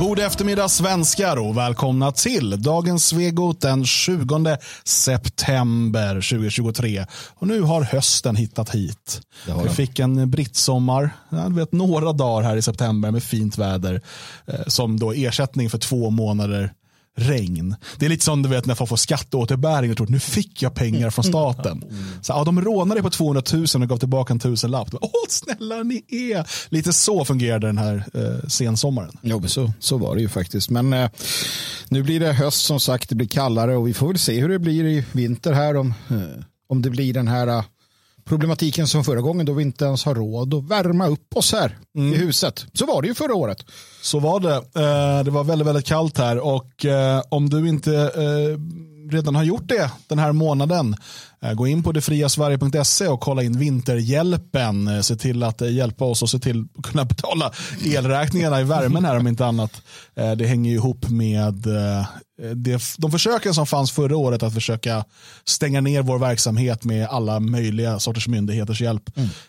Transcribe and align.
God 0.00 0.18
eftermiddag 0.18 0.68
svenskar 0.68 1.36
och 1.36 1.56
välkomna 1.56 2.12
till 2.12 2.62
dagens 2.62 3.06
Svegot 3.06 3.60
den 3.60 3.86
20 3.86 4.56
september 4.84 6.14
2023. 6.14 7.06
Och 7.34 7.46
nu 7.46 7.62
har 7.62 7.82
hösten 7.82 8.36
hittat 8.36 8.74
hit. 8.74 9.20
Vi 9.62 9.68
fick 9.68 9.98
en 9.98 10.30
brittsommar, 10.30 11.10
jag 11.28 11.54
vet, 11.54 11.72
några 11.72 12.12
dagar 12.12 12.48
här 12.48 12.56
i 12.56 12.62
september 12.62 13.10
med 13.10 13.22
fint 13.22 13.58
väder 13.58 14.00
eh, 14.46 14.60
som 14.66 14.98
då 14.98 15.12
ersättning 15.12 15.70
för 15.70 15.78
två 15.78 16.10
månader 16.10 16.72
regn. 17.18 17.76
Det 17.98 18.06
är 18.06 18.10
lite 18.10 18.24
som 18.24 18.42
du 18.42 18.48
vet 18.48 18.66
när 18.66 18.74
folk 18.74 18.88
får 18.88 18.96
skatteåterbäring 18.96 19.90
och 19.90 19.96
tror 19.96 20.06
att 20.06 20.10
nu 20.10 20.20
fick 20.20 20.62
jag 20.62 20.74
pengar 20.74 21.10
från 21.10 21.24
staten. 21.24 21.84
Så, 22.22 22.32
ja, 22.32 22.44
de 22.44 22.60
rånade 22.60 23.02
på 23.02 23.10
200 23.10 23.42
000 23.52 23.64
och 23.74 23.88
gav 23.88 23.96
tillbaka 23.96 24.32
en 24.32 24.38
tusenlapp. 24.38 24.88
Åh, 25.00 25.10
snälla 25.28 25.82
ni 25.82 26.04
är. 26.08 26.46
Lite 26.68 26.92
så 26.92 27.24
fungerade 27.24 27.66
den 27.66 27.78
här 27.78 28.04
eh, 28.14 28.48
sensommaren. 28.48 29.16
Jo, 29.22 29.42
så, 29.48 29.72
så 29.80 29.98
var 29.98 30.14
det 30.14 30.20
ju 30.20 30.28
faktiskt. 30.28 30.70
Men 30.70 30.92
eh, 30.92 31.10
nu 31.88 32.02
blir 32.02 32.20
det 32.20 32.32
höst 32.32 32.64
som 32.64 32.80
sagt, 32.80 33.08
det 33.08 33.14
blir 33.14 33.28
kallare 33.28 33.76
och 33.76 33.88
vi 33.88 33.94
får 33.94 34.08
väl 34.08 34.18
se 34.18 34.40
hur 34.40 34.48
det 34.48 34.58
blir 34.58 34.84
i 34.84 35.04
vinter 35.12 35.52
här. 35.52 35.76
Om, 35.76 35.94
eh, 36.10 36.44
om 36.68 36.82
det 36.82 36.90
blir 36.90 37.14
den 37.14 37.28
här 37.28 37.46
eh, 37.46 37.64
problematiken 38.30 38.86
som 38.86 39.04
förra 39.04 39.20
gången 39.20 39.46
då 39.46 39.52
vi 39.52 39.62
inte 39.62 39.84
ens 39.84 40.04
har 40.04 40.14
råd 40.14 40.54
att 40.54 40.64
värma 40.64 41.06
upp 41.06 41.36
oss 41.36 41.52
här 41.52 41.78
i 41.98 42.16
huset. 42.16 42.66
Så 42.72 42.86
var 42.86 43.02
det 43.02 43.08
ju 43.08 43.14
förra 43.14 43.34
året. 43.34 43.64
Så 44.02 44.18
var 44.18 44.40
det. 44.40 44.54
Eh, 44.54 45.24
det 45.24 45.30
var 45.30 45.44
väldigt, 45.44 45.68
väldigt 45.68 45.86
kallt 45.86 46.18
här 46.18 46.38
och 46.38 46.84
eh, 46.84 47.22
om 47.28 47.50
du 47.50 47.68
inte 47.68 47.94
eh, 47.94 48.58
redan 49.12 49.34
har 49.34 49.42
gjort 49.42 49.68
det 49.68 49.90
den 50.08 50.18
här 50.18 50.32
månaden, 50.32 50.96
gå 51.54 51.66
in 51.66 51.82
på 51.82 51.92
detfriasverige.se 51.92 53.08
och 53.08 53.20
kolla 53.20 53.42
in 53.42 53.58
vinterhjälpen. 53.58 55.04
Se 55.04 55.16
till 55.16 55.42
att 55.42 55.60
hjälpa 55.60 56.04
oss 56.04 56.22
och 56.22 56.30
se 56.30 56.38
till 56.38 56.64
att 56.78 56.84
kunna 56.84 57.04
betala 57.14 57.52
elräkningarna 57.84 58.60
i 58.60 58.64
värmen 58.64 59.04
här 59.04 59.18
om 59.18 59.26
inte 59.26 59.46
annat. 59.46 59.82
Det 60.14 60.46
hänger 60.46 60.72
ihop 60.72 61.08
med 61.08 61.66
det, 62.54 62.82
de 62.98 63.10
försöken 63.10 63.54
som 63.54 63.66
fanns 63.66 63.90
förra 63.92 64.16
året 64.16 64.42
att 64.42 64.54
försöka 64.54 65.04
stänga 65.44 65.80
ner 65.80 66.02
vår 66.02 66.18
verksamhet 66.18 66.84
med 66.84 67.06
alla 67.08 67.40
möjliga 67.40 67.98
sorters 67.98 68.28
myndigheters 68.28 68.80
hjälp. 68.80 69.02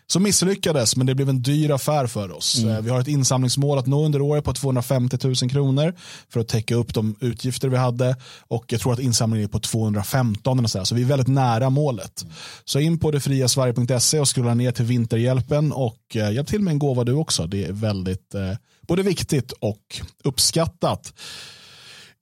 Så 0.08 0.20
misslyckades, 0.20 0.96
men 0.96 1.08
det 1.08 1.16
blev 1.16 1.30
en 1.30 1.42
dyr 1.42 1.72
affär 1.72 2.08
för 2.08 2.32
oss. 2.38 2.64
Eh, 2.64 2.82
Vi 2.82 2.90
har 2.90 3.00
ett 3.00 3.08
insamlingsmål 3.08 3.78
att 3.78 3.88
nå 3.88 4.06
under 4.06 4.22
året 4.22 4.44
på 4.44 4.54
250 4.54 5.18
000 5.24 5.36
kronor 5.36 5.94
för 6.30 6.40
att 6.40 6.48
täcka 6.48 6.76
upp 6.76 6.94
de 6.94 7.16
utgifter 7.20 7.70
vi 7.70 7.78
hade. 7.78 8.16
Och 8.48 8.66
jag 8.68 8.82
tror 8.82 8.94
att 8.94 9.00
insamlingen 9.00 9.48
är 9.48 9.52
på 9.52 9.60
215 9.60 10.60
eller 10.60 10.68
så, 10.70 10.86
så 10.86 10.96
vi 10.96 11.02
är 11.02 11.06
väldigt 11.06 11.28
nära 11.28 11.70
målet. 11.70 12.26
Så 12.66 12.80
in 12.80 13.00
på 13.00 13.12
detfriasverige.se 13.12 14.20
och 14.20 14.36
scrolla 14.36 14.54
ner 14.54 14.72
till 14.72 14.86
Vinterhjälpen 14.86 15.72
och 15.72 15.98
eh, 16.16 16.32
hjälp 16.32 16.48
till 16.48 16.62
med 16.62 16.72
en 16.72 16.80
gåva 16.80 17.04
du 17.04 17.14
också. 17.14 17.48
Det 17.48 17.66
är 17.66 17.72
väldigt 17.72 18.36
eh, 18.36 18.42
både 18.88 19.04
viktigt 19.04 19.52
och 19.52 20.02
uppskattat. 20.24 21.14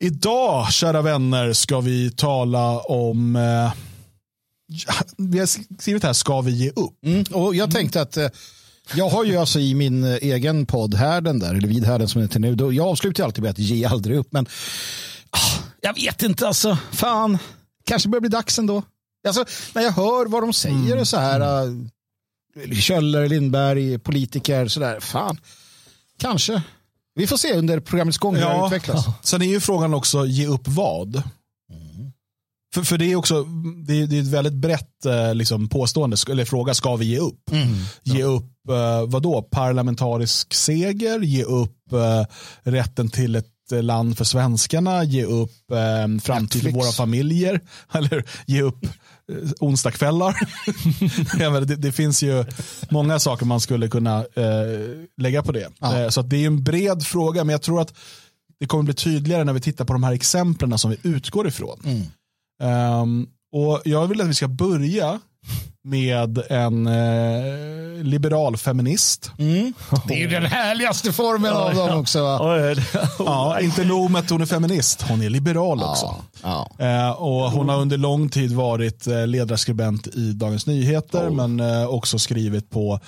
Idag, 0.01 0.71
kära 0.71 1.01
vänner, 1.01 1.53
ska 1.53 1.79
vi 1.79 2.11
tala 2.11 2.79
om 2.79 3.35
eh, 3.35 3.73
vi 5.17 5.39
har 5.39 5.45
skrivit 5.81 6.03
här, 6.03 6.13
ska 6.13 6.41
vi 6.41 6.51
ge 6.51 6.69
upp? 6.69 7.05
Mm. 7.05 7.23
Och 7.31 7.55
jag 7.55 7.71
tänkte 7.71 8.01
att 8.01 8.17
eh, 8.17 8.27
jag 8.93 9.09
har 9.09 9.23
ju 9.23 9.37
alltså 9.37 9.59
i 9.59 9.75
min 9.75 10.03
eh, 10.03 10.17
egen 10.21 10.65
podd 10.65 10.93
Härden 10.93 11.39
där, 11.39 11.55
eller 11.55 11.67
vid 11.67 11.85
Härden 11.85 12.07
som 12.07 12.21
det 12.21 12.25
heter 12.25 12.39
nu, 12.39 12.55
då, 12.55 12.73
jag 12.73 12.87
avslutar 12.87 13.23
alltid 13.23 13.43
med 13.43 13.51
att 13.51 13.59
ge 13.59 13.85
aldrig 13.85 14.17
upp, 14.17 14.27
men 14.31 14.45
ah, 15.29 15.63
jag 15.81 15.93
vet 15.93 16.23
inte 16.23 16.47
alltså, 16.47 16.77
fan, 16.91 17.37
kanske 17.85 18.09
börjar 18.09 18.21
bli 18.21 18.29
dags 18.29 18.59
ändå. 18.59 18.83
Alltså, 19.27 19.45
när 19.73 19.81
jag 19.81 19.91
hör 19.91 20.25
vad 20.25 20.43
de 20.43 20.53
säger 20.53 20.97
och 20.97 21.07
så 21.07 21.17
här, 21.17 21.65
uh, 21.65 21.87
Kjöller, 22.73 23.29
Lindberg, 23.29 23.99
politiker, 23.99 24.67
sådär, 24.67 24.99
fan, 24.99 25.37
kanske. 26.17 26.61
Vi 27.19 27.27
får 27.27 27.37
se 27.37 27.53
under 27.53 27.79
programmets 27.79 28.17
gång 28.17 28.35
hur 28.35 28.45
det 28.45 28.65
utvecklas. 28.65 29.05
Sen 29.21 29.41
är 29.41 29.45
ju 29.45 29.59
frågan 29.59 29.93
också, 29.93 30.25
ge 30.25 30.47
upp 30.47 30.67
vad? 30.67 31.23
För, 32.73 32.83
för 32.83 32.97
det 32.97 33.11
är 33.11 33.15
också 33.15 33.43
det 33.87 34.01
är, 34.01 34.07
det 34.07 34.17
är 34.17 34.21
ett 34.21 34.27
väldigt 34.27 34.53
brett 34.53 35.05
eh, 35.05 35.35
liksom, 35.35 35.69
påstående, 35.69 36.17
eller 36.29 36.45
fråga, 36.45 36.73
ska 36.73 36.95
vi 36.95 37.05
ge 37.05 37.19
upp? 37.19 37.51
Ge 38.03 38.23
upp 38.23 38.69
eh, 38.69 39.05
vad 39.07 39.23
då? 39.23 39.41
Parlamentarisk 39.41 40.53
seger? 40.53 41.19
Ge 41.19 41.43
upp 41.43 41.93
eh, 41.93 42.25
rätten 42.71 43.09
till 43.09 43.35
ett 43.35 43.45
land 43.71 44.17
för 44.17 44.25
svenskarna? 44.25 45.03
Ge 45.03 45.23
upp 45.23 45.71
eh, 45.71 46.21
framtid 46.21 46.61
för 46.61 46.71
våra 46.71 46.91
familjer? 46.91 47.61
Eller 47.91 48.25
ge 48.45 48.61
upp 48.61 48.85
onsdagskvällar? 49.59 50.35
Jag 51.39 51.51
menar, 51.51 51.65
det, 51.65 51.75
det 51.75 51.91
finns 51.91 52.23
ju 52.23 52.45
många 52.89 53.19
saker 53.19 53.45
man 53.45 53.59
skulle 53.59 53.87
kunna 53.87 54.17
eh, 54.19 55.05
lägga 55.17 55.43
på 55.43 55.51
det. 55.51 55.69
Ja. 55.79 55.99
Eh, 55.99 56.09
så 56.09 56.19
att 56.19 56.29
det 56.29 56.37
är 56.37 56.47
en 56.47 56.63
bred 56.63 57.03
fråga, 57.03 57.43
men 57.43 57.51
jag 57.51 57.61
tror 57.61 57.81
att 57.81 57.93
det 58.59 58.65
kommer 58.65 58.83
bli 58.83 58.93
tydligare 58.93 59.43
när 59.43 59.53
vi 59.53 59.61
tittar 59.61 59.85
på 59.85 59.93
de 59.93 60.03
här 60.03 60.13
exemplen 60.13 60.77
som 60.77 60.91
vi 60.91 60.97
utgår 61.03 61.47
ifrån. 61.47 61.79
Ehm, 62.61 63.27
och 63.51 63.81
jag 63.85 64.07
vill 64.07 64.21
att 64.21 64.27
vi 64.27 64.33
ska 64.33 64.47
börja 64.47 65.19
med 65.83 66.37
en 66.49 66.87
eh, 66.87 68.03
liberal 68.03 68.57
feminist. 68.57 69.31
Det 70.07 70.13
är 70.13 70.17
ju 70.17 70.27
den 70.27 70.45
härligaste 70.45 71.13
formen 71.13 71.53
av 71.53 71.75
dem 71.75 71.99
också. 71.99 72.19
Ja, 73.19 73.59
inte 73.59 73.83
nog 73.85 74.11
med 74.11 74.19
att 74.19 74.29
hon 74.29 74.41
är 74.41 74.45
feminist, 74.45 75.01
hon 75.01 75.21
är 75.21 75.29
liberal 75.29 75.83
också. 75.83 76.15
Ja. 76.43 76.69
Eh, 76.79 77.11
och 77.11 77.51
hon 77.51 77.69
har 77.69 77.77
under 77.77 77.97
lång 77.97 78.29
tid 78.29 78.51
varit 78.51 79.07
eh, 79.07 79.27
ledarskribent 79.27 80.07
i 80.07 80.33
Dagens 80.33 80.67
Nyheter, 80.67 81.29
men 81.29 81.59
eh, 81.59 81.85
också 81.87 82.19
skrivit 82.19 82.69
på 82.69 82.99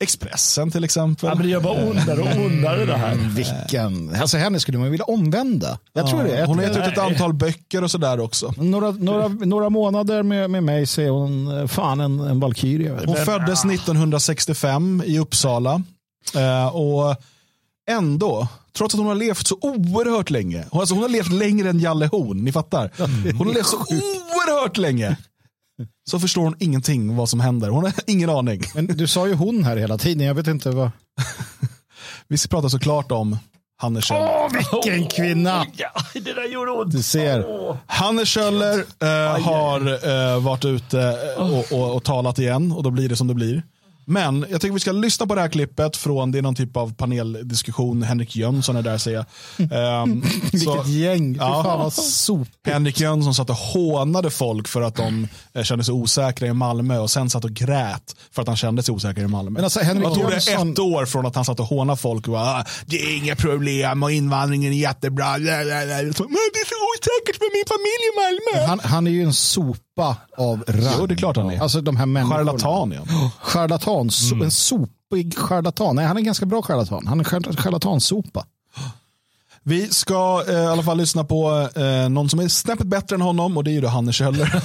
Expressen 0.00 0.70
till 0.70 0.84
exempel. 0.84 1.28
Ja, 1.28 1.34
men 1.34 1.46
det 1.46 1.52
gör 1.52 1.60
bara 1.60 1.84
ondare 1.90 2.20
och 2.20 2.44
ondare 2.46 2.84
det 2.84 2.96
här. 2.96 3.14
Vilken, 3.14 4.14
alltså 4.20 4.36
henne 4.36 4.60
skulle 4.60 4.78
man 4.78 4.90
vilja 4.90 5.04
omvända. 5.04 5.78
Jag 5.92 6.10
tror 6.10 6.24
det. 6.24 6.44
Hon 6.46 6.58
har 6.58 6.64
gett 6.64 6.76
ut 6.76 6.92
ett 6.92 6.98
antal 6.98 7.32
böcker 7.34 7.84
och 7.84 7.90
sådär 7.90 8.20
också. 8.20 8.54
Några, 8.56 8.90
några, 8.90 9.28
några 9.28 9.70
månader 9.70 10.22
med, 10.22 10.50
med 10.50 10.62
mig 10.62 10.86
så 10.86 11.00
är 11.00 11.08
hon 11.10 11.58
eh, 11.58 11.66
fan 11.66 12.00
en, 12.00 12.20
en 12.20 12.40
valkyrie. 12.40 12.96
Hon 13.06 13.16
föddes 13.16 13.64
1965 13.64 15.02
i 15.06 15.18
Uppsala. 15.18 15.82
Eh, 16.36 16.76
och 16.76 17.16
ändå, 17.90 18.48
trots 18.76 18.94
att 18.94 18.98
hon 18.98 19.08
har 19.08 19.14
levt 19.14 19.46
så 19.46 19.58
oerhört 19.60 20.30
länge. 20.30 20.64
Hon, 20.70 20.80
alltså 20.80 20.94
hon 20.94 21.02
har 21.02 21.10
levt 21.10 21.32
längre 21.32 21.70
än 21.70 21.80
Jalle 21.80 22.06
Horn, 22.06 22.44
ni 22.44 22.52
fattar. 22.52 22.90
Hon 23.38 23.46
har 23.46 23.54
levt 23.54 23.66
så 23.66 23.76
oerhört 23.76 24.76
länge. 24.76 25.16
Så 26.10 26.20
förstår 26.20 26.42
hon 26.42 26.56
ingenting 26.58 27.16
vad 27.16 27.28
som 27.28 27.40
händer. 27.40 27.68
Hon 27.68 27.84
har 27.84 27.92
ingen 28.06 28.30
aning. 28.30 28.60
Men 28.74 28.86
du 28.86 29.06
sa 29.06 29.26
ju 29.26 29.34
hon 29.34 29.64
här 29.64 29.76
hela 29.76 29.98
tiden. 29.98 30.26
Jag 30.26 30.34
vet 30.34 30.46
inte 30.46 30.70
vad. 30.70 30.90
Vi 32.28 32.38
ska 32.38 32.48
prata 32.48 32.68
såklart 32.68 33.12
om 33.12 33.38
Hanne 33.80 34.02
Kjöller. 34.02 34.28
Åh, 34.28 34.48
vilken 34.82 35.06
kvinna! 35.06 35.66
Ja, 35.76 35.90
det 36.14 36.32
där 36.32 36.48
gjorde 36.52 36.70
ont. 36.70 36.92
Du 36.92 37.02
ser. 37.02 37.44
Hanne 37.86 38.26
Kjöller 38.26 38.78
eh, 39.02 39.42
har 39.44 40.08
eh, 40.08 40.40
varit 40.40 40.64
ute 40.64 41.00
eh, 41.36 41.52
och, 41.52 41.72
och, 41.72 41.96
och 41.96 42.04
talat 42.04 42.38
igen 42.38 42.72
och 42.72 42.82
då 42.82 42.90
blir 42.90 43.08
det 43.08 43.16
som 43.16 43.26
det 43.26 43.34
blir. 43.34 43.62
Men 44.08 44.46
jag 44.50 44.60
tycker 44.60 44.74
vi 44.74 44.80
ska 44.80 44.92
lyssna 44.92 45.26
på 45.26 45.34
det 45.34 45.40
här 45.40 45.48
klippet 45.48 45.96
från, 45.96 46.32
det 46.32 46.38
är 46.38 46.42
någon 46.42 46.54
typ 46.54 46.76
av 46.76 46.94
paneldiskussion, 46.94 48.02
Henrik 48.02 48.36
Jönsson 48.36 48.76
är 48.76 48.82
där 48.82 48.98
säger 48.98 49.16
jag. 49.16 49.26
Så- 50.64 50.72
Vilket 50.72 50.86
gäng. 50.88 51.36
Ja. 51.36 51.62
fan 51.64 51.78
vad 51.78 51.92
sopigt. 51.92 52.56
Henrik 52.66 53.00
Jönsson 53.00 53.34
satt 53.34 53.50
och 53.50 53.56
hånade 53.56 54.30
folk 54.30 54.68
för 54.68 54.82
att 54.82 54.94
de 54.96 55.28
eh, 55.54 55.62
kände 55.62 55.84
sig 55.84 55.94
osäkra 55.94 56.48
i 56.48 56.52
Malmö 56.52 56.98
och 56.98 57.10
sen 57.10 57.30
satt 57.30 57.44
och 57.44 57.50
grät 57.50 58.16
för 58.32 58.42
att 58.42 58.48
han 58.48 58.56
kände 58.56 58.82
sig 58.82 58.94
osäker 58.94 59.22
i 59.22 59.26
Malmö. 59.26 59.50
Men 59.50 59.64
alltså, 59.64 59.80
Henrik 59.80 60.04
Vad 60.04 60.14
tog 60.14 60.24
det 60.30 60.34
Jönsson- 60.34 60.72
ett 60.72 60.78
år 60.78 61.06
från 61.06 61.26
att 61.26 61.34
han 61.34 61.44
satt 61.44 61.60
och 61.60 61.66
hånade 61.66 61.96
folk 61.96 62.26
och 62.28 62.32
bara, 62.32 62.42
"Ah, 62.60 62.64
det 62.86 62.96
är 62.96 63.16
inga 63.16 63.36
problem 63.36 64.02
och 64.02 64.12
invandringen 64.12 64.72
är 64.72 64.76
jättebra. 64.76 65.30
Men 65.30 65.44
det 65.44 65.50
är 65.50 66.12
så 66.12 66.24
osäkert 66.24 67.36
för 67.38 67.56
min 67.56 67.64
familj 67.68 68.04
i 68.08 68.12
Malmö. 68.20 68.66
Han, 68.68 68.80
han 68.92 69.06
är 69.06 69.10
ju 69.10 69.22
en 69.22 69.32
sopa 69.32 70.16
av 70.38 70.64
rang. 70.68 70.94
Jo, 70.98 71.06
det 71.06 71.14
är 71.14 71.16
klart 71.16 71.36
han 71.36 71.50
är. 71.50 71.60
Alltså 71.60 71.80
de 71.80 71.96
här 71.96 72.06
människorna. 72.06 72.36
Charlatan 72.44 72.94
ja. 72.96 73.30
Charlatan. 73.40 73.97
So, 74.10 74.34
En 74.42 74.50
sopig 74.50 75.38
charlatan. 75.38 75.96
Nej, 75.96 76.04
han 76.04 76.16
är 76.16 76.20
en 76.20 76.24
ganska 76.24 76.46
bra 76.46 76.62
charlatan. 76.62 77.06
Han 77.06 77.20
är 77.20 77.34
en 77.48 77.56
charlatansopa. 77.56 78.46
Vi 79.62 79.88
ska 79.88 80.44
eh, 80.48 80.54
i 80.54 80.66
alla 80.66 80.82
fall 80.82 80.96
lyssna 80.98 81.24
på 81.24 81.68
eh, 81.76 82.08
någon 82.08 82.28
som 82.30 82.40
är 82.40 82.48
snäppet 82.48 82.86
bättre 82.86 83.14
än 83.16 83.20
honom 83.20 83.56
och 83.56 83.64
det 83.64 83.70
är 83.70 83.72
ju 83.72 83.80
då 83.80 83.88
Hanne 83.88 84.12
Kjöller. 84.12 84.62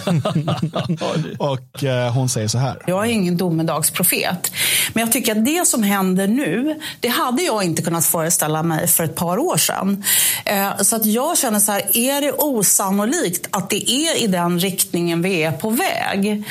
och 1.39 1.83
eh, 1.83 2.13
hon 2.13 2.29
säger 2.29 2.47
så 2.47 2.57
här. 2.57 2.81
Jag 2.87 3.05
är 3.05 3.11
ingen 3.11 3.37
domedagsprofet. 3.37 4.51
Men 4.93 5.01
jag 5.01 5.11
tycker 5.11 5.35
att 5.35 5.45
det 5.45 5.67
som 5.67 5.83
händer 5.83 6.27
nu, 6.27 6.79
det 6.99 7.07
hade 7.07 7.43
jag 7.43 7.63
inte 7.63 7.81
kunnat 7.81 8.05
föreställa 8.05 8.63
mig 8.63 8.87
för 8.87 9.03
ett 9.03 9.15
par 9.15 9.37
år 9.37 9.57
sedan. 9.57 10.03
Eh, 10.45 10.77
Så 10.81 10.95
att 10.95 11.05
jag 11.05 11.37
känner 11.37 11.59
så 11.59 11.71
här, 11.71 11.97
är 11.97 12.21
det 12.21 12.31
osannolikt 12.31 13.47
att 13.51 13.69
det 13.69 13.91
är 13.91 14.23
i 14.23 14.27
den 14.27 14.59
riktningen 14.59 15.21
vi 15.21 15.43
är 15.43 15.51
på 15.51 15.69
väg? 15.69 16.43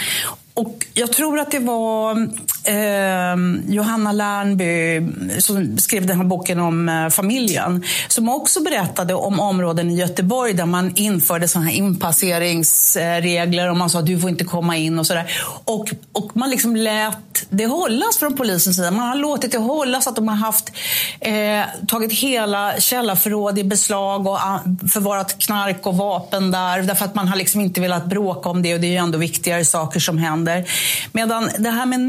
Och 0.55 0.87
jag 0.94 1.12
tror 1.12 1.38
att 1.38 1.50
det 1.50 1.58
var 1.58 2.28
eh, 2.64 3.37
Johanna 3.67 4.12
Lernby 4.12 5.03
som 5.41 5.79
skrev 5.79 6.06
den 6.06 6.17
här 6.17 6.25
boken 6.25 6.61
om 6.61 6.88
eh, 6.88 7.09
familjen. 7.09 7.85
Som 8.09 8.29
också 8.29 8.62
berättade 8.62 9.14
om 9.14 9.41
områden 9.41 9.91
i 9.91 9.94
Göteborg 9.94 10.53
där 10.53 10.67
man 10.67 10.93
införde 10.97 11.49
såna 11.49 11.64
här 11.64 11.73
inpasseringsregler 11.73 13.70
och 13.70 13.76
man 13.76 13.91
sa 13.91 13.99
att 13.99 14.06
du 14.06 14.20
får 14.20 14.31
inte 14.31 14.44
komma 14.44 14.76
in 14.76 14.99
och 14.99 15.06
sådär. 15.06 15.32
Och, 15.64 15.91
och 16.12 16.37
man 16.37 16.50
liksom 16.50 16.76
lät 16.76 17.32
det 17.50 17.67
hållas 17.67 18.19
från 18.19 18.37
polisens 18.37 18.76
sida. 18.76 18.91
Man 18.91 19.09
har 19.09 19.17
låtit 19.17 19.53
det 19.53 19.59
hållas 19.59 20.06
att 20.06 20.17
de 20.17 20.29
har 20.29 20.37
haft, 20.37 20.73
eh, 21.20 21.87
tagit 21.88 22.12
hela 22.12 22.81
källarförråd 22.81 23.59
i 23.59 23.64
beslag 23.64 24.26
och 24.26 24.37
ah, 24.37 24.61
förvarat 24.93 25.38
knark 25.38 25.87
och 25.87 25.97
vapen 25.97 26.50
där. 26.50 26.82
Därför 26.82 27.05
att 27.05 27.14
man 27.14 27.29
har 27.29 27.37
liksom 27.37 27.61
inte 27.61 27.81
velat 27.81 28.06
bråka 28.06 28.49
om 28.49 28.62
det 28.62 28.75
och 28.75 28.81
det 28.81 28.87
är 28.87 28.91
ju 28.91 28.97
ändå 28.97 29.19
viktigare 29.19 29.64
saker 29.64 30.00
som 30.00 30.19
händer. 30.19 30.64
Medan 31.12 31.50
det 31.59 31.70
här 31.70 31.87
med 31.87 32.00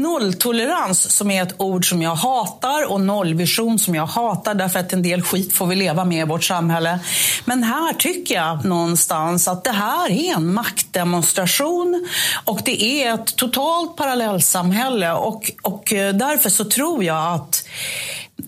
nolltolerans 0.44 1.10
som 1.10 1.30
är 1.30 1.42
ett 1.42 1.54
ord 1.56 1.88
som 1.88 2.02
jag 2.02 2.14
hatar 2.14 2.92
och 2.92 3.00
nollvision 3.00 3.78
som 3.78 3.94
jag 3.94 4.06
hatar 4.06 4.54
därför 4.54 4.78
att 4.78 4.92
en 4.92 5.02
del 5.02 5.22
skit 5.22 5.52
får 5.52 5.66
vi 5.66 5.76
leva 5.76 6.04
med 6.04 6.20
i 6.20 6.28
vårt 6.28 6.44
samhälle. 6.44 6.98
Men 7.44 7.62
här 7.62 7.92
tycker 7.92 8.34
jag 8.34 8.64
någonstans 8.64 9.48
att 9.48 9.64
det 9.64 9.72
här 9.72 10.10
är 10.10 10.36
en 10.36 10.54
maktdemonstration 10.54 12.08
och 12.44 12.60
det 12.64 12.82
är 12.84 13.14
ett 13.14 13.36
totalt 13.36 13.96
parallellsamhälle 13.96 15.12
och, 15.12 15.50
och 15.62 15.92
eh, 15.92 16.14
därför 16.14 16.50
så 16.50 16.64
tror 16.64 17.04
jag 17.04 17.34
att 17.34 17.64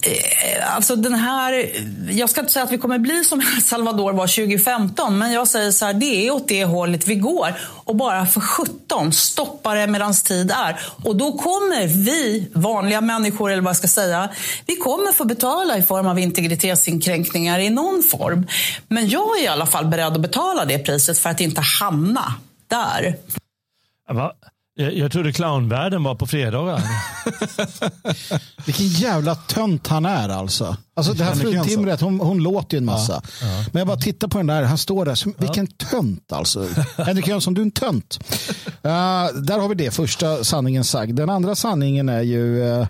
Eh, 0.02 0.74
alltså 0.74 0.96
den 0.96 1.14
här, 1.14 1.70
jag 2.10 2.30
ska 2.30 2.40
inte 2.40 2.52
säga 2.52 2.64
att 2.64 2.72
vi 2.72 2.78
kommer 2.78 2.98
bli 2.98 3.24
som 3.24 3.40
El 3.40 3.46
Salvador 3.62 4.12
var 4.12 4.26
2015, 4.26 5.18
men 5.18 5.32
jag 5.32 5.48
säger 5.48 5.70
så 5.70 5.84
här, 5.84 5.92
det 5.94 6.26
är 6.26 6.30
åt 6.30 6.48
det 6.48 6.64
hållet 6.64 7.08
vi 7.08 7.14
går. 7.14 7.54
Och 7.84 7.96
bara 7.96 8.26
för 8.26 8.40
17 8.40 9.12
stoppa 9.12 9.74
det 9.74 9.86
medan 9.86 10.14
tid 10.14 10.50
är. 10.50 10.80
Och 11.04 11.16
då 11.16 11.32
kommer 11.32 11.86
vi, 11.86 12.48
vanliga 12.54 13.00
människor, 13.00 13.50
eller 13.50 13.62
vad 13.62 13.70
jag 13.70 13.76
ska 13.76 13.88
säga, 13.88 14.28
vi 14.66 14.76
kommer 14.76 15.12
få 15.12 15.24
betala 15.24 15.78
i 15.78 15.82
form 15.82 16.06
av 16.06 16.18
integritetskränkningar 16.18 17.58
i 17.58 17.70
någon 17.70 18.02
form. 18.02 18.46
Men 18.88 19.08
jag 19.08 19.38
är 19.38 19.44
i 19.44 19.46
alla 19.46 19.66
fall 19.66 19.86
beredd 19.86 20.12
att 20.12 20.20
betala 20.20 20.64
det 20.64 20.78
priset 20.78 21.18
för 21.18 21.30
att 21.30 21.40
inte 21.40 21.60
hamna 21.80 22.34
där. 22.68 23.16
Va? 24.08 24.32
Jag, 24.78 24.94
jag 24.96 25.12
trodde 25.12 25.32
clownvärlden 25.32 26.02
var 26.02 26.14
på 26.14 26.26
fredagar. 26.26 26.82
Vilken 28.66 28.86
jävla 28.86 29.34
tönt 29.34 29.86
han 29.86 30.06
är 30.06 30.28
alltså. 30.28 30.76
Alltså 30.94 31.12
det 31.12 31.24
här 31.24 31.34
fruntimret, 31.34 32.00
hon, 32.00 32.20
hon 32.20 32.42
låter 32.42 32.76
ju 32.76 32.78
en 32.78 32.84
massa. 32.84 33.22
Ja, 33.42 33.46
ja. 33.46 33.64
Men 33.72 33.80
jag 33.80 33.86
bara 33.86 33.96
tittar 33.96 34.28
på 34.28 34.38
den 34.38 34.46
där, 34.46 34.62
han 34.62 34.78
står 34.78 35.04
där, 35.04 35.14
som, 35.14 35.34
vilken 35.38 35.66
tönt 35.66 36.32
alltså. 36.32 36.68
Henrik 36.96 37.26
Jönsson, 37.26 37.54
du 37.54 37.60
är 37.60 37.64
en 37.64 37.70
tönt. 37.70 38.18
Uh, 38.66 39.42
där 39.42 39.58
har 39.58 39.68
vi 39.68 39.74
det, 39.74 39.90
första 39.90 40.44
sanningen 40.44 40.84
sagd. 40.84 41.16
Den 41.16 41.30
andra 41.30 41.54
sanningen 41.54 42.08
är 42.08 42.22
ju, 42.22 42.62
uh, 42.62 42.86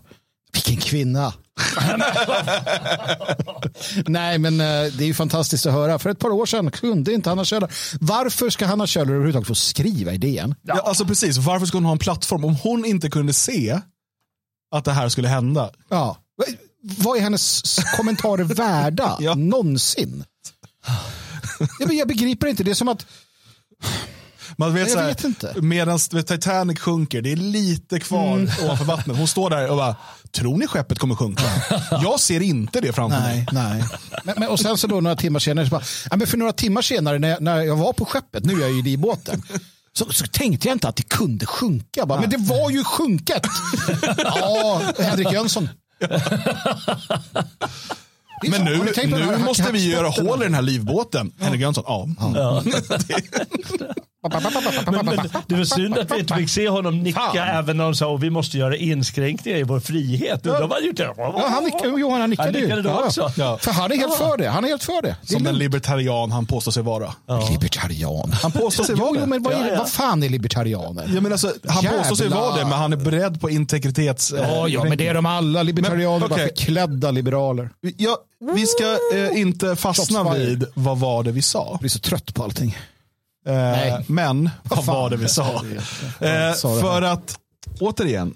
vilken 0.52 0.76
kvinna. 0.76 1.32
Nej, 4.06 4.38
men 4.38 4.60
uh, 4.60 4.92
det 4.92 5.04
är 5.04 5.06
ju 5.06 5.14
fantastiskt 5.14 5.66
att 5.66 5.72
höra. 5.72 5.98
För 5.98 6.10
ett 6.10 6.18
par 6.18 6.30
år 6.30 6.46
sedan 6.46 6.70
kunde 6.70 7.12
inte 7.12 7.28
Hanna 7.28 7.44
Kjöller. 7.44 7.72
Varför 8.00 8.50
ska 8.50 8.66
Hanna 8.66 8.86
Kjöller 8.86 9.12
överhuvudtaget 9.12 9.48
få 9.48 9.54
skriva 9.54 10.12
i 10.12 10.18
DN? 10.18 10.54
Ja, 10.62 10.74
alltså 10.74 11.04
precis. 11.04 11.36
Varför 11.36 11.66
ska 11.66 11.76
hon 11.76 11.84
ha 11.84 11.92
en 11.92 11.98
plattform 11.98 12.44
om 12.44 12.56
hon 12.56 12.84
inte 12.84 13.10
kunde 13.10 13.32
se 13.32 13.80
att 14.70 14.84
det 14.84 14.92
här 14.92 15.08
skulle 15.08 15.28
hända? 15.28 15.70
Ja. 15.88 16.16
Vad 16.82 17.16
är 17.16 17.20
hennes 17.20 17.62
kommentarer 17.96 18.44
värda 18.44 19.16
ja. 19.20 19.34
någonsin? 19.34 20.24
Jag, 21.78 21.94
jag 21.94 22.08
begriper 22.08 22.46
inte. 22.46 22.64
Det 22.64 22.70
är 22.70 22.74
som 22.74 22.88
att 22.88 23.06
man 24.56 24.74
vet, 24.74 24.94
jag 24.94 25.06
vet 25.06 25.24
inte. 25.24 25.54
Medan 25.56 25.98
Titanic 25.98 26.80
sjunker, 26.80 27.22
det 27.22 27.32
är 27.32 27.36
lite 27.36 28.00
kvar 28.00 28.36
mm. 28.36 28.50
ovanför 28.64 28.84
vattnet. 28.84 29.16
Hon 29.16 29.28
står 29.28 29.50
där 29.50 29.70
och 29.70 29.76
bara, 29.76 29.96
tror 30.30 30.58
ni 30.58 30.66
skeppet 30.66 30.98
kommer 30.98 31.14
sjunka? 31.14 31.44
jag 31.90 32.20
ser 32.20 32.40
inte 32.40 32.80
det 32.80 32.92
framför 32.92 33.20
nej, 33.20 33.36
mig. 33.36 33.46
Nej. 33.52 33.84
Men, 34.24 34.34
men, 34.38 34.48
och 34.48 34.60
sen 34.60 34.76
så 34.76 34.86
då 34.86 35.00
några 35.00 35.16
timmar 35.16 35.40
senare, 35.40 35.66
så 35.66 35.70
bara, 35.70 35.82
ja, 36.10 36.16
men 36.16 36.26
för 36.26 36.36
några 36.36 36.52
timmar 36.52 36.82
senare 36.82 37.18
när 37.18 37.28
jag, 37.28 37.42
när 37.42 37.62
jag 37.62 37.76
var 37.76 37.92
på 37.92 38.04
skeppet, 38.04 38.44
nu 38.44 38.54
är 38.54 38.60
jag 38.60 38.72
ju 38.72 38.90
i 38.90 38.96
båten, 38.96 39.42
så, 39.92 40.12
så, 40.12 40.26
tänkte 40.26 40.68
jag 40.68 40.74
inte 40.74 40.88
att 40.88 40.96
det 40.96 41.08
kunde 41.08 41.46
sjunka. 41.46 42.06
Bara, 42.06 42.20
men 42.20 42.30
det 42.30 42.36
var 42.36 42.70
ju 42.70 42.84
sjunket. 42.84 43.42
ja, 44.16 44.82
Henrik 44.98 45.32
Jönsson. 45.32 45.68
Men 48.48 48.64
nu, 48.64 48.92
nu 49.06 49.38
måste 49.38 49.72
vi 49.72 49.90
göra 49.90 50.08
hål 50.08 50.42
i 50.42 50.44
den 50.44 50.54
här 50.54 50.62
livbåten. 50.62 51.32
Henrik 51.38 51.60
Jönsson, 51.60 51.84
ja. 51.86 52.08
ja. 52.34 52.62
men, 54.28 55.06
men, 55.06 55.28
det 55.46 55.54
var 55.54 55.64
synd 55.64 55.98
att 55.98 56.10
vi 56.10 56.18
inte 56.18 56.34
fick 56.34 56.50
se 56.50 56.68
honom 56.68 57.02
nicka 57.02 57.20
Fan. 57.20 57.36
även 57.36 57.76
när 57.76 57.84
de 57.84 57.94
sa 57.94 58.14
att 58.14 58.20
vi 58.20 58.30
måste 58.30 58.58
göra 58.58 58.76
inskränkningar 58.76 59.58
i 59.58 59.62
vår 59.62 59.80
frihet. 59.80 60.40
Ja. 60.42 60.60
Då 60.60 60.66
var 60.66 60.80
det 60.80 61.12
ja, 61.16 61.48
han 61.48 61.64
nickade, 61.64 62.00
Johan, 62.00 62.20
han 62.20 62.30
nickade, 62.30 62.52
han 62.52 62.60
nickade 62.62 62.82
då 62.82 62.88
ja. 62.88 63.04
också. 63.04 63.32
Ja. 63.36 63.58
För 63.58 63.72
han 63.72 63.92
är 63.92 63.96
helt 63.96 64.14
för 64.14 64.38
det. 64.38 64.48
Han 64.48 64.64
är 64.64 64.68
helt 64.68 64.84
för 64.84 65.02
det. 65.02 65.16
det 65.22 65.32
Som 65.32 65.42
den 65.42 65.58
libertarian 65.58 66.32
han 66.32 66.46
påstår 66.46 66.72
sig 66.72 66.82
vara. 66.82 67.14
Ja. 67.26 67.48
Libertarian. 67.50 68.32
Han 68.42 68.52
påstår 68.52 68.84
sig 68.84 68.94
vara 68.94 69.20
det. 69.20 69.26
men 69.26 69.42
vad, 69.42 69.52
är, 69.52 69.76
vad 69.76 69.90
fan 69.90 70.22
är 70.22 70.28
libertarianer? 70.28 71.10
Ja, 71.14 71.20
men 71.20 71.32
alltså, 71.32 71.52
han 71.68 71.82
Jävlar. 71.82 71.98
påstår 71.98 72.16
sig 72.16 72.28
vara 72.28 72.56
det, 72.56 72.64
men 72.64 72.72
han 72.72 72.92
är 72.92 72.96
beredd 72.96 73.40
på 73.40 73.50
integritets... 73.50 74.34
Ja, 74.36 74.68
ja 74.68 74.84
men 74.84 74.98
det 74.98 75.08
är 75.08 75.14
de 75.14 75.26
alla. 75.26 75.62
Libertarianer, 75.62 76.18
men, 76.18 76.32
okay. 76.32 76.36
bara 76.38 76.48
förklädda 76.48 77.10
liberaler. 77.10 77.70
Ja, 77.96 78.18
vi 78.54 78.66
ska 78.66 78.98
eh, 79.14 79.40
inte 79.40 79.76
fastna 79.76 80.34
vid 80.34 80.64
vad 80.74 80.98
var 80.98 81.22
det 81.22 81.32
vi 81.32 81.42
sa. 81.42 81.68
Jag 81.70 81.80
blir 81.80 81.90
så 81.90 81.98
trött 81.98 82.34
på 82.34 82.44
allting. 82.44 82.76
Eh, 83.46 84.00
men 84.06 84.50
vad 84.62 84.84
var 84.84 85.10
det 85.10 85.16
vi 85.16 85.28
sa? 85.28 85.64
Eh, 86.20 86.54
för 86.54 87.02
att, 87.02 87.38
återigen, 87.80 88.34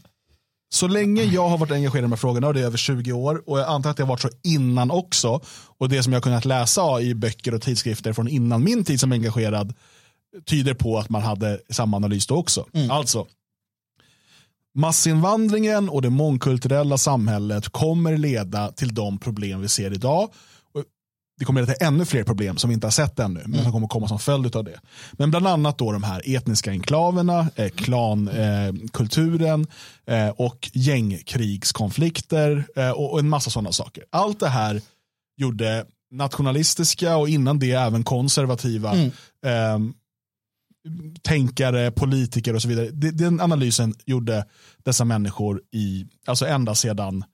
så 0.73 0.89
länge 0.89 1.23
jag 1.23 1.49
har 1.49 1.59
varit 1.59 1.73
engagerad 1.73 1.99
i 1.99 2.03
de 2.03 2.13
här 2.13 2.17
frågorna, 2.17 2.47
och 2.47 2.55
det 2.55 2.61
är 2.61 2.65
över 2.65 2.77
20 2.77 3.13
år, 3.13 3.43
och 3.47 3.59
jag 3.61 3.69
antar 3.69 3.91
att 3.91 3.97
det 3.97 4.03
har 4.03 4.09
varit 4.09 4.21
så 4.21 4.31
innan 4.43 4.91
också, 4.91 5.41
och 5.79 5.89
det 5.89 6.03
som 6.03 6.13
jag 6.13 6.17
har 6.21 6.23
kunnat 6.23 6.45
läsa 6.45 7.01
i 7.01 7.15
böcker 7.15 7.55
och 7.55 7.63
tidskrifter 7.63 8.13
från 8.13 8.29
innan 8.29 8.65
min 8.65 8.85
tid 8.85 9.01
som 9.01 9.13
engagerad, 9.13 9.75
tyder 10.47 10.75
på 10.75 10.99
att 10.99 11.11
man 11.11 11.23
hade 11.23 11.61
samma 11.71 11.97
analys 11.97 12.27
då 12.27 12.37
också. 12.37 12.67
Mm. 12.73 12.91
Alltså, 12.91 13.27
massinvandringen 14.75 15.89
och 15.89 16.03
det 16.03 16.11
mångkulturella 16.11 16.99
samhället 16.99 17.69
kommer 17.69 18.17
leda 18.17 18.73
till 18.73 18.95
de 18.95 19.19
problem 19.19 19.61
vi 19.61 19.69
ser 19.69 19.93
idag 19.93 20.31
det 21.41 21.47
kommer 21.47 21.61
leda 21.61 21.75
till 21.75 21.87
ännu 21.87 22.05
fler 22.05 22.25
problem 22.25 22.57
som 22.57 22.71
vi 22.71 22.75
inte 22.75 22.87
har 22.87 22.93
sett 22.93 23.19
ännu, 23.19 23.43
men 23.47 23.63
som 23.63 23.73
kommer 23.73 23.89
komma 23.89 24.09
som 24.09 24.19
följd 24.19 24.57
av 24.57 24.65
det. 24.65 24.81
Men 25.13 25.31
bland 25.31 25.47
annat 25.47 25.79
då 25.79 25.93
de 25.93 26.03
här 26.03 26.37
etniska 26.37 26.71
enklaverna, 26.71 27.51
eh, 27.57 27.69
klankulturen 27.69 29.67
eh, 30.07 30.27
eh, 30.27 30.31
och 30.31 30.71
gängkrigskonflikter 30.73 32.65
eh, 32.77 32.91
och, 32.91 33.13
och, 33.13 33.19
en 33.19 33.29
massa 33.29 33.51
sådana 33.51 33.73
saker. 33.73 34.05
Allt 34.11 34.41
det 34.41 34.49
här 34.49 34.83
gjorde 35.37 35.85
nationalistiska 36.11 37.17
och 37.17 37.29
innan 37.29 37.59
det 37.59 37.73
även 37.73 38.05
konservativa 38.05 38.93
mm. 38.93 39.11
Ehm, 39.47 39.95
tänkare, 41.23 41.91
politiker 41.91 42.55
och 42.55 42.63
så 42.63 42.69
vidare. 42.69 42.91
Den 42.91 43.41
analysen 43.41 43.95
gjorde 44.07 44.45
dessa 44.85 45.05
människor 45.05 45.63
i, 45.73 46.07
alltså 46.27 46.47
ända 46.47 46.75
sedan 46.75 47.25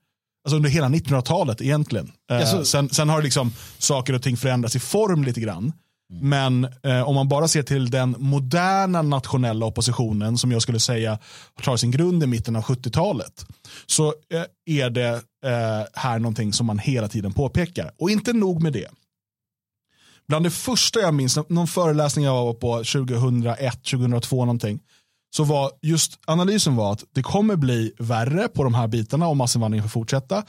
Alltså 0.47 0.55
under 0.55 0.69
hela 0.69 0.87
1900-talet 0.87 1.61
egentligen. 1.61 2.11
Alltså, 2.29 2.65
sen, 2.65 2.89
sen, 2.89 3.09
har 3.09 3.21
liksom 3.21 3.53
saker 3.77 4.13
och 4.13 4.21
ting 4.21 4.37
förändrats 4.37 4.75
i 4.75 4.79
form 4.79 5.23
lite 5.23 5.39
grann. 5.39 5.73
Mm. 6.11 6.29
Men 6.29 6.73
eh, 6.83 7.09
om 7.09 7.15
man 7.15 7.27
bara 7.27 7.47
ser 7.47 7.63
till 7.63 7.89
den 7.89 8.15
moderna 8.19 9.01
nationella 9.01 9.65
oppositionen 9.65 10.37
som 10.37 10.51
jag 10.51 10.61
skulle 10.61 10.79
säga 10.79 11.19
har 11.63 11.77
sin 11.77 11.91
grund 11.91 12.23
i 12.23 12.27
mitten 12.27 12.55
av 12.55 12.63
70-talet. 12.63 13.45
Så 13.85 14.07
eh, 14.07 14.43
är 14.65 14.89
det 14.89 15.13
eh, 15.45 15.85
här 15.93 16.19
någonting 16.19 16.53
som 16.53 16.65
man 16.65 16.79
hela 16.79 17.07
tiden 17.07 17.33
påpekar. 17.33 17.91
Och 17.97 18.09
inte 18.09 18.33
nog 18.33 18.61
med 18.61 18.73
det. 18.73 18.87
Bland 20.27 20.45
det 20.45 20.51
första 20.51 20.99
jag 20.99 21.13
minns, 21.13 21.37
någon 21.49 21.67
föreläsning 21.67 22.25
jag 22.25 22.45
var 22.45 22.53
på 22.53 22.77
2001, 22.77 23.83
2002 23.83 24.45
någonting 24.45 24.79
så 25.37 25.43
var 25.43 25.71
just 25.81 26.19
analysen 26.25 26.75
var 26.75 26.93
att 26.93 27.03
det 27.13 27.23
kommer 27.23 27.55
bli 27.55 27.93
värre 27.99 28.47
på 28.47 28.63
de 28.63 28.73
här 28.73 28.87
bitarna 28.87 29.27
om 29.27 29.37
massinvandringen 29.37 29.83
får 29.83 29.89
fortsätta. 29.89 30.43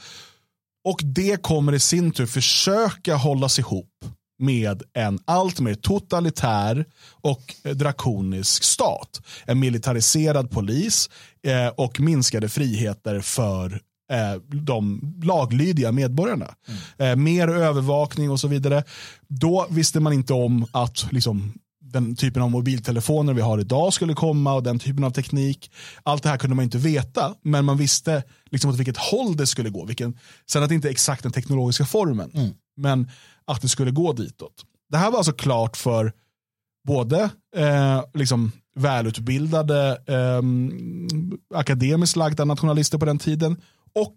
Och 0.85 0.99
det 1.03 1.41
kommer 1.41 1.73
i 1.73 1.79
sin 1.79 2.11
tur 2.11 2.25
försöka 2.25 3.15
hållas 3.15 3.59
ihop 3.59 4.05
med 4.39 4.83
en 4.93 5.19
allt 5.25 5.59
mer 5.59 5.73
totalitär 5.73 6.85
och 7.21 7.55
drakonisk 7.73 8.63
stat. 8.63 9.21
En 9.45 9.59
militariserad 9.59 10.51
polis 10.51 11.09
eh, 11.47 11.67
och 11.67 11.99
minskade 11.99 12.49
friheter 12.49 13.19
för 13.19 13.81
eh, 14.11 14.41
de 14.41 15.01
laglydiga 15.23 15.91
medborgarna. 15.91 16.55
Mm. 16.67 17.11
Eh, 17.11 17.15
mer 17.23 17.47
övervakning 17.47 18.31
och 18.31 18.39
så 18.39 18.47
vidare. 18.47 18.83
Då 19.27 19.67
visste 19.69 19.99
man 19.99 20.13
inte 20.13 20.33
om 20.33 20.65
att 20.71 21.07
liksom, 21.11 21.53
den 21.91 22.15
typen 22.15 22.41
av 22.41 22.51
mobiltelefoner 22.51 23.33
vi 23.33 23.41
har 23.41 23.59
idag 23.59 23.93
skulle 23.93 24.13
komma 24.13 24.53
och 24.53 24.63
den 24.63 24.79
typen 24.79 25.03
av 25.03 25.11
teknik. 25.11 25.71
Allt 26.03 26.23
det 26.23 26.29
här 26.29 26.37
kunde 26.37 26.55
man 26.55 26.63
inte 26.63 26.77
veta, 26.77 27.35
men 27.41 27.65
man 27.65 27.77
visste 27.77 28.23
liksom 28.51 28.71
åt 28.71 28.77
vilket 28.77 28.97
håll 28.97 29.37
det 29.37 29.47
skulle 29.47 29.69
gå. 29.69 29.85
Vilken, 29.85 30.17
sen 30.45 30.63
att 30.63 30.69
det 30.69 30.75
inte 30.75 30.87
är 30.87 30.91
exakt 30.91 31.23
den 31.23 31.31
teknologiska 31.31 31.85
formen, 31.85 32.31
mm. 32.33 32.49
men 32.77 33.09
att 33.45 33.61
det 33.61 33.69
skulle 33.69 33.91
gå 33.91 34.13
ditåt. 34.13 34.65
Det 34.89 34.97
här 34.97 35.11
var 35.11 35.17
alltså 35.17 35.33
klart 35.33 35.77
för 35.77 36.13
både 36.87 37.29
eh, 37.55 38.03
liksom 38.13 38.51
välutbildade 38.75 39.97
eh, 40.07 40.41
akademiskt 41.59 42.15
lagda 42.15 42.45
nationalister 42.45 42.97
på 42.97 43.05
den 43.05 43.19
tiden 43.19 43.61
och 43.95 44.15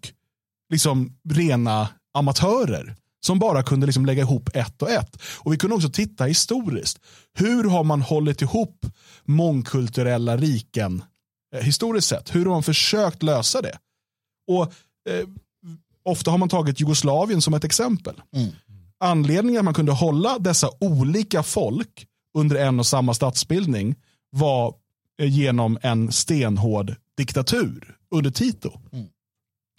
liksom 0.69 1.17
rena 1.29 1.89
amatörer 2.13 2.95
som 3.25 3.39
bara 3.39 3.63
kunde 3.63 3.85
liksom 3.85 4.05
lägga 4.05 4.21
ihop 4.21 4.49
ett 4.53 4.81
och 4.81 4.89
ett. 4.89 5.21
Och 5.37 5.53
Vi 5.53 5.57
kunde 5.57 5.75
också 5.75 5.89
titta 5.89 6.25
historiskt. 6.25 6.99
Hur 7.33 7.63
har 7.63 7.83
man 7.83 8.01
hållit 8.01 8.41
ihop 8.41 8.85
mångkulturella 9.23 10.37
riken 10.37 11.03
eh, 11.55 11.61
historiskt 11.61 12.07
sett? 12.07 12.35
Hur 12.35 12.45
har 12.45 12.51
man 12.51 12.63
försökt 12.63 13.23
lösa 13.23 13.61
det? 13.61 13.77
Och 14.47 14.63
eh, 15.09 15.27
Ofta 16.05 16.31
har 16.31 16.37
man 16.37 16.49
tagit 16.49 16.79
Jugoslavien 16.79 17.41
som 17.41 17.53
ett 17.53 17.63
exempel. 17.63 18.21
Mm. 18.35 18.51
Anledningen 18.99 19.59
att 19.59 19.65
man 19.65 19.73
kunde 19.73 19.91
hålla 19.91 20.39
dessa 20.39 20.69
olika 20.79 21.43
folk 21.43 22.07
under 22.37 22.55
en 22.55 22.79
och 22.79 22.85
samma 22.85 23.13
statsbildning 23.13 23.95
var 24.29 24.75
eh, 25.19 25.29
genom 25.29 25.77
en 25.81 26.11
stenhård 26.11 26.95
diktatur 27.17 27.95
under 28.11 28.31
Tito. 28.31 28.79
Mm. 28.91 29.07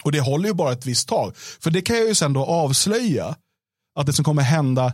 Och 0.05 0.13
det 0.13 0.21
håller 0.21 0.49
ju 0.49 0.55
bara 0.55 0.73
ett 0.73 0.87
visst 0.87 1.09
tag. 1.09 1.37
För 1.37 1.71
det 1.71 1.83
kan 1.83 1.97
jag 1.97 2.09
ju 2.09 2.15
sen 2.15 2.33
då 2.33 2.45
avslöja 2.45 3.37
att 3.99 4.07
det 4.07 4.13
som 4.13 4.25
kommer 4.25 4.43
hända 4.43 4.93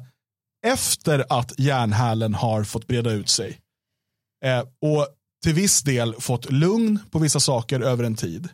efter 0.66 1.24
att 1.28 1.58
järnhälen 1.58 2.34
har 2.34 2.64
fått 2.64 2.86
breda 2.86 3.10
ut 3.10 3.28
sig 3.28 3.58
eh, 4.44 4.60
och 4.60 5.06
till 5.44 5.54
viss 5.54 5.82
del 5.82 6.14
fått 6.14 6.52
lugn 6.52 6.98
på 7.10 7.18
vissa 7.18 7.40
saker 7.40 7.80
över 7.80 8.04
en 8.04 8.16
tid. 8.16 8.48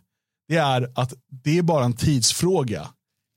Det 0.48 0.56
är 0.56 0.90
att 0.94 1.12
det 1.44 1.58
är 1.58 1.62
bara 1.62 1.84
en 1.84 1.92
tidsfråga 1.92 2.88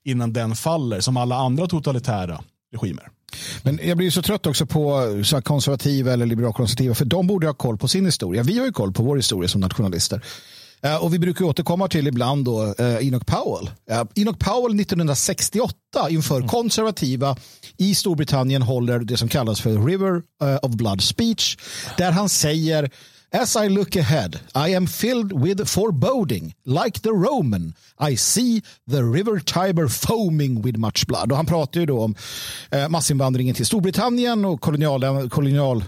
innan 0.04 0.32
den 0.32 0.56
faller 0.56 1.00
som 1.00 1.16
alla 1.16 1.36
andra 1.36 1.66
totalitära 1.66 2.40
regimer. 2.72 3.08
Men 3.62 3.80
jag 3.82 3.96
blir 3.96 4.10
så 4.10 4.22
trött 4.22 4.46
också 4.46 4.66
på 4.66 5.04
så 5.24 5.42
konservativa 5.42 6.12
eller 6.12 6.26
liberalkonservativa 6.26 6.94
för 6.94 7.04
de 7.04 7.26
borde 7.26 7.46
ha 7.46 7.54
koll 7.54 7.78
på 7.78 7.88
sin 7.88 8.04
historia. 8.04 8.42
Vi 8.42 8.58
har 8.58 8.66
ju 8.66 8.72
koll 8.72 8.92
på 8.92 9.02
vår 9.02 9.16
historia 9.16 9.48
som 9.48 9.60
nationalister. 9.60 10.24
Uh, 10.86 11.04
och 11.04 11.14
vi 11.14 11.18
brukar 11.18 11.44
återkomma 11.44 11.88
till 11.88 12.06
ibland 12.06 12.44
då 12.44 12.64
uh, 12.64 13.06
Enoch 13.06 13.26
Powell. 13.26 13.70
Uh, 13.90 14.02
Enoch 14.14 14.38
Powell 14.38 14.80
1968 14.80 15.74
inför 16.10 16.36
mm. 16.36 16.48
konservativa 16.48 17.36
i 17.76 17.94
Storbritannien 17.94 18.62
håller 18.62 18.98
det 18.98 19.16
som 19.16 19.28
kallas 19.28 19.60
för 19.60 19.86
River 19.86 20.22
of 20.62 20.72
Blood 20.72 21.02
speech 21.02 21.56
där 21.98 22.12
han 22.12 22.28
säger 22.28 22.90
As 23.32 23.56
I 23.56 23.68
look 23.68 23.96
ahead, 23.96 24.40
I 24.54 24.74
am 24.74 24.86
filled 24.86 25.32
with 25.32 25.64
foreboding. 25.64 26.54
Like 26.64 27.00
the 27.02 27.12
Roman, 27.12 27.74
I 28.10 28.16
see 28.16 28.62
the 28.90 29.04
river 29.04 29.38
Tiber 29.38 29.88
foaming 29.88 30.62
with 30.62 30.78
much 30.78 31.06
blood. 31.06 31.30
Och 31.30 31.36
han 31.36 31.46
pratar 31.46 31.80
ju 31.80 31.86
då 31.86 32.00
om 32.00 32.14
eh, 32.70 32.88
massinvandringen 32.88 33.54
till 33.54 33.66
Storbritannien 33.66 34.44
och 34.44 34.60
kolonialfolken 34.60 35.30
kolonial, 35.30 35.84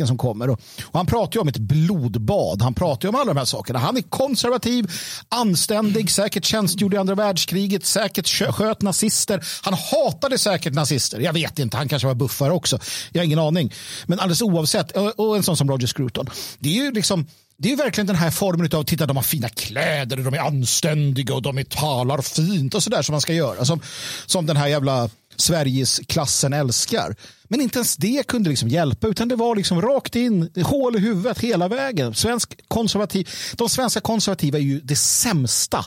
eh, 0.00 0.06
som 0.06 0.18
kommer. 0.18 0.50
Och, 0.50 0.60
och, 0.84 0.98
han 0.98 1.06
pratar 1.06 1.36
ju 1.36 1.40
om 1.40 1.48
ett 1.48 1.58
blodbad. 1.58 2.62
Han 2.62 2.74
pratar 2.74 3.08
ju 3.08 3.08
om 3.08 3.14
alla 3.14 3.34
de 3.34 3.38
här 3.38 3.44
sakerna. 3.44 3.78
Han 3.78 3.96
är 3.96 4.02
konservativ, 4.02 4.90
anständig, 5.28 6.10
säkert 6.10 6.44
tjänstgjord 6.44 6.94
i 6.94 6.96
andra 6.96 7.14
världskriget, 7.14 7.86
säkert 7.86 8.28
sköt 8.54 8.82
nazister. 8.82 9.44
Han 9.62 9.74
hatade 9.74 10.38
säkert 10.38 10.74
nazister. 10.74 11.20
Jag 11.20 11.32
vet 11.32 11.58
inte, 11.58 11.76
han 11.76 11.88
kanske 11.88 12.08
var 12.08 12.14
buffare 12.14 12.52
också. 12.52 12.78
Jag 13.12 13.20
har 13.20 13.24
ingen 13.24 13.38
aning. 13.38 13.72
Men 14.06 14.20
alldeles 14.20 14.42
oavsett, 14.42 14.90
och, 14.90 15.20
och 15.20 15.36
en 15.36 15.42
sån 15.42 15.56
som 15.56 15.70
Roger 15.70 15.86
Scruton. 15.86 16.28
Det 16.58 16.68
är 16.68 16.84
ju 16.84 16.92
liksom 16.92 17.26
det 17.56 17.72
är 17.72 17.76
verkligen 17.76 18.06
den 18.06 18.16
här 18.16 18.30
formen 18.30 18.70
av 18.72 18.84
titta 18.84 19.06
de 19.06 19.16
har 19.16 19.24
fina 19.24 19.48
kläder 19.48 20.18
och 20.18 20.24
de 20.24 20.34
är 20.34 20.38
anständiga 20.38 21.34
och 21.34 21.42
de 21.42 21.58
är, 21.58 21.64
talar 21.64 22.22
fint 22.22 22.74
och 22.74 22.82
sådär 22.82 23.02
som 23.02 23.12
man 23.12 23.20
ska 23.20 23.32
göra. 23.32 23.64
Som, 23.64 23.80
som 24.26 24.46
den 24.46 24.56
här 24.56 24.68
jävla 24.68 25.10
Sveriges-klassen 25.36 26.52
älskar. 26.52 27.16
Men 27.44 27.60
inte 27.60 27.78
ens 27.78 27.96
det 27.96 28.26
kunde 28.26 28.50
liksom 28.50 28.68
hjälpa 28.68 29.06
utan 29.06 29.28
det 29.28 29.36
var 29.36 29.56
liksom 29.56 29.82
rakt 29.82 30.16
in, 30.16 30.50
hål 30.64 30.96
i 30.96 30.98
huvudet 30.98 31.38
hela 31.38 31.68
vägen. 31.68 32.14
Svensk 32.14 32.68
konservativ, 32.68 33.30
de 33.56 33.68
svenska 33.68 34.00
konservativa 34.00 34.58
är 34.58 34.62
ju 34.62 34.80
det 34.80 34.96
sämsta 34.96 35.84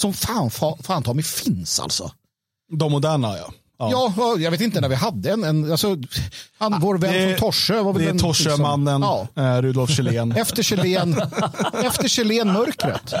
som 0.00 0.12
fan, 0.12 0.50
fan, 0.50 0.78
fan 0.82 1.02
ta 1.02 1.14
mig 1.14 1.24
finns 1.24 1.80
alltså. 1.80 2.12
De 2.78 2.92
moderna 2.92 3.36
ja. 3.36 3.52
Ja. 3.78 4.12
ja. 4.16 4.36
jag 4.38 4.50
vet 4.50 4.60
inte 4.60 4.80
när 4.80 4.88
vi 4.88 4.94
hade 4.94 5.30
en. 5.30 5.44
en 5.44 5.70
alltså, 5.70 5.96
han, 6.58 6.80
vår 6.80 6.98
vän 6.98 7.12
det, 7.12 7.28
från 7.28 7.38
Torsö. 7.38 7.82
Var 7.82 7.98
det 7.98 8.04
är 8.04 8.18
Torsömannen, 8.18 9.00
liksom, 9.00 9.28
ja. 9.44 9.62
Rudolf 9.62 9.90
Kjellén. 9.90 10.32
Efter 10.36 10.62
Kjellén, 10.62 11.12
efter 11.84 12.08
Kjellén 12.08 12.52
mörkret. 12.52 13.14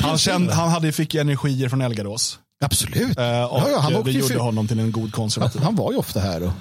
Han, 0.00 0.18
kände, 0.18 0.54
han 0.54 0.68
hade, 0.68 0.92
fick 0.92 1.14
energier 1.14 1.68
från 1.68 1.80
Elgarås. 1.80 2.38
Absolut. 2.64 3.18
Uh, 3.18 3.44
och 3.44 3.70
ja, 3.70 3.78
han 3.78 4.04
det 4.04 4.10
gjorde 4.10 4.38
honom 4.38 4.68
till 4.68 4.78
en 4.78 4.92
god 4.92 5.12
konservativ. 5.12 5.62
Han 5.62 5.76
var 5.76 5.92
ju 5.92 5.98
ofta 5.98 6.20
här 6.20 6.42
och 6.42 6.52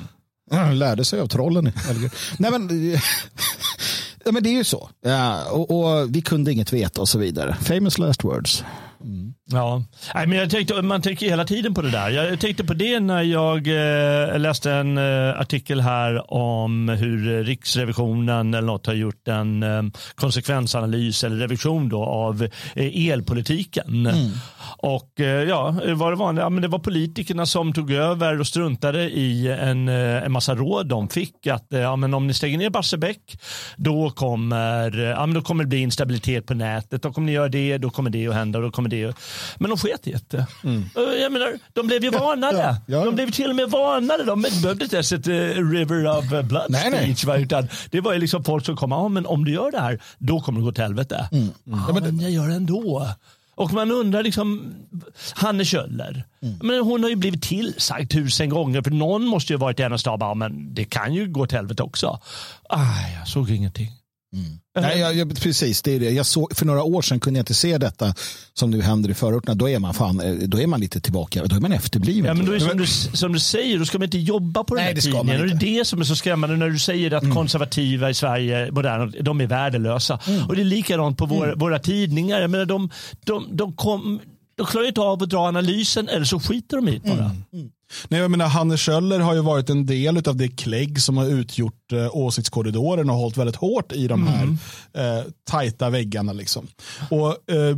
lärde 0.74 1.05
sig 1.05 1.19
av 1.19 1.27
trollen 1.27 1.71
Nej, 2.38 2.51
men, 2.51 2.91
ja, 4.25 4.31
men 4.31 4.43
det 4.43 4.50
är 4.50 4.53
ju 4.53 4.63
så. 4.63 4.89
Ja, 5.05 5.43
och, 5.43 5.71
och, 5.71 6.15
vi 6.15 6.21
kunde 6.21 6.51
inget 6.51 6.74
veta 6.74 7.01
och 7.01 7.09
så 7.09 7.17
vidare. 7.17 7.57
Famous 7.62 7.98
last 7.98 8.24
words. 8.24 8.63
Mm. 9.01 9.34
Ja, 9.51 9.84
Nej, 10.15 10.27
men 10.27 10.38
jag 10.38 10.50
tänkte, 10.50 10.82
man 10.82 11.01
tänker 11.01 11.29
hela 11.29 11.46
tiden 11.46 11.74
på 11.74 11.82
det 11.82 11.91
där. 11.91 12.10
Jag 12.10 12.39
tänkte 12.39 12.63
på 12.63 12.74
det 12.74 13.00
när 13.00 13.22
jag 13.22 13.68
eh, 13.68 14.39
läste 14.39 14.72
en 14.72 14.98
eh, 14.98 15.39
artikel 15.39 15.82
här 15.82 16.34
om 16.34 16.89
hur 16.89 17.44
Riksrevisionen 17.44 18.53
eller 18.53 18.68
något 18.68 18.86
har 18.86 18.94
gjort 18.94 19.27
en 19.27 19.63
eh, 19.63 19.84
konsekvensanalys 20.15 21.24
eller 21.24 21.36
revision 21.36 21.89
då 21.89 22.03
av 22.03 22.44
eh, 22.75 23.10
elpolitiken. 23.10 24.06
Mm. 24.06 24.32
Och 24.81 25.19
eh, 25.19 25.25
ja, 25.25 25.75
vad 25.95 26.12
det 26.12 26.15
var? 26.15 26.33
Ja, 26.33 26.50
men 26.50 26.62
det 26.62 26.67
var 26.67 26.79
politikerna 26.79 27.45
som 27.45 27.74
tog 27.74 27.91
över 27.91 28.39
och 28.39 28.48
struntade 28.48 29.03
i 29.03 29.48
en, 29.48 29.89
eh, 29.89 30.24
en 30.24 30.31
massa 30.31 30.55
råd 30.55 30.88
de 30.88 31.09
fick. 31.09 31.48
Att 31.48 31.65
ja, 31.69 31.95
men 31.95 32.13
om 32.13 32.27
ni 32.27 32.33
stänger 32.33 32.57
ner 32.57 32.69
Barsebäck 32.69 33.41
då 33.75 34.09
kommer, 34.09 34.98
ja, 34.98 35.25
men 35.25 35.33
då 35.33 35.41
kommer 35.41 35.63
det 35.63 35.67
bli 35.67 35.77
instabilitet 35.77 36.45
på 36.45 36.53
nätet. 36.53 37.05
Och 37.05 37.17
om 37.17 37.25
ni 37.25 37.31
gör 37.31 37.50
det 37.50 37.77
då 37.77 37.89
kommer 37.89 38.09
det 38.09 38.27
att 38.27 38.36
hända. 38.36 38.59
Då 38.59 38.71
kommer 38.71 38.89
det 38.89 39.13
Men 39.57 39.69
de 39.69 39.77
sket 39.77 40.07
i 40.07 40.15
det. 40.27 40.45
Mm. 40.63 40.83
Jag 41.21 41.31
menar, 41.31 41.53
de 41.74 41.88
blev 41.88 42.03
ju 42.03 42.09
varnade. 42.09 42.57
Ja, 42.57 42.77
ja. 42.86 43.05
De 43.05 43.15
blev 43.15 43.31
till 43.31 43.50
och 43.50 43.55
med 43.55 43.69
varnade. 43.69 44.24
De 44.24 44.41
behövde 44.41 44.83
inte 44.83 44.95
ens 44.95 45.12
ett 45.12 45.27
uh, 45.27 45.71
river 45.71 46.17
of 46.17 46.29
blood 46.29 46.65
nej, 46.69 46.91
speech. 46.91 47.25
Nej. 47.25 47.43
Utan 47.43 47.67
det 47.91 48.01
var 48.01 48.13
ju 48.13 48.19
liksom 48.19 48.43
folk 48.43 48.65
som 48.65 48.75
kom, 48.75 48.91
ja, 48.91 49.07
men 49.07 49.25
om 49.25 49.45
du 49.45 49.51
gör 49.51 49.71
det 49.71 49.79
här 49.79 50.00
då 50.17 50.41
kommer 50.41 50.59
det 50.59 50.65
gå 50.65 50.71
till 50.71 50.83
helvete. 50.83 51.29
Mm. 51.31 51.43
Mm. 51.67 51.79
Ja, 51.88 51.93
men 51.93 52.19
jag 52.19 52.31
gör 52.31 52.48
det 52.48 52.53
ändå. 52.53 53.07
Och 53.60 53.74
man 53.74 53.92
undrar, 53.92 54.24
liksom, 54.24 54.74
Hanne 55.36 55.66
Kjöller, 55.66 56.25
mm. 56.42 56.60
men 56.62 56.80
hon 56.80 57.04
har 57.04 57.10
ju 57.10 57.16
blivit 57.16 57.42
tillsagd 57.42 58.12
tusen 58.12 58.50
gånger 58.50 58.82
för 58.82 58.92
någon 58.92 59.25
måste 59.25 59.54
ju 59.54 59.58
varit 59.60 59.80
i 59.80 59.84
hennes 59.84 60.06
ja, 60.06 60.34
men 60.34 60.74
det 60.74 60.86
kan 60.86 61.13
ju 61.13 61.28
gå 61.28 61.46
till 61.46 61.58
helvete 61.58 61.84
också. 61.84 62.20
Aj, 62.70 63.16
jag 63.20 63.28
såg 63.28 63.50
ingenting. 63.50 63.92
Mm. 64.33 64.59
Nej, 64.79 65.00
jag, 65.00 65.15
jag, 65.15 65.36
precis, 65.36 65.81
det 65.81 65.95
är 65.95 66.00
det. 66.00 66.09
Jag 66.09 66.25
såg, 66.25 66.57
för 66.57 66.65
några 66.65 66.83
år 66.83 67.01
sedan 67.01 67.19
kunde 67.19 67.38
jag 67.38 67.41
inte 67.41 67.53
se 67.53 67.77
detta 67.77 68.13
som 68.53 68.71
nu 68.71 68.81
händer 68.81 69.09
i 69.09 69.13
förorterna. 69.13 69.55
Då 69.55 69.69
är 69.69 69.79
man, 69.79 69.93
fan, 69.93 70.19
eh, 70.19 70.33
då 70.33 70.62
är 70.62 70.67
man 70.67 70.79
lite 70.79 71.01
tillbaka, 71.01 71.45
då 71.45 71.55
är 71.55 71.59
man 71.59 71.71
efterbliven. 71.71 72.25
Ja, 72.25 72.33
men 72.33 72.45
då 72.45 72.51
är 72.51 72.59
som, 72.59 72.77
du, 72.77 72.88
som 73.17 73.33
du 73.33 73.39
säger, 73.39 73.79
då 73.79 73.86
ska 73.86 73.98
man 73.98 74.05
inte 74.05 74.17
jobba 74.17 74.63
på 74.63 74.75
den 74.75 74.83
Nej, 74.83 74.93
här 74.93 75.01
tidningen. 75.01 75.48
Det 75.59 75.67
är 75.67 75.77
det 75.77 75.86
som 75.86 76.00
är 76.00 76.03
så 76.03 76.15
skrämmande 76.15 76.57
när 76.57 76.69
du 76.69 76.79
säger 76.79 77.13
att 77.13 77.24
mm. 77.24 77.36
konservativa 77.36 78.09
i 78.09 78.13
Sverige, 78.13 78.71
moderna, 78.71 79.05
de 79.05 79.41
är 79.41 79.48
värdelösa. 79.48 80.19
Mm. 80.27 80.48
Och 80.48 80.55
det 80.55 80.62
är 80.62 80.65
likadant 80.65 81.17
på 81.17 81.25
våra, 81.25 81.48
mm. 81.48 81.59
våra 81.59 81.79
tidningar. 81.79 82.41
Jag 82.41 82.50
menar, 82.50 82.65
de, 82.65 82.89
de, 83.25 83.48
de, 83.51 83.74
kom, 83.74 84.19
de 84.57 84.65
klarar 84.65 84.88
inte 84.88 85.01
av 85.01 85.24
att 85.24 85.29
dra 85.29 85.48
analysen 85.48 86.09
eller 86.09 86.25
så 86.25 86.39
skiter 86.39 86.77
de 86.77 86.88
i 86.88 87.01
det 87.03 87.09
bara. 87.09 87.31
Nej, 88.08 88.19
jag 88.19 88.31
menar, 88.31 88.48
Hanne 88.48 88.77
Schöller 88.77 89.19
har 89.19 89.34
ju 89.34 89.41
varit 89.41 89.69
en 89.69 89.86
del 89.86 90.27
av 90.27 90.36
det 90.36 90.48
klägg 90.48 91.01
som 91.01 91.17
har 91.17 91.25
utgjort 91.25 91.91
eh, 91.91 92.15
åsiktskorridoren 92.15 93.10
och 93.10 93.15
hållit 93.15 93.38
väldigt 93.38 93.55
hårt 93.55 93.91
i 93.91 94.08
de 94.08 94.27
här 94.27 94.43
mm. 94.43 94.58
eh, 94.93 95.25
tajta 95.43 95.89
väggarna. 95.89 96.34
Liksom. 96.34 96.67
Och, 97.10 97.51
eh, 97.51 97.77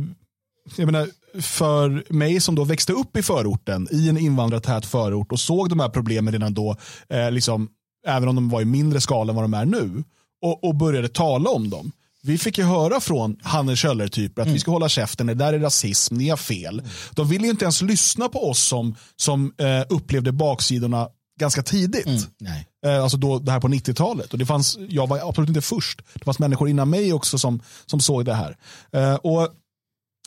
jag 0.76 0.86
menar, 0.86 1.08
för 1.40 2.04
mig 2.08 2.40
som 2.40 2.54
då 2.54 2.64
växte 2.64 2.92
upp 2.92 3.16
i 3.16 3.22
förorten, 3.22 3.88
i 3.90 4.08
en 4.08 4.18
invandrartät 4.18 4.86
förort 4.86 5.32
och 5.32 5.40
såg 5.40 5.68
de 5.68 5.80
här 5.80 5.88
problemen 5.88 6.32
redan 6.32 6.54
då, 6.54 6.76
eh, 7.08 7.30
liksom, 7.30 7.68
även 8.06 8.28
om 8.28 8.34
de 8.34 8.48
var 8.48 8.60
i 8.60 8.64
mindre 8.64 9.00
skala 9.00 9.30
än 9.30 9.36
vad 9.36 9.44
de 9.44 9.54
är 9.54 9.64
nu, 9.64 10.04
och, 10.42 10.64
och 10.64 10.74
började 10.74 11.08
tala 11.08 11.50
om 11.50 11.70
dem 11.70 11.92
vi 12.22 12.38
fick 12.38 12.58
ju 12.58 12.64
höra 12.64 13.00
från 13.00 13.36
Hanne 13.42 13.76
Kjöller-typer 13.76 14.42
att 14.42 14.46
mm. 14.46 14.54
vi 14.54 14.60
ska 14.60 14.70
hålla 14.70 14.88
käften, 14.88 15.26
det 15.26 15.34
där 15.34 15.52
är 15.52 15.58
rasism, 15.58 16.14
ni 16.14 16.28
har 16.28 16.36
fel. 16.36 16.78
Mm. 16.78 16.90
De 17.10 17.28
ville 17.28 17.46
inte 17.46 17.64
ens 17.64 17.82
lyssna 17.82 18.28
på 18.28 18.50
oss 18.50 18.60
som, 18.60 18.96
som 19.16 19.52
eh, 19.58 19.82
upplevde 19.88 20.32
baksidorna 20.32 21.08
ganska 21.40 21.62
tidigt. 21.62 22.06
Mm. 22.06 22.52
Eh, 22.86 23.02
alltså 23.02 23.18
då, 23.18 23.38
det 23.38 23.52
här 23.52 23.60
på 23.60 23.68
90-talet. 23.68 24.32
Och 24.32 24.38
det 24.38 24.46
fanns, 24.46 24.78
jag 24.88 25.08
var 25.08 25.28
absolut 25.28 25.48
inte 25.48 25.60
först. 25.60 26.02
Det 26.14 26.24
fanns 26.24 26.38
människor 26.38 26.68
innan 26.68 26.90
mig 26.90 27.12
också 27.12 27.38
som, 27.38 27.62
som 27.86 28.00
såg 28.00 28.24
det 28.24 28.34
här. 28.34 28.56
Eh, 28.92 29.14
och 29.14 29.48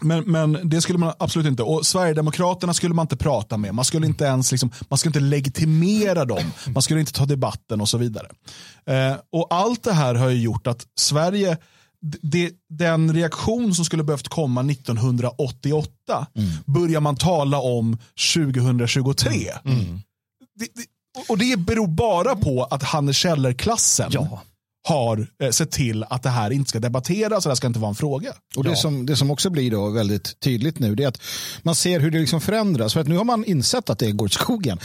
men, 0.02 0.24
men 0.24 0.70
det 0.70 0.82
skulle 0.82 1.00
man 1.00 1.14
absolut 1.20 1.48
inte. 1.48 1.64
Och 1.64 1.86
Sverigedemokraterna 1.86 2.74
skulle 2.74 2.94
man 2.94 3.04
inte 3.04 3.18
prata 3.18 3.58
med. 3.58 3.76
Man 3.76 3.86
skulle 3.86 4.08
inte 4.08 4.26
ens 4.26 4.52
liksom, 4.52 4.72
man 4.90 4.98
skulle 4.98 5.10
inte 5.10 5.20
legitimera 5.20 6.26
dem. 6.26 6.52
Man 6.68 6.82
skulle 6.82 7.00
inte 7.00 7.14
ta 7.14 7.26
debatten 7.26 7.82
och 7.82 7.90
så 7.90 7.98
vidare. 7.98 8.30
Eh, 8.86 9.18
och 9.32 9.48
allt 9.50 9.84
det 9.84 9.94
här 9.94 10.16
har 10.16 10.30
ju 10.30 10.42
gjort 10.42 10.68
att 10.68 10.86
Sverige 11.00 11.58
det, 12.22 12.52
den 12.70 13.14
reaktion 13.14 13.76
som 13.76 13.86
skulle 13.86 14.04
behövt 14.04 14.28
komma 14.28 14.62
1988 14.62 15.92
mm. 16.36 16.50
börjar 16.66 17.00
man 17.00 17.16
tala 17.16 17.58
om 17.58 17.98
2023. 18.36 19.52
Mm. 19.66 19.80
mm. 19.80 20.02
Det, 20.60 20.66
det, 20.76 20.86
och 21.30 21.38
det 21.38 21.60
beror 21.60 21.88
bara 21.88 22.36
på 22.36 22.64
att 22.64 22.84
Hanne 22.84 23.14
Kjeller-klassen 23.14 24.10
ja. 24.12 24.42
Har 24.88 25.28
eh, 25.42 25.50
sett 25.50 25.72
till 25.72 26.04
att 26.10 26.24
det 26.24 26.30
här 26.30 26.52
inte 26.52 26.70
ska 26.70 26.80
debatteras 26.80 27.46
och 27.46 27.50
det 27.50 27.50
här 27.50 27.56
ska 27.56 27.68
inte 27.68 27.80
vara 27.80 27.90
en 27.90 27.96
fråga. 27.96 28.34
Och 28.56 28.64
det, 28.64 28.76
som, 28.76 29.06
det 29.06 29.16
som 29.16 29.32
också 29.32 29.50
blir 29.50 29.72
då 29.72 29.90
väldigt 29.90 30.40
tydligt 30.40 30.80
nu 30.80 30.96
det 30.96 31.04
är 31.04 31.08
att 31.08 31.22
man 31.64 31.76
ser 31.76 32.00
hur 32.00 32.12
det 32.12 32.20
liksom 32.20 32.42
förändras. 32.42 32.94
För 32.94 33.02
att 33.02 33.08
nu 33.08 33.18
har 33.18 33.24
man 33.24 33.46
insett 33.46 33.90
att 33.90 34.00
det 34.00 34.12
går 34.12 34.26
åt 34.26 34.34
skogen. 34.34 34.80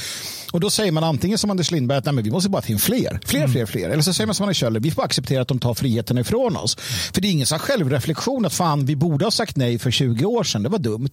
Och 0.53 0.61
då 0.61 0.71
säger 0.71 0.93
man 0.93 1.05
antingen 1.05 1.39
som 1.39 1.51
Anders 1.51 1.71
Lindberg 1.71 1.99
att 1.99 2.05
Nej, 2.05 2.15
men 2.15 2.25
vi 2.25 2.31
måste 2.31 2.51
bara 2.51 2.63
in 2.67 2.79
fler, 2.79 3.21
fler, 3.25 3.49
fler, 3.49 3.67
fler. 3.67 3.89
Eller 3.89 4.03
så 4.03 4.15
säger 4.15 4.27
man 4.27 4.35
som 4.35 4.45
Anders 4.45 4.57
Kjöller, 4.57 4.81
vi 4.81 4.91
får 4.91 5.03
acceptera 5.03 5.43
att 5.43 5.49
de 5.49 5.59
tar 5.59 5.75
friheten 5.75 6.19
ifrån 6.19 6.57
oss. 6.57 6.77
För 7.15 7.21
det 7.21 7.29
är 7.29 7.33
ingen 7.33 7.47
sån 7.47 7.59
självreflektion 7.59 8.47
att 8.47 8.53
fan 8.55 8.87
vi 8.87 8.97
borde 8.97 9.25
ha 9.25 9.31
sagt 9.31 9.57
nej 9.57 9.79
för 9.79 9.91
20 9.91 10.25
år 10.25 10.45
sedan, 10.45 10.63
det 10.63 10.69
var 10.69 10.79
dumt. 10.79 11.11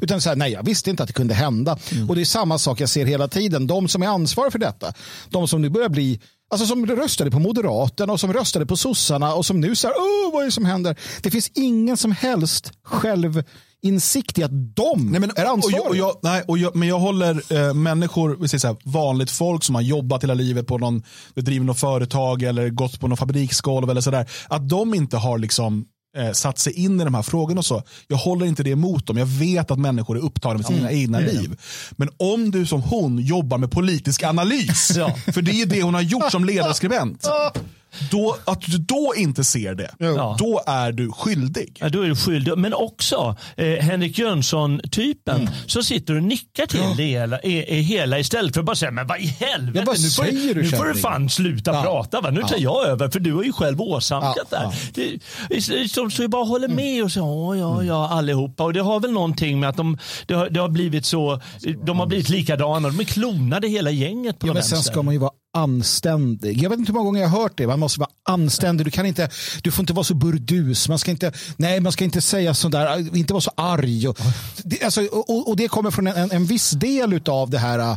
Utan 0.00 0.20
så 0.20 0.28
här, 0.28 0.36
nej 0.36 0.52
jag 0.52 0.66
visste 0.66 0.90
inte 0.90 1.02
att 1.02 1.06
det 1.06 1.12
kunde 1.12 1.34
hända. 1.34 1.78
Och 2.08 2.14
det 2.14 2.20
är 2.20 2.24
samma 2.24 2.58
sak 2.58 2.80
jag 2.80 2.88
ser 2.88 3.06
hela 3.06 3.28
tiden. 3.28 3.66
De 3.66 3.88
som 3.88 4.02
är 4.02 4.06
ansvariga 4.06 4.50
för 4.50 4.58
detta, 4.58 4.92
de 5.28 5.48
som 5.48 5.62
nu 5.62 5.68
börjar 5.68 5.88
bli 5.88 6.20
Alltså 6.54 6.66
som 6.66 6.86
röstade 6.86 7.30
på 7.30 7.38
Moderaterna 7.38 8.12
och 8.12 8.20
som 8.20 8.32
röstade 8.32 8.66
på 8.66 8.76
sossarna 8.76 9.34
och 9.34 9.46
som 9.46 9.60
nu 9.60 9.74
säger 9.76 9.94
Åh, 9.98 10.32
vad 10.32 10.42
är 10.42 10.44
det 10.44 10.52
som 10.52 10.64
händer? 10.64 10.96
Det 11.22 11.30
finns 11.30 11.50
ingen 11.54 11.96
som 11.96 12.12
helst 12.12 12.72
självinsikt 12.84 14.38
i 14.38 14.42
att 14.42 14.76
de 14.76 15.10
Nej, 15.10 15.20
men, 15.20 15.30
är 15.36 15.44
ansvariga. 15.44 15.88
Och 15.88 15.96
jag, 15.96 16.06
och 16.06 16.14
jag, 16.14 16.16
nej, 16.22 16.42
och 16.48 16.58
jag, 16.58 16.76
men 16.76 16.88
jag 16.88 16.98
håller 16.98 17.52
eh, 17.52 17.74
människor, 17.74 18.36
vi 18.40 18.48
säger 18.48 18.60
så 18.60 18.66
här, 18.66 18.76
vanligt 18.84 19.30
folk 19.30 19.64
som 19.64 19.74
har 19.74 19.82
jobbat 19.82 20.22
hela 20.22 20.34
livet 20.34 20.66
på 20.66 20.78
någon, 20.78 21.02
bedriver 21.34 21.66
något 21.66 21.80
företag 21.80 22.42
eller 22.42 22.68
gått 22.68 23.00
på 23.00 23.08
någon 23.08 23.16
fabriksgolv 23.16 23.90
eller 23.90 24.00
sådär. 24.00 24.30
Att 24.48 24.68
de 24.68 24.94
inte 24.94 25.16
har 25.16 25.38
liksom 25.38 25.84
eh, 26.16 26.32
satt 26.32 26.58
sig 26.58 26.72
in 26.72 27.00
i 27.00 27.04
de 27.04 27.14
här 27.14 27.22
frågorna 27.22 27.58
och 27.58 27.64
så. 27.64 27.82
Jag 28.08 28.16
håller 28.16 28.46
inte 28.46 28.62
det 28.62 28.70
emot 28.70 29.06
dem. 29.06 29.16
Jag 29.16 29.26
vet 29.26 29.70
att 29.70 29.78
människor 29.78 30.16
är 30.16 30.20
upptagna 30.20 30.56
med 30.58 30.66
sina 30.66 30.92
egna 30.92 31.18
liv. 31.18 31.60
Men 31.96 32.08
om 32.16 32.50
du 32.50 32.66
som 32.66 32.82
hon 32.82 33.18
jobbar 33.18 33.58
med 33.58 33.70
politisk 33.70 34.22
analys, 34.22 34.92
Ja. 34.96 35.14
för 35.32 35.42
det 35.42 35.62
är 35.62 35.66
det 35.66 35.82
hon 35.82 35.94
har 35.94 36.00
gjort 36.02 36.30
som 36.30 36.44
ledarskribent. 36.44 37.28
Då, 38.10 38.36
att 38.44 38.60
du 38.60 38.78
då 38.78 39.12
inte 39.16 39.44
ser 39.44 39.74
det, 39.74 39.90
Ja. 39.98 40.36
då 40.38 40.62
är 40.66 40.92
du 40.92 41.12
skyldig. 41.12 41.76
Ja, 41.80 41.88
då 41.88 42.02
är 42.02 42.06
du 42.08 42.16
skyldig. 42.16 42.58
Men 42.58 42.74
också 42.74 43.36
eh, 43.56 43.66
Henrik 43.68 44.18
Jönsson-typen 44.18 45.40
Mm. 45.40 45.48
som 45.66 45.82
sitter 45.82 46.16
och 46.16 46.22
nickar 46.22 46.66
till 46.66 46.80
det 46.96 47.02
hela, 47.04 47.38
är, 47.38 47.70
är 47.70 47.80
hela 47.80 48.18
istället 48.18 48.54
för 48.54 48.60
att 48.60 48.66
bara 48.66 48.76
säga 48.76 48.90
men 48.90 49.06
vad 49.06 49.20
i 49.20 49.26
helvete, 49.26 49.78
Ja, 49.78 49.84
vad 49.86 50.00
nu, 50.02 50.08
får, 50.10 50.24
du, 50.54 50.62
nu 50.62 50.68
får 50.68 50.84
du 50.84 50.94
fan 50.94 51.30
sluta 51.30 51.72
Ja. 51.72 51.82
prata. 51.82 52.20
Va? 52.20 52.30
Nu 52.30 52.42
tar 52.42 52.56
jag 52.58 52.86
över 52.86 53.08
för 53.08 53.20
du 53.20 53.32
har 53.32 53.42
ju 53.42 53.52
själv 53.52 53.80
åsamkat 53.82 54.46
Ja, 54.50 54.72
det 54.94 55.02
här. 55.50 55.88
Som 55.88 56.10
så 56.10 56.22
vi 56.22 56.28
bara 56.28 56.44
håller 56.44 56.64
Mm. 56.68 56.76
med 56.76 57.04
och 57.04 57.12
så, 57.12 57.20
ja, 57.20 57.56
ja, 57.56 57.82
ja, 57.82 58.08
allihopa. 58.08 58.64
Och 58.64 58.72
det 58.72 58.80
har 58.80 59.00
väl 59.00 59.10
någonting 59.12 59.60
med 59.60 59.68
att 59.68 59.76
de, 59.76 59.98
det, 60.26 60.34
har, 60.34 60.48
det 60.50 60.60
har 60.60 60.68
blivit 60.68 61.06
så, 61.06 61.40
de 61.84 61.98
har 61.98 62.06
blivit 62.06 62.28
likadana. 62.28 62.88
De 62.88 63.00
är 63.00 63.04
klonade 63.04 63.68
hela 63.68 63.90
gänget 63.90 64.38
på 64.38 64.46
Ja, 64.46 64.52
men 64.54 64.62
sen 64.62 64.82
ska 64.82 65.02
man 65.02 65.14
ju 65.14 65.20
vara 65.20 65.30
anständig. 65.54 66.62
Jag 66.62 66.70
vet 66.70 66.78
inte 66.78 66.92
hur 66.92 66.94
många 66.94 67.04
gånger 67.04 67.20
jag 67.20 67.28
har 67.28 67.42
hört 67.42 67.58
det. 67.58 67.66
Man 67.66 67.80
måste 67.80 68.00
vara 68.00 68.10
anständig. 68.22 68.86
Du, 68.86 68.90
kan 68.90 69.06
inte, 69.06 69.30
du 69.62 69.70
får 69.70 69.82
inte 69.82 69.92
vara 69.92 70.04
så 70.04 70.14
burdus. 70.14 70.88
Man 70.88 70.98
ska 70.98 71.10
inte, 71.10 71.32
nej, 71.56 71.80
man 71.80 71.92
ska 71.92 72.04
inte 72.04 72.20
säga 72.20 72.54
sådär. 72.54 73.16
Inte 73.16 73.32
vara 73.32 73.40
så 73.40 73.52
arg. 73.56 74.08
Och, 74.08 74.18
det, 74.64 74.82
alltså, 74.82 75.04
och, 75.04 75.48
och 75.48 75.56
det 75.56 75.68
kommer 75.68 75.90
från 75.90 76.06
en, 76.06 76.30
en, 76.30 76.46
viss 76.46 76.70
del 76.70 77.20
av 77.26 77.50
det 77.50 77.58
här. 77.58 77.78
Eh, 77.78 77.96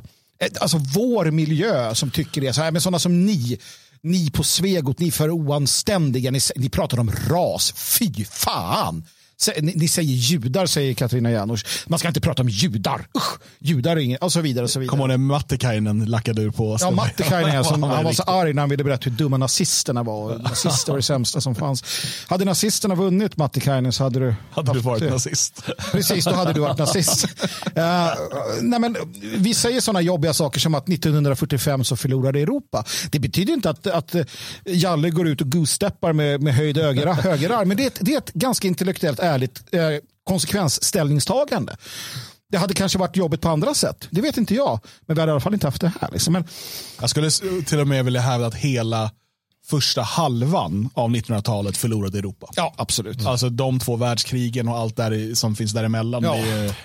alltså 0.61 0.77
vår 0.77 1.31
miljö 1.31 1.95
som 1.95 2.11
tycker 2.11 2.41
det. 2.41 2.53
Så 2.53 2.61
här, 2.61 2.71
men 2.71 2.81
sådana 2.81 2.99
som 2.99 3.25
ni. 3.25 3.59
Ni 4.01 4.31
på 4.31 4.43
Svegot, 4.43 4.99
ni 4.99 5.07
är 5.07 5.11
för 5.11 5.29
oanständiga. 5.29 6.31
Ni, 6.31 6.39
ni 6.55 6.69
pratar 6.69 6.99
om 6.99 7.11
ras. 7.29 7.73
Fy 7.75 8.25
fan. 8.25 9.05
Ni, 9.61 9.73
ni 9.75 9.87
säger 9.87 10.13
judar, 10.13 10.65
säger 10.65 10.93
Katarina 10.93 11.31
Janouch. 11.31 11.65
Man 11.87 11.99
ska 11.99 12.07
inte 12.07 12.21
prata 12.21 12.41
om 12.41 12.49
judar. 12.49 13.07
Usch, 13.17 13.39
judar 13.59 13.91
är 13.91 13.99
inget. 13.99 14.23
Och 14.23 14.33
så 14.33 14.41
vidare. 14.41 14.63
Och 14.63 14.69
så 14.69 14.79
vidare. 14.79 14.89
Kommer 14.89 15.03
ihåg 15.03 15.09
när 15.09 15.17
Mattekainen 15.17 16.05
lackade 16.05 16.41
ur 16.41 16.51
på 16.51 16.71
oss? 16.71 16.81
Ja, 16.81 16.91
Mattekainen, 16.91 17.63
som, 17.63 17.83
Han 17.97 18.03
var 18.03 18.11
så 18.11 18.23
arg 18.23 18.53
när 18.53 18.61
han 18.61 18.69
ville 18.69 18.83
berätta 18.83 19.09
hur 19.09 19.17
dumma 19.17 19.37
nazisterna 19.37 20.03
var. 20.03 20.37
Nazister 20.43 20.91
var 20.91 20.97
det 20.97 21.03
sämsta 21.03 21.41
som 21.41 21.55
fanns. 21.55 21.83
Hade 22.27 22.45
nazisterna 22.45 22.95
vunnit 22.95 23.37
Mattekainen 23.37 23.93
så 23.93 24.03
hade 24.03 24.19
du... 24.19 24.35
Hade 24.51 24.73
du 24.73 24.79
varit 24.79 25.09
nazist? 25.11 25.63
Precis, 25.91 26.25
då 26.25 26.31
hade 26.31 26.53
du 26.53 26.59
varit 26.59 26.77
nazist. 26.77 27.25
Eh, 27.75 28.09
nej, 28.61 28.79
men, 28.79 28.97
vi 29.37 29.53
säger 29.53 29.81
sådana 29.81 30.01
jobbiga 30.01 30.33
saker 30.33 30.59
som 30.59 30.75
att 30.75 30.89
1945 30.89 31.83
så 31.83 31.95
förlorade 31.95 32.39
Europa. 32.39 32.85
Det 33.11 33.19
betyder 33.19 33.53
inte 33.53 33.69
att, 33.69 33.87
att 33.87 34.15
Jalle 34.65 35.09
går 35.09 35.27
ut 35.27 35.41
och 35.41 35.51
goosesteppar 35.51 36.13
med, 36.13 36.41
med 36.41 36.55
höjd 36.55 36.77
höger, 36.77 37.13
högerarm. 37.13 37.67
Men 37.67 37.77
det 37.77 37.83
är, 37.83 37.87
ett, 37.87 37.97
det 38.01 38.13
är 38.13 38.17
ett 38.17 38.33
ganska 38.33 38.67
intellektuellt 38.67 39.19
ärligt 39.27 39.63
eh, 39.73 39.81
konsekvensställningstagande. 40.23 41.77
Det 42.51 42.57
hade 42.57 42.73
kanske 42.73 42.99
varit 42.99 43.15
jobbigt 43.17 43.41
på 43.41 43.49
andra 43.49 43.73
sätt. 43.73 44.07
Det 44.09 44.21
vet 44.21 44.37
inte 44.37 44.55
jag. 44.55 44.79
Men 45.01 45.15
vi 45.15 45.21
hade 45.21 45.29
i 45.29 45.31
alla 45.31 45.39
fall 45.41 45.53
inte 45.53 45.67
haft 45.67 45.81
det 45.81 45.91
här. 46.01 46.09
Liksom. 46.11 46.33
Men, 46.33 46.43
Jag 46.99 47.09
skulle 47.09 47.31
till 47.65 47.79
och 47.79 47.87
med 47.87 48.05
vilja 48.05 48.21
hävda 48.21 48.47
att 48.47 48.55
hela 48.55 49.11
första 49.69 50.01
halvan 50.01 50.89
av 50.93 51.09
1900-talet 51.09 51.77
förlorade 51.77 52.17
Europa. 52.19 52.47
ja, 52.55 52.73
absolut. 52.77 53.25
Alltså 53.25 53.49
de 53.49 53.79
två 53.79 53.95
världskrigen 53.95 54.67
och 54.67 54.77
allt 54.77 54.95
där 54.95 55.35
som 55.35 55.55
finns 55.55 55.73
däremellan. 55.73 56.23
Ja. 56.23 56.33
Det 56.35 56.49
är, 56.49 56.75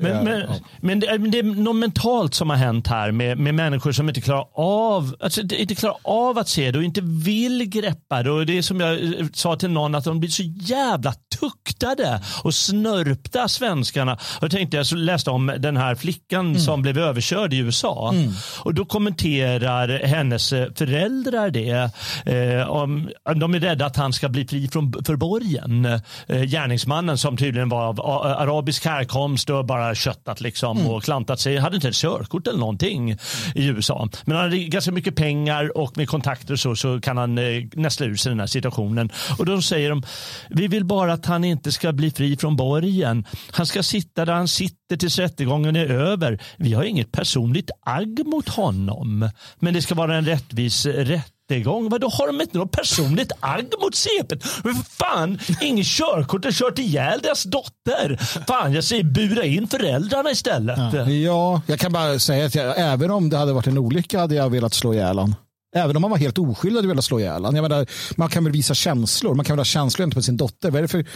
Men, 0.00 0.10
Ja, 0.16 0.22
men, 0.22 0.40
ja. 0.40 0.46
men, 0.80 1.00
det, 1.00 1.06
är- 1.06 1.18
men 1.18 1.30
det 1.30 1.38
är 1.38 1.42
något 1.42 1.76
mentalt 1.76 2.34
som 2.34 2.50
har 2.50 2.56
hänt 2.56 2.86
här 2.86 3.10
med, 3.12 3.38
med 3.38 3.54
människor 3.54 3.92
som 3.92 4.08
inte 4.08 4.20
klarar 4.20 4.46
av 4.54 5.14
alltså, 5.20 5.40
inte 5.40 5.74
klarar 5.74 5.96
av 6.04 6.38
att 6.38 6.48
se 6.48 6.70
det 6.70 6.78
och 6.78 6.84
inte 6.84 7.00
vill 7.02 7.64
greppa 7.68 8.22
det. 8.22 8.30
Och 8.30 8.46
det 8.46 8.58
är 8.58 8.62
som 8.62 8.80
jag 8.80 8.92
eh, 9.04 9.26
sa 9.32 9.56
till 9.56 9.70
någon 9.70 9.94
att 9.94 10.04
de 10.04 10.20
blir 10.20 10.30
så 10.30 10.42
jävla 10.42 11.12
tuktade 11.40 12.20
och 12.44 12.54
snörpta 12.54 13.48
svenskarna. 13.48 14.18
Och 14.40 14.50
tänkte 14.50 14.76
jag 14.76 14.86
så 14.86 14.96
läste 14.96 15.30
om 15.30 15.52
den 15.58 15.76
här 15.76 15.94
flickan 15.94 16.46
Mm. 16.48 16.58
som 16.58 16.82
blev 16.82 16.98
överkörd 16.98 17.54
i 17.54 17.58
USA. 17.58 18.14
Och 18.60 18.74
då 18.74 18.84
kommenterar 18.84 20.06
hennes 20.06 20.52
eh, 20.52 20.66
föräldrar 20.74 21.50
det. 21.50 21.90
Eh, 22.26 22.68
om, 22.70 23.08
de 23.36 23.54
är 23.54 23.60
rädda 23.60 23.86
att 23.86 23.96
han 23.96 24.12
ska 24.12 24.28
bli 24.28 24.46
fri 24.46 24.68
från 24.68 24.94
för 25.06 25.16
borgen. 25.16 25.84
Eh, 26.26 26.42
gärningsmannen 26.42 27.18
som 27.18 27.36
tydligen 27.36 27.68
var 27.68 27.86
av 27.86 28.00
arabisk 28.24 28.84
härkomst 28.84 29.50
och 29.50 29.64
bara 29.64 29.87
köttat 29.94 30.40
liksom 30.40 30.86
och 30.86 31.02
klantat 31.02 31.40
sig. 31.40 31.56
Hade 31.56 31.76
inte 31.76 31.88
ett 31.88 31.94
körkort 31.94 32.46
eller 32.46 32.58
någonting 32.58 33.10
i 33.54 33.66
USA. 33.66 34.08
Men 34.24 34.36
han 34.36 34.44
hade 34.44 34.58
ganska 34.58 34.92
mycket 34.92 35.16
pengar 35.16 35.78
och 35.78 35.96
med 35.96 36.08
kontakter 36.08 36.56
så, 36.56 36.76
så 36.76 37.00
kan 37.00 37.16
han 37.16 37.38
eh, 37.38 37.44
nästla 37.72 38.06
ur 38.06 38.16
sig 38.16 38.30
den 38.30 38.40
här 38.40 38.46
situationen. 38.46 39.10
Och 39.38 39.46
då 39.46 39.62
säger 39.62 39.90
de, 39.90 40.02
vi 40.50 40.68
vill 40.68 40.84
bara 40.84 41.12
att 41.12 41.26
han 41.26 41.44
inte 41.44 41.72
ska 41.72 41.92
bli 41.92 42.10
fri 42.10 42.36
från 42.36 42.56
borgen. 42.56 43.24
Han 43.50 43.66
ska 43.66 43.82
sitta 43.82 44.24
där 44.24 44.32
han 44.32 44.48
sitter 44.48 44.96
tills 44.96 45.18
rättegången 45.18 45.76
är 45.76 45.86
över. 45.86 46.42
Vi 46.56 46.72
har 46.72 46.84
inget 46.84 47.12
personligt 47.12 47.70
agg 47.86 48.26
mot 48.26 48.48
honom. 48.48 49.30
Men 49.58 49.74
det 49.74 49.82
ska 49.82 49.94
vara 49.94 50.16
en 50.16 50.24
rättvis 50.24 50.86
rättegång. 51.48 51.88
Vadå 51.88 52.08
har 52.08 52.26
de 52.26 52.40
inte 52.40 52.58
något 52.58 52.72
personligt 52.72 53.32
agg 53.40 53.72
mot 53.80 53.94
CP? 53.94 54.36
Men 54.64 54.74
fan, 54.74 55.38
ingen 55.60 55.84
körkort 55.84 56.44
har 56.44 56.52
kört 56.52 56.78
ihjäl 56.78 57.20
deras 57.22 57.42
dotter. 57.42 58.16
Fan, 58.48 58.72
jag 58.72 58.84
säger 58.84 59.04
bura 59.04 59.44
in 59.44 59.68
föräldrarna 59.68 60.30
istället. 60.30 60.78
Ja, 61.24 61.62
jag 61.66 61.78
kan 61.78 61.92
bara 61.92 62.18
säga 62.18 62.46
att 62.46 62.54
jag, 62.54 62.74
även 62.78 63.10
om 63.10 63.30
det 63.30 63.36
hade 63.36 63.52
varit 63.52 63.66
en 63.66 63.78
olycka 63.78 64.20
hade 64.20 64.34
jag 64.34 64.50
velat 64.50 64.74
slå 64.74 64.94
ihjäl 64.94 65.18
honom. 65.18 65.34
Även 65.76 65.96
om 65.96 66.02
man 66.02 66.10
var 66.10 66.18
helt 66.18 66.38
oskyldig 66.38 66.76
hade 66.76 66.86
jag 66.86 66.88
velat 66.88 67.04
slå 67.04 67.20
ihjäl 67.20 67.44
honom. 67.44 67.54
Jag 67.56 67.62
menar, 67.62 67.86
Man 68.16 68.28
kan 68.28 68.44
väl 68.44 68.52
visa 68.52 68.74
känslor. 68.74 69.34
Man 69.34 69.44
kan 69.44 69.54
väl 69.56 69.60
ha 69.60 69.64
känslor 69.64 70.04
gentemot 70.04 70.24
sin 70.24 70.36
dotter. 70.36 70.70
Vad 70.70 70.78
är 70.78 70.82
det 70.82 70.88
för... 70.88 71.06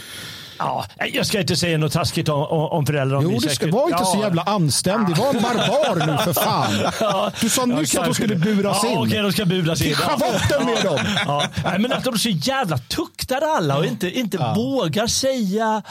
Ja, 0.57 0.85
jag 1.13 1.25
ska 1.27 1.39
inte 1.39 1.55
säga 1.55 1.77
något 1.77 1.91
taskigt 1.93 2.29
om, 2.29 2.41
om 2.51 2.85
föräldrar. 2.85 3.17
om 3.17 3.23
Jo, 3.23 3.39
du 3.39 3.49
ska 3.49 3.71
vara 3.71 3.89
inte 3.91 4.05
så 4.05 4.17
Ja. 4.17 4.23
jävla 4.23 4.41
anständig. 4.41 5.17
Var 5.17 5.29
en 5.33 5.41
barbar 5.41 6.05
nu 6.05 6.17
för 6.17 6.33
fan. 6.33 7.31
Du 7.41 7.49
sa 7.49 7.65
nyss 7.65 7.95
att 7.95 8.05
de 8.05 8.13
skulle 8.13 8.35
buras 8.35 8.79
ja, 8.83 8.91
in. 8.91 8.97
Okej, 8.97 9.21
de 9.21 9.31
ska 9.31 9.45
buras 9.45 9.81
in. 9.81 9.87
Till 9.87 9.95
schavotten 9.95 10.65
med 10.65 10.83
dem. 10.83 10.99
Ja. 11.25 11.43
Nej, 11.63 11.79
men 11.79 11.93
att 11.93 12.03
de 12.03 12.17
så 12.19 12.29
jävla 12.29 12.77
tuktade 12.77 13.45
alla 13.45 13.77
och 13.77 13.85
inte, 13.85 14.09
inte 14.19 14.37
vågar 14.55 15.07
säga 15.07 15.81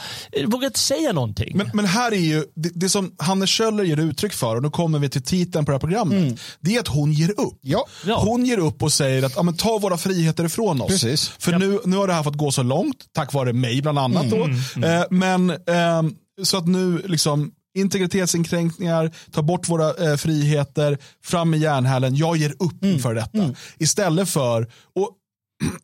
vågar 0.45 0.67
inte 0.67 0.79
säga 0.79 1.11
någonting. 1.13 1.57
Men, 1.57 1.69
men 1.73 1.85
här 1.85 2.11
är 2.11 2.17
ju, 2.17 2.43
det, 2.55 2.69
det 2.73 2.89
som 2.89 3.11
Hanne 3.19 3.47
Kjöller 3.47 3.83
ger 3.83 3.99
uttryck 3.99 4.33
för, 4.33 4.55
och 4.55 4.63
nu 4.63 4.69
kommer 4.69 4.99
vi 4.99 5.09
till 5.09 5.23
titeln 5.23 5.65
på 5.65 5.71
det 5.71 5.75
här 5.75 5.79
programmet, 5.79 6.39
det 6.59 6.75
är 6.75 6.79
att 6.79 6.87
hon 6.87 7.11
ger 7.13 7.39
upp. 7.39 7.59
Ja. 7.61 7.85
Ja. 8.05 8.19
Hon 8.19 8.45
ger 8.45 8.57
upp 8.57 8.83
och 8.83 8.93
säger 8.93 9.23
att 9.23 9.33
ja, 9.35 9.43
men, 9.43 9.57
ta 9.57 9.77
våra 9.77 9.97
friheter 9.97 10.45
ifrån 10.45 10.81
oss. 10.81 10.87
Precis. 10.87 11.31
För 11.39 11.51
nu, 11.51 11.79
nu 11.85 11.97
har 11.97 12.07
det 12.07 12.13
här 12.13 12.23
fått 12.23 12.37
gå 12.37 12.51
så 12.51 12.63
långt, 12.63 12.97
tack 13.15 13.33
vare 13.33 13.53
mig 13.53 13.81
bland 13.81 13.99
annat. 13.99 14.29
Då. 14.29 14.47
Eh, 14.83 15.03
men 15.09 15.49
ehm, 15.67 16.15
Så 16.43 16.57
att 16.57 16.67
nu 16.67 17.01
liksom 17.05 17.51
integritetsinskränkningar, 17.77 19.11
ta 19.31 19.41
bort 19.41 19.69
våra 19.69 20.11
eh, 20.11 20.17
friheter, 20.17 20.97
fram 21.23 21.49
med 21.49 21.59
järnhällen, 21.59 22.15
jag 22.15 22.37
ger 22.37 22.53
upp 22.59 22.83
inför 22.83 23.13
detta. 23.15 23.55
Istället 23.77 24.29
för, 24.29 24.67
och 24.95 25.09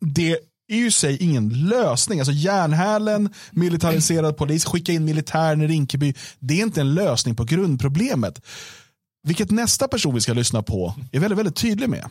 det 0.00 0.38
är 0.72 0.76
ju 0.76 0.90
sig 0.90 1.22
ingen 1.22 1.48
lösning. 1.48 2.20
Alltså 2.20 2.32
järnhälen, 2.32 3.28
militariserad 3.50 4.36
polis, 4.36 4.64
skicka 4.64 4.92
in 4.92 5.04
militären 5.04 5.62
i 5.62 5.66
Rinkeby. 5.66 6.14
Det 6.38 6.60
är 6.60 6.62
inte 6.62 6.80
en 6.80 6.94
lösning 6.94 7.36
på 7.36 7.44
grundproblemet. 7.44 8.40
Vilket 9.26 9.50
nästa 9.50 9.88
person 9.88 10.14
vi 10.14 10.20
ska 10.20 10.32
lyssna 10.32 10.62
på 10.62 10.94
är 11.12 11.20
väldigt, 11.20 11.38
väldigt 11.38 11.56
tydlig 11.56 11.88
med. 11.88 12.04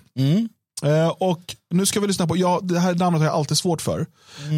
Eh, 0.84 1.08
och 1.08 1.56
nu 1.70 1.86
ska 1.86 2.00
vi 2.00 2.08
lyssna 2.08 2.28
på, 2.28 2.38
ja, 2.38 2.60
det 2.63 2.80
här 2.80 2.96
namnet 2.96 3.20
har 3.20 3.28
jag 3.28 3.36
alltid 3.36 3.58
svårt 3.58 3.82
för. 3.82 4.08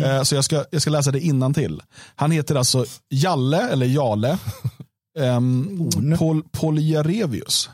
Eh, 0.06 0.24
så 0.24 0.36
jag 0.36 0.44
ska, 0.44 0.66
jag 0.72 0.82
ska 0.82 0.92
läsa 0.92 1.12
det 1.12 1.20
innan 1.20 1.54
till. 1.54 1.82
Han 2.16 2.32
heter 2.32 2.56
alltså 2.56 2.86
Jalle, 3.10 3.70
eller 3.70 3.86
Jale, 3.86 4.38
um, 5.20 5.90
Pol, 6.18 6.44
Poljarevius. 6.52 7.70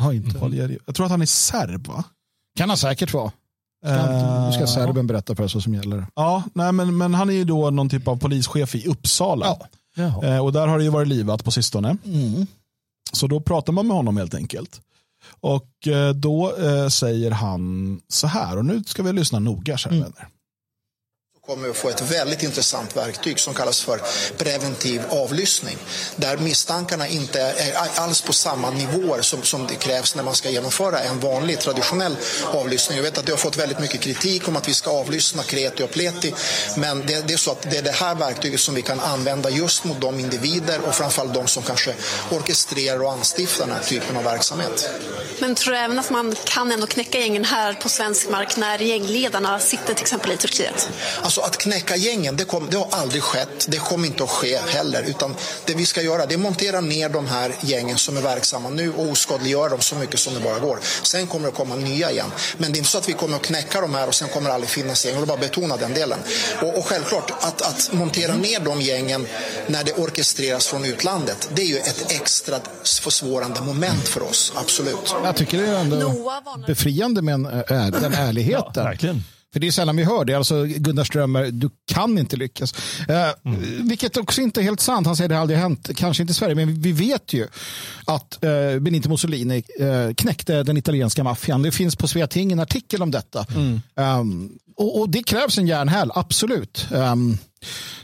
Har 0.00 0.12
inte. 0.12 0.38
Poljarevius. 0.38 0.82
Jag 0.86 0.94
tror 0.94 1.06
att 1.06 1.10
han 1.10 1.22
är 1.22 1.26
serb 1.26 1.86
va? 1.86 2.04
Kan 2.58 2.68
han 2.68 2.78
säkert 2.78 3.12
vara. 3.12 3.32
Nu 4.46 4.52
ska 4.52 4.66
serben 4.66 5.06
berätta 5.06 5.34
för 5.34 5.44
oss 5.44 5.54
vad 5.54 5.62
som 5.62 5.74
gäller. 5.74 6.06
Ja, 6.14 6.42
nej, 6.54 6.72
men, 6.72 6.96
men 6.96 7.14
han 7.14 7.30
är 7.30 7.34
ju 7.34 7.44
då 7.44 7.70
någon 7.70 7.88
typ 7.88 8.08
av 8.08 8.16
polischef 8.16 8.74
i 8.74 8.86
Uppsala. 8.86 9.56
Ja. 9.96 10.24
Eh, 10.24 10.38
och 10.38 10.52
där 10.52 10.66
har 10.66 10.78
det 10.78 10.84
ju 10.84 10.90
varit 10.90 11.08
livat 11.08 11.44
på 11.44 11.50
sistone. 11.50 11.96
Mm. 12.04 12.46
Så 13.12 13.26
då 13.26 13.40
pratar 13.40 13.72
man 13.72 13.86
med 13.86 13.96
honom 13.96 14.16
helt 14.16 14.34
enkelt. 14.34 14.80
Och 15.28 15.88
eh, 15.88 16.10
då 16.10 16.56
eh, 16.56 16.88
säger 16.88 17.30
han 17.30 18.00
så 18.08 18.26
här, 18.26 18.56
och 18.56 18.64
nu 18.64 18.84
ska 18.84 19.02
vi 19.02 19.12
lyssna 19.12 19.38
noga 19.38 19.76
kära 19.76 19.92
vänner. 19.92 20.28
Kommer 21.46 21.68
att 21.68 21.76
få 21.76 21.88
ett 21.88 22.00
väldigt 22.00 22.42
intressant 22.42 22.96
verktyg 22.96 23.40
som 23.40 23.54
kallas 23.54 23.80
för 23.80 24.00
preventiv 24.36 25.02
avlyssning. 25.10 25.76
Där 26.16 26.36
misstankarna 26.36 27.08
inte 27.08 27.40
är 27.40 28.00
alls 28.00 28.20
på 28.20 28.32
samma 28.32 28.70
nivåer 28.70 29.22
som, 29.22 29.42
som 29.42 29.66
det 29.66 29.74
krävs 29.74 30.14
när 30.14 30.22
man 30.22 30.34
ska 30.34 30.50
genomföra 30.50 30.98
en 30.98 31.20
vanlig 31.20 31.58
traditionell 31.60 32.16
avlyssning. 32.46 32.96
Jag 32.96 33.02
vet 33.02 33.18
att 33.18 33.26
det 33.26 33.32
har 33.32 33.36
fått 33.36 33.56
väldigt 33.56 33.78
mycket 33.78 34.00
kritik 34.00 34.48
om 34.48 34.56
att 34.56 34.68
vi 34.68 34.74
ska 34.74 34.90
avlyssna 34.90 35.42
kreti 35.42 35.82
och 35.82 35.90
pleti. 35.90 36.34
Men 36.76 37.06
det, 37.06 37.28
det 37.28 37.34
är 37.34 37.38
så 37.38 37.50
att 37.50 37.62
det 37.62 37.76
är 37.76 37.82
det 37.82 37.90
här 37.90 38.14
verktyget 38.14 38.60
som 38.60 38.74
vi 38.74 38.82
kan 38.82 39.00
använda 39.00 39.50
just 39.50 39.84
mot 39.84 40.00
de 40.00 40.20
individer 40.20 40.80
och 40.86 40.94
framförallt 40.94 41.34
de 41.34 41.46
som 41.46 41.62
kanske 41.62 41.94
orkestrerar 42.30 43.02
och 43.02 43.12
anstiftar 43.12 43.66
den 43.66 43.74
här 43.74 43.82
typen 43.82 44.16
av 44.16 44.24
verksamhet. 44.24 44.90
Men 45.38 45.54
tror 45.54 45.72
du 45.72 45.78
även 45.78 45.98
att 45.98 46.10
man 46.10 46.36
kan 46.44 46.72
ändå 46.72 46.86
knäcka 46.86 47.18
gängen 47.18 47.44
här 47.44 47.74
på 47.74 47.88
svensk 47.88 48.28
mark 48.28 48.56
när 48.56 48.78
gängledarna 48.78 49.58
sitter 49.58 49.94
till 49.94 50.02
exempel 50.02 50.32
i 50.32 50.36
Turkiet? 50.36 50.88
Alltså 51.22 51.35
att 51.40 51.56
knäcka 51.58 51.96
gängen, 51.96 52.36
det, 52.36 52.44
kom, 52.44 52.70
det 52.70 52.76
har 52.76 52.88
aldrig 52.90 53.22
skett. 53.22 53.66
Det 53.68 53.78
kommer 53.78 54.06
inte 54.06 54.24
att 54.24 54.30
ske 54.30 54.58
heller. 54.68 55.02
Utan 55.02 55.34
det 55.64 55.74
vi 55.74 55.86
ska 55.86 56.02
göra 56.02 56.26
det 56.26 56.34
är 56.34 56.38
montera 56.38 56.80
ner 56.80 57.08
de 57.08 57.26
här 57.26 57.54
gängen 57.60 57.98
som 57.98 58.16
är 58.16 58.20
verksamma 58.20 58.68
nu 58.68 58.92
och 58.92 59.10
oskadliggöra 59.10 59.68
dem 59.68 59.80
så 59.80 59.94
mycket 59.94 60.20
som 60.20 60.34
det 60.34 60.40
bara 60.40 60.58
går. 60.58 60.78
Sen 61.02 61.26
kommer 61.26 61.46
det 61.46 61.52
komma 61.52 61.74
nya 61.74 62.10
igen. 62.10 62.32
Men 62.58 62.72
det 62.72 62.76
är 62.76 62.78
inte 62.78 62.90
så 62.90 62.98
att 62.98 63.08
vi 63.08 63.12
kommer 63.12 63.36
att 63.36 63.42
knäcka 63.42 63.80
de 63.80 63.94
här 63.94 64.08
och 64.08 64.14
sen 64.14 64.28
kommer 64.28 64.48
det 64.48 64.54
aldrig 64.54 64.70
finnas 64.70 65.04
gäng. 65.04 65.14
Jag 65.14 65.20
vill 65.20 65.28
bara 65.28 65.38
betona 65.38 65.76
den 65.76 65.94
delen. 65.94 66.18
Och, 66.62 66.78
och 66.78 66.86
självklart, 66.86 67.30
att, 67.40 67.62
att 67.62 67.92
montera 67.92 68.34
ner 68.34 68.60
de 68.60 68.80
gängen 68.80 69.26
när 69.66 69.84
det 69.84 69.92
orkestreras 69.92 70.66
från 70.66 70.84
utlandet, 70.84 71.48
det 71.54 71.62
är 71.62 71.66
ju 71.66 71.78
ett 71.78 72.12
extra 72.12 72.60
försvårande 72.84 73.60
moment 73.60 74.08
för 74.08 74.22
oss. 74.22 74.52
Absolut. 74.56 75.14
Jag 75.24 75.36
tycker 75.36 75.58
det 75.58 75.68
är 75.68 75.74
ändå 75.74 76.14
befriande 76.66 77.22
med 77.22 77.34
en, 77.34 77.46
äh, 77.46 77.86
den 77.86 78.14
ärligheten. 78.14 78.72
Ja, 78.74 78.82
verkligen. 78.82 79.24
För 79.56 79.60
det 79.60 79.66
är 79.66 79.72
sällan 79.72 79.96
vi 79.96 80.04
hör 80.04 80.24
det. 80.24 80.34
Alltså 80.34 80.64
Gunnar 80.64 81.04
Strömmer, 81.04 81.50
du 81.50 81.70
kan 81.86 82.18
inte 82.18 82.36
lyckas. 82.36 82.74
Eh, 83.08 83.52
Vilket 83.82 84.16
också 84.16 84.40
inte 84.40 84.60
är 84.60 84.62
helt 84.62 84.80
sant. 84.80 85.06
Han 85.06 85.16
säger 85.16 85.28
det 85.28 85.34
har 85.34 85.40
aldrig 85.40 85.58
hänt, 85.58 85.90
kanske 85.96 86.22
inte 86.22 86.30
i 86.30 86.34
Sverige, 86.34 86.54
men 86.54 86.80
vi 86.80 86.92
vet 86.92 87.32
ju 87.32 87.46
att 88.04 88.44
eh, 88.44 88.78
Benito 88.80 89.08
Mussolini 89.08 89.62
eh, 89.80 90.14
knäckte 90.14 90.62
den 90.62 90.76
italienska 90.76 91.24
maffian. 91.24 91.62
Det 91.62 91.72
finns 91.72 91.96
på 91.96 92.08
Sveating 92.08 92.52
en 92.52 92.60
artikel 92.60 93.02
om 93.02 93.10
detta. 93.10 93.46
Um, 93.94 94.58
och, 94.76 95.00
och 95.00 95.08
det 95.08 95.22
krävs 95.22 95.58
en 95.58 95.66
järnhäll, 95.66 96.10
absolut. 96.14 96.86
Um, 96.90 97.38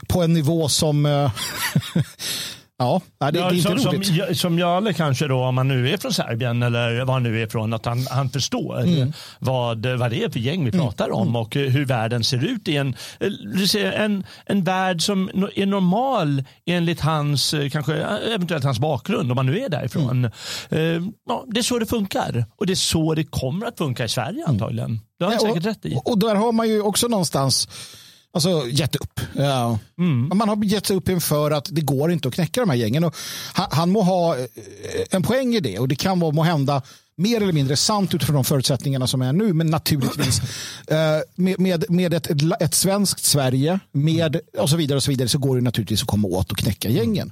på 0.07 0.23
en 0.23 0.33
nivå 0.33 0.69
som... 0.69 1.29
ja, 2.77 3.01
det, 3.19 3.31
det 3.31 3.39
är 3.39 3.53
inte 3.53 3.79
som, 3.81 3.91
roligt. 3.91 4.37
som, 4.37 4.59
som 4.59 4.93
kanske 4.93 5.27
då, 5.27 5.43
om 5.43 5.57
han 5.57 5.67
nu 5.67 5.89
är 5.89 5.97
från 5.97 6.13
Serbien 6.13 6.63
eller 6.63 7.05
var 7.05 7.13
han 7.13 7.23
nu 7.23 7.41
är 7.41 7.47
från, 7.47 7.73
att 7.73 7.85
han, 7.85 8.07
han 8.11 8.29
förstår 8.29 8.63
Mm. 8.83 9.13
vad, 9.39 9.85
vad 9.85 10.11
det 10.11 10.23
är 10.23 10.29
för 10.29 10.39
gäng 10.39 10.65
vi 10.65 10.71
pratar 10.71 11.11
om 11.11 11.35
och 11.35 11.55
eh, 11.57 11.69
hur 11.69 11.85
världen 11.85 12.23
ser 12.23 12.45
ut 12.45 12.67
i 12.67 12.77
en, 12.77 12.95
eh, 13.19 14.01
en, 14.01 14.23
en 14.45 14.63
värld 14.63 15.01
som 15.01 15.29
är 15.55 15.65
normal 15.65 16.43
enligt 16.65 16.99
hans, 17.01 17.53
eh, 17.53 17.69
kanske 17.69 17.95
eventuellt 18.35 18.63
hans 18.63 18.79
bakgrund, 18.79 19.31
om 19.31 19.37
han 19.37 19.45
nu 19.45 19.59
är 19.59 19.69
därifrån. 19.69 20.29
Mm. 20.69 21.11
Ja, 21.29 21.45
det 21.47 21.59
är 21.59 21.63
så 21.63 21.79
det 21.79 21.85
funkar 21.85 22.45
och 22.55 22.65
det 22.65 22.73
är 22.73 22.75
så 22.75 23.13
det 23.13 23.23
kommer 23.23 23.65
att 23.65 23.77
funka 23.77 24.05
i 24.05 24.09
Sverige 24.09 24.45
antagligen. 24.47 24.99
Det 25.19 25.25
har 25.25 25.31
han 25.31 25.39
Ja, 25.43 25.47
säkert 25.53 25.65
rätt 25.65 25.85
i. 25.85 25.95
Och, 25.95 26.11
och 26.11 26.19
där 26.19 26.35
har 26.35 26.51
man 26.51 26.69
ju 26.69 26.81
också 26.81 27.07
någonstans 27.07 27.67
alltså, 28.33 28.67
gett 28.69 28.95
upp. 28.95 29.19
Ja. 29.35 29.79
Man 30.33 30.49
har 30.49 30.65
gett 30.65 30.91
upp 30.91 31.09
inför 31.09 31.51
att 31.51 31.67
det 31.71 31.81
går 31.81 32.11
inte 32.11 32.27
att 32.27 32.33
knäcka 32.33 32.61
de 32.61 32.69
här 32.69 32.77
gängen. 32.77 33.03
Och 33.03 33.15
han, 33.53 33.67
han 33.71 33.91
må 33.91 34.01
ha 34.01 34.37
eh, 34.37 34.45
en 35.11 35.23
poäng 35.23 35.55
i 35.55 35.59
det 35.59 35.79
och 35.79 35.87
det 35.87 35.95
kan 35.95 36.19
vara 36.19 36.31
må 36.31 36.43
hända 36.43 36.81
mer 37.15 37.41
eller 37.41 37.53
mindre 37.53 37.75
sant 37.75 38.15
utifrån 38.15 38.35
de 38.35 38.43
förutsättningarna 38.43 39.07
som 39.07 39.21
är 39.21 39.33
nu. 39.33 39.53
Men 39.53 39.67
naturligtvis 39.67 40.39
eh, 40.87 40.97
med, 41.35 41.59
med, 41.59 41.85
med 41.89 42.13
ett, 42.13 42.27
ett, 42.59 42.73
svenskt 42.73 43.23
Sverige 43.23 43.79
med 43.91 44.39
och 44.57 44.69
så 44.69 44.77
vidare 44.77 44.95
och 44.95 45.03
så 45.03 45.11
vidare 45.11 45.29
så 45.29 45.37
går 45.37 45.55
det 45.55 45.61
naturligtvis 45.61 46.01
att 46.01 46.07
komma 46.07 46.27
åt 46.27 46.51
och 46.51 46.57
knäcka 46.57 46.89
gängen. 46.89 47.31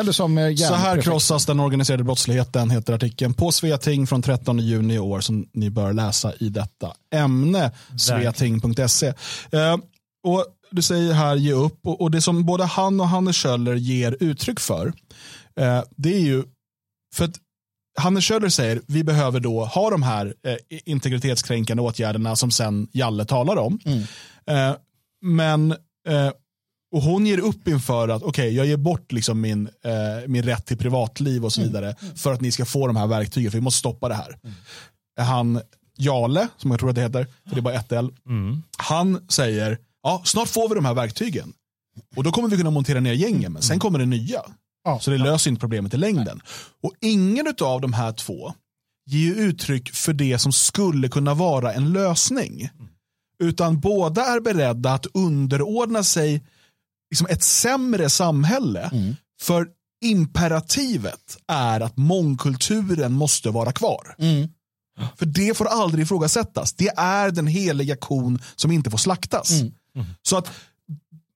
Eller 0.00 0.12
som 0.12 0.38
eh, 0.38 0.54
Så 0.54 0.74
här 0.74 1.02
krossas 1.02 1.46
den 1.46 1.60
organiserade 1.60 2.04
brottsligheten, 2.04 2.70
heter 2.70 2.92
artikeln 2.92 3.34
på 3.34 3.52
Sveting 3.52 4.06
från 4.06 4.22
13 4.22 4.58
juni 4.58 4.94
i 4.94 4.98
år 4.98 5.20
som 5.20 5.46
ni 5.52 5.70
bör 5.70 5.92
läsa 5.92 6.32
i 6.40 6.48
detta 6.48 6.92
ämne, 7.14 7.72
sveting.se. 7.98 9.12
Och 10.28 10.44
du 10.70 10.82
säger 10.82 11.12
här 11.12 11.36
ge 11.36 11.52
upp. 11.52 11.86
Och, 11.86 12.00
och 12.00 12.10
det 12.10 12.20
som 12.20 12.44
både 12.44 12.64
han 12.64 13.00
och 13.00 13.08
Hannes 13.08 13.36
Schöller 13.36 13.74
ger 13.74 14.16
uttryck 14.20 14.60
för, 14.60 14.92
eh, 15.60 15.82
det 15.96 16.14
är 16.14 16.20
ju 16.20 16.44
för 17.14 17.24
att 17.24 17.36
Hannes 17.98 18.24
Schöller 18.24 18.48
säger 18.48 18.80
vi 18.86 19.04
behöver 19.04 19.40
då 19.40 19.64
ha 19.64 19.90
de 19.90 20.02
här 20.02 20.34
eh, 20.46 20.56
integritetskränkande 20.84 21.82
åtgärderna 21.82 22.36
som 22.36 22.50
sen 22.50 22.88
Jalle 22.92 23.24
talar 23.24 23.56
om. 23.56 23.78
Eh, 24.46 24.76
men 25.22 25.70
eh, 26.08 26.30
och 26.92 27.02
hon 27.02 27.26
ger 27.26 27.38
upp 27.38 27.68
inför 27.68 28.08
att 28.08 28.22
okej, 28.22 28.54
jag 28.54 28.66
ger 28.66 28.76
bort 28.76 29.12
liksom 29.12 29.40
min, 29.40 29.68
eh, 29.84 30.28
min 30.28 30.42
rätt 30.42 30.66
till 30.66 30.78
privatliv 30.78 31.44
och 31.44 31.52
så 31.52 31.60
vidare 31.60 31.96
för 32.16 32.32
att 32.32 32.40
ni 32.40 32.52
ska 32.52 32.64
få 32.64 32.86
de 32.86 32.96
här 32.96 33.06
verktygen, 33.06 33.50
för 33.50 33.58
vi 33.58 33.62
måste 33.62 33.78
stoppa 33.78 34.08
det 34.08 34.14
här. 34.14 34.38
Han, 35.20 35.60
Jale, 35.96 36.48
som 36.56 36.70
jag 36.70 36.80
tror 36.80 36.88
att 36.88 36.94
det 36.94 37.02
heter, 37.02 37.26
för 37.44 37.54
det 37.54 37.60
är 37.60 37.62
bara 37.62 37.74
ett 37.74 37.92
L, 37.92 38.10
han 38.78 39.28
säger, 39.28 39.78
ja, 40.02 40.22
snart 40.24 40.48
får 40.48 40.68
vi 40.68 40.74
de 40.74 40.84
här 40.84 40.94
verktygen. 40.94 41.52
Och 42.16 42.24
då 42.24 42.32
kommer 42.32 42.48
vi 42.48 42.56
kunna 42.56 42.70
montera 42.70 43.00
ner 43.00 43.12
gängen, 43.12 43.52
men 43.52 43.62
sen 43.62 43.78
kommer 43.78 43.98
det 43.98 44.06
nya. 44.06 44.42
Ja. 44.84 45.00
Så 45.00 45.10
det 45.10 45.18
löser 45.18 45.50
inte 45.50 45.60
problemet 45.60 45.94
i 45.94 45.96
längden. 45.96 46.40
Och 46.82 46.92
ingen 47.00 47.54
av 47.60 47.80
de 47.80 47.92
här 47.92 48.12
två 48.12 48.54
ger 49.10 49.34
uttryck 49.34 49.90
för 49.90 50.12
det 50.12 50.38
som 50.38 50.52
skulle 50.52 51.08
kunna 51.08 51.34
vara 51.34 51.72
en 51.72 51.92
lösning. 51.92 52.70
Utan 53.42 53.80
båda 53.80 54.24
är 54.26 54.40
beredda 54.40 54.92
att 54.92 55.06
underordna 55.14 56.02
sig 56.02 56.44
liksom 57.10 57.26
ett 57.30 57.42
sämre 57.42 58.10
samhälle. 58.10 58.90
För 59.40 59.68
imperativet 60.04 61.36
är 61.46 61.80
att 61.80 61.96
mångkulturen 61.96 63.12
måste 63.12 63.50
vara 63.50 63.72
kvar. 63.72 64.14
För 65.16 65.26
det 65.26 65.56
får 65.56 65.64
aldrig 65.66 66.04
ifrågasättas. 66.04 66.72
Det 66.72 66.88
är 66.96 67.30
den 67.30 67.46
heliga 67.46 67.96
kon 67.96 68.38
som 68.56 68.70
inte 68.72 68.90
får 68.90 68.98
slaktas. 68.98 69.50
Så 70.22 70.36
att 70.36 70.50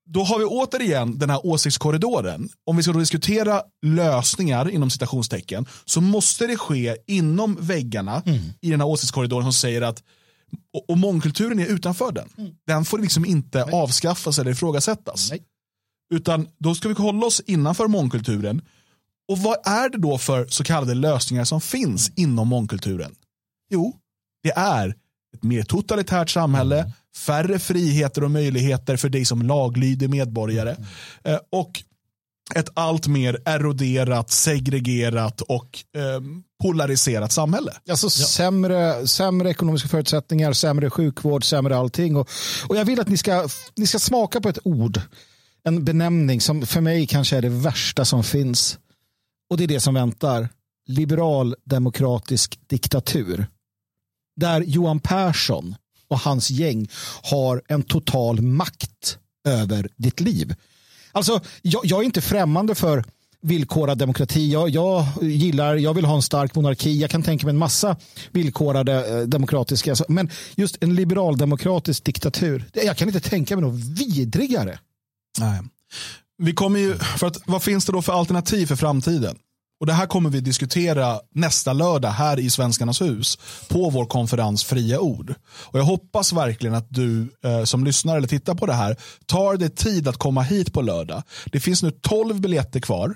då 0.04 0.22
har 0.22 0.38
vi 0.38 0.44
återigen 0.44 1.18
den 1.18 1.30
här 1.30 1.46
åsiktskorridoren. 1.46 2.48
Om 2.66 2.76
vi 2.76 2.82
ska 2.82 2.92
då 2.92 2.98
diskutera 2.98 3.62
lösningar 3.86 4.70
inom 4.70 4.90
citationstecken 4.90 5.66
så 5.84 6.00
måste 6.00 6.46
det 6.46 6.56
ske 6.56 6.96
inom 7.06 7.56
väggarna 7.60 8.22
i 8.60 8.70
den 8.70 8.80
här 8.80 8.88
åsiktskorridoren 8.88 9.44
som 9.44 9.52
säger 9.52 9.82
att 9.82 10.02
och, 10.74 10.90
och 10.90 10.98
mångkulturen 10.98 11.58
är 11.58 11.66
utanför 11.66 12.12
den. 12.12 12.28
Den 12.66 12.84
får 12.84 12.98
liksom 12.98 13.24
inte 13.24 13.64
avskaffas 13.64 14.38
eller 14.38 14.50
ifrågasättas. 14.50 15.30
Nej. 15.30 15.42
Utan 16.14 16.48
då 16.58 16.74
ska 16.74 16.88
vi 16.88 16.94
hålla 16.94 17.26
oss 17.26 17.40
innanför 17.40 17.88
mångkulturen. 17.88 18.62
Och 19.28 19.38
vad 19.38 19.56
är 19.66 19.88
det 19.88 19.98
då 19.98 20.18
för 20.18 20.46
så 20.46 20.64
kallade 20.64 20.94
lösningar 20.94 21.44
som 21.44 21.60
finns 21.60 22.10
inom 22.16 22.48
mångkulturen? 22.48 23.14
Jo, 23.70 23.96
det 24.42 24.52
är 24.52 24.96
ett 25.34 25.42
mer 25.42 25.62
totalitärt 25.62 26.30
samhälle, 26.30 26.92
färre 27.16 27.58
friheter 27.58 28.24
och 28.24 28.30
möjligheter 28.30 28.96
för 28.96 29.08
dig 29.08 29.24
som 29.24 29.42
laglydig 29.42 30.10
medborgare 30.10 30.76
eh, 31.24 31.38
och 31.50 31.82
ett 32.54 32.68
allt 32.74 33.06
mer 33.06 33.42
eroderat, 33.44 34.30
segregerat 34.30 35.40
och 35.40 35.84
eh, 35.96 36.20
polariserat 36.62 37.32
samhälle. 37.32 37.72
Alltså 37.90 38.10
sämre, 38.10 39.06
sämre 39.06 39.50
ekonomiska 39.50 39.88
förutsättningar, 39.88 40.52
sämre 40.52 40.90
sjukvård, 40.90 41.44
sämre 41.44 41.76
allting. 41.76 42.16
Och, 42.16 42.28
och 42.68 42.76
jag 42.76 42.84
vill 42.84 43.00
att 43.00 43.08
ni 43.08 43.16
ska, 43.16 43.48
ni 43.76 43.86
ska 43.86 43.98
smaka 43.98 44.40
på 44.40 44.48
ett 44.48 44.58
ord, 44.64 45.00
en 45.64 45.84
benämning 45.84 46.40
som 46.40 46.66
för 46.66 46.80
mig 46.80 47.06
kanske 47.06 47.36
är 47.36 47.42
det 47.42 47.48
värsta 47.48 48.04
som 48.04 48.24
finns. 48.24 48.78
Och 49.50 49.56
det 49.56 49.64
är 49.64 49.68
det 49.68 49.80
som 49.80 49.94
väntar. 49.94 50.48
Liberal 50.86 51.54
demokratisk 51.64 52.58
diktatur. 52.66 53.46
Där 54.36 54.60
Johan 54.60 55.00
Persson 55.00 55.74
och 56.12 56.20
hans 56.20 56.50
gäng 56.50 56.88
har 57.22 57.62
en 57.68 57.82
total 57.82 58.42
makt 58.42 59.18
över 59.48 59.88
ditt 59.96 60.20
liv. 60.20 60.54
Alltså, 61.12 61.40
jag, 61.62 61.80
jag 61.84 62.00
är 62.00 62.04
inte 62.04 62.20
främmande 62.20 62.74
för 62.74 63.04
villkorad 63.42 63.98
demokrati. 63.98 64.52
Jag, 64.52 64.68
jag 64.68 65.06
gillar, 65.22 65.76
jag 65.76 65.94
vill 65.94 66.04
ha 66.04 66.14
en 66.14 66.22
stark 66.22 66.54
monarki. 66.54 67.00
Jag 67.00 67.10
kan 67.10 67.22
tänka 67.22 67.46
mig 67.46 67.52
en 67.52 67.58
massa 67.58 67.96
villkorade 68.30 69.18
eh, 69.18 69.26
demokratiska. 69.26 69.90
Alltså, 69.90 70.04
men 70.08 70.30
just 70.54 70.76
en 70.80 70.94
liberaldemokratisk 70.94 72.04
diktatur. 72.04 72.64
Jag 72.72 72.96
kan 72.96 73.08
inte 73.08 73.20
tänka 73.20 73.56
mig 73.56 73.64
något 73.64 73.80
vidrigare. 73.80 74.78
Nej. 75.38 75.60
Vi 76.38 76.52
kommer 76.52 76.80
ju, 76.80 76.94
för 76.98 77.26
att, 77.26 77.36
vad 77.46 77.62
finns 77.62 77.84
det 77.84 77.92
då 77.92 78.02
för 78.02 78.12
alternativ 78.12 78.66
för 78.66 78.76
framtiden? 78.76 79.38
Och 79.82 79.86
Det 79.86 79.92
här 79.92 80.06
kommer 80.06 80.30
vi 80.30 80.40
diskutera 80.40 81.20
nästa 81.34 81.72
lördag 81.72 82.10
här 82.10 82.38
i 82.38 82.50
Svenskarnas 82.50 83.00
hus 83.00 83.38
på 83.68 83.90
vår 83.90 84.04
konferens 84.04 84.64
Fria 84.64 85.00
ord. 85.00 85.34
Och 85.44 85.78
Jag 85.78 85.84
hoppas 85.84 86.32
verkligen 86.32 86.74
att 86.74 86.86
du 86.88 87.28
eh, 87.44 87.64
som 87.64 87.84
lyssnar 87.84 88.16
eller 88.16 88.28
tittar 88.28 88.54
på 88.54 88.66
det 88.66 88.72
här 88.72 88.96
tar 89.26 89.56
dig 89.56 89.70
tid 89.70 90.08
att 90.08 90.16
komma 90.16 90.42
hit 90.42 90.72
på 90.72 90.82
lördag. 90.82 91.22
Det 91.46 91.60
finns 91.60 91.82
nu 91.82 91.90
12 91.90 92.40
biljetter 92.40 92.80
kvar. 92.80 93.14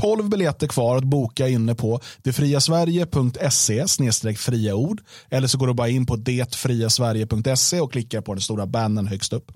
12 0.00 0.28
biljetter 0.28 0.66
kvar 0.66 0.96
att 0.96 1.04
boka 1.04 1.48
inne 1.48 1.74
på 1.74 2.00
detfriasverige.se 2.22 3.86
fria 4.36 4.74
ord. 4.74 5.00
Eller 5.30 5.48
så 5.48 5.58
går 5.58 5.66
du 5.66 5.74
bara 5.74 5.88
in 5.88 6.06
på 6.06 6.16
detfriasverige.se 6.16 7.80
och 7.80 7.92
klickar 7.92 8.20
på 8.20 8.34
den 8.34 8.42
stora 8.42 8.66
bannern 8.66 9.06
högst 9.06 9.32
upp. 9.32 9.52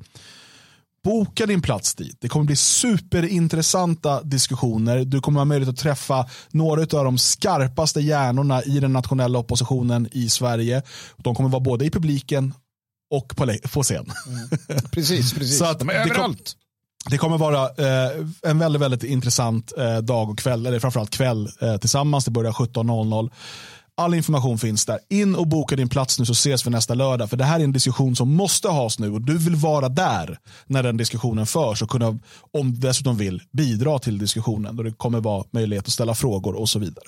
Boka 1.04 1.46
din 1.46 1.62
plats 1.62 1.94
dit. 1.94 2.16
Det 2.20 2.28
kommer 2.28 2.44
bli 2.44 2.56
superintressanta 2.56 4.22
diskussioner. 4.22 5.04
Du 5.04 5.20
kommer 5.20 5.40
ha 5.40 5.44
möjlighet 5.44 5.74
att 5.74 5.80
träffa 5.80 6.26
några 6.50 6.98
av 6.98 7.04
de 7.04 7.18
skarpaste 7.18 8.00
hjärnorna 8.00 8.62
i 8.62 8.80
den 8.80 8.92
nationella 8.92 9.38
oppositionen 9.38 10.08
i 10.12 10.28
Sverige. 10.28 10.82
De 11.16 11.34
kommer 11.34 11.48
vara 11.48 11.60
både 11.60 11.84
i 11.84 11.90
publiken 11.90 12.54
och 13.14 13.36
på, 13.36 13.54
på 13.72 13.82
scen. 13.82 14.12
Mm. 14.26 14.48
Precis, 14.90 15.34
precis. 15.34 15.58
Så 15.58 15.64
att 15.64 15.78
De 15.78 15.88
är 15.88 15.94
överallt. 15.94 16.56
Det 17.10 17.18
kommer 17.18 17.38
vara 17.38 17.64
eh, 17.64 18.26
en 18.42 18.58
väldigt, 18.58 18.82
väldigt 18.82 19.04
intressant 19.04 19.72
eh, 19.78 19.98
dag 19.98 20.30
och 20.30 20.38
kväll, 20.38 20.66
eller 20.66 20.80
framförallt 20.80 21.10
kväll 21.10 21.48
eh, 21.60 21.76
tillsammans. 21.76 22.24
Det 22.24 22.30
börjar 22.30 22.52
17.00. 22.52 23.30
All 23.98 24.14
information 24.14 24.58
finns 24.58 24.86
där. 24.86 24.98
In 25.08 25.34
och 25.34 25.46
boka 25.46 25.76
din 25.76 25.88
plats 25.88 26.18
nu 26.18 26.26
så 26.26 26.32
ses 26.32 26.66
vi 26.66 26.70
nästa 26.70 26.94
lördag. 26.94 27.30
För 27.30 27.36
det 27.36 27.44
här 27.44 27.60
är 27.60 27.64
en 27.64 27.72
diskussion 27.72 28.16
som 28.16 28.34
måste 28.34 28.68
has 28.68 28.98
nu 28.98 29.10
och 29.10 29.20
du 29.20 29.38
vill 29.38 29.56
vara 29.56 29.88
där 29.88 30.38
när 30.66 30.82
den 30.82 30.96
diskussionen 30.96 31.46
förs 31.46 31.82
och 31.82 31.90
kunna, 31.90 32.18
om 32.50 32.72
du 32.72 32.78
dessutom 32.78 33.16
vill, 33.16 33.42
bidra 33.52 33.98
till 33.98 34.18
diskussionen. 34.18 34.76
Då 34.76 34.82
det 34.82 34.92
kommer 34.92 35.20
vara 35.20 35.44
möjlighet 35.50 35.86
att 35.86 35.92
ställa 35.92 36.14
frågor 36.14 36.54
och 36.54 36.68
så 36.68 36.78
vidare. 36.78 37.06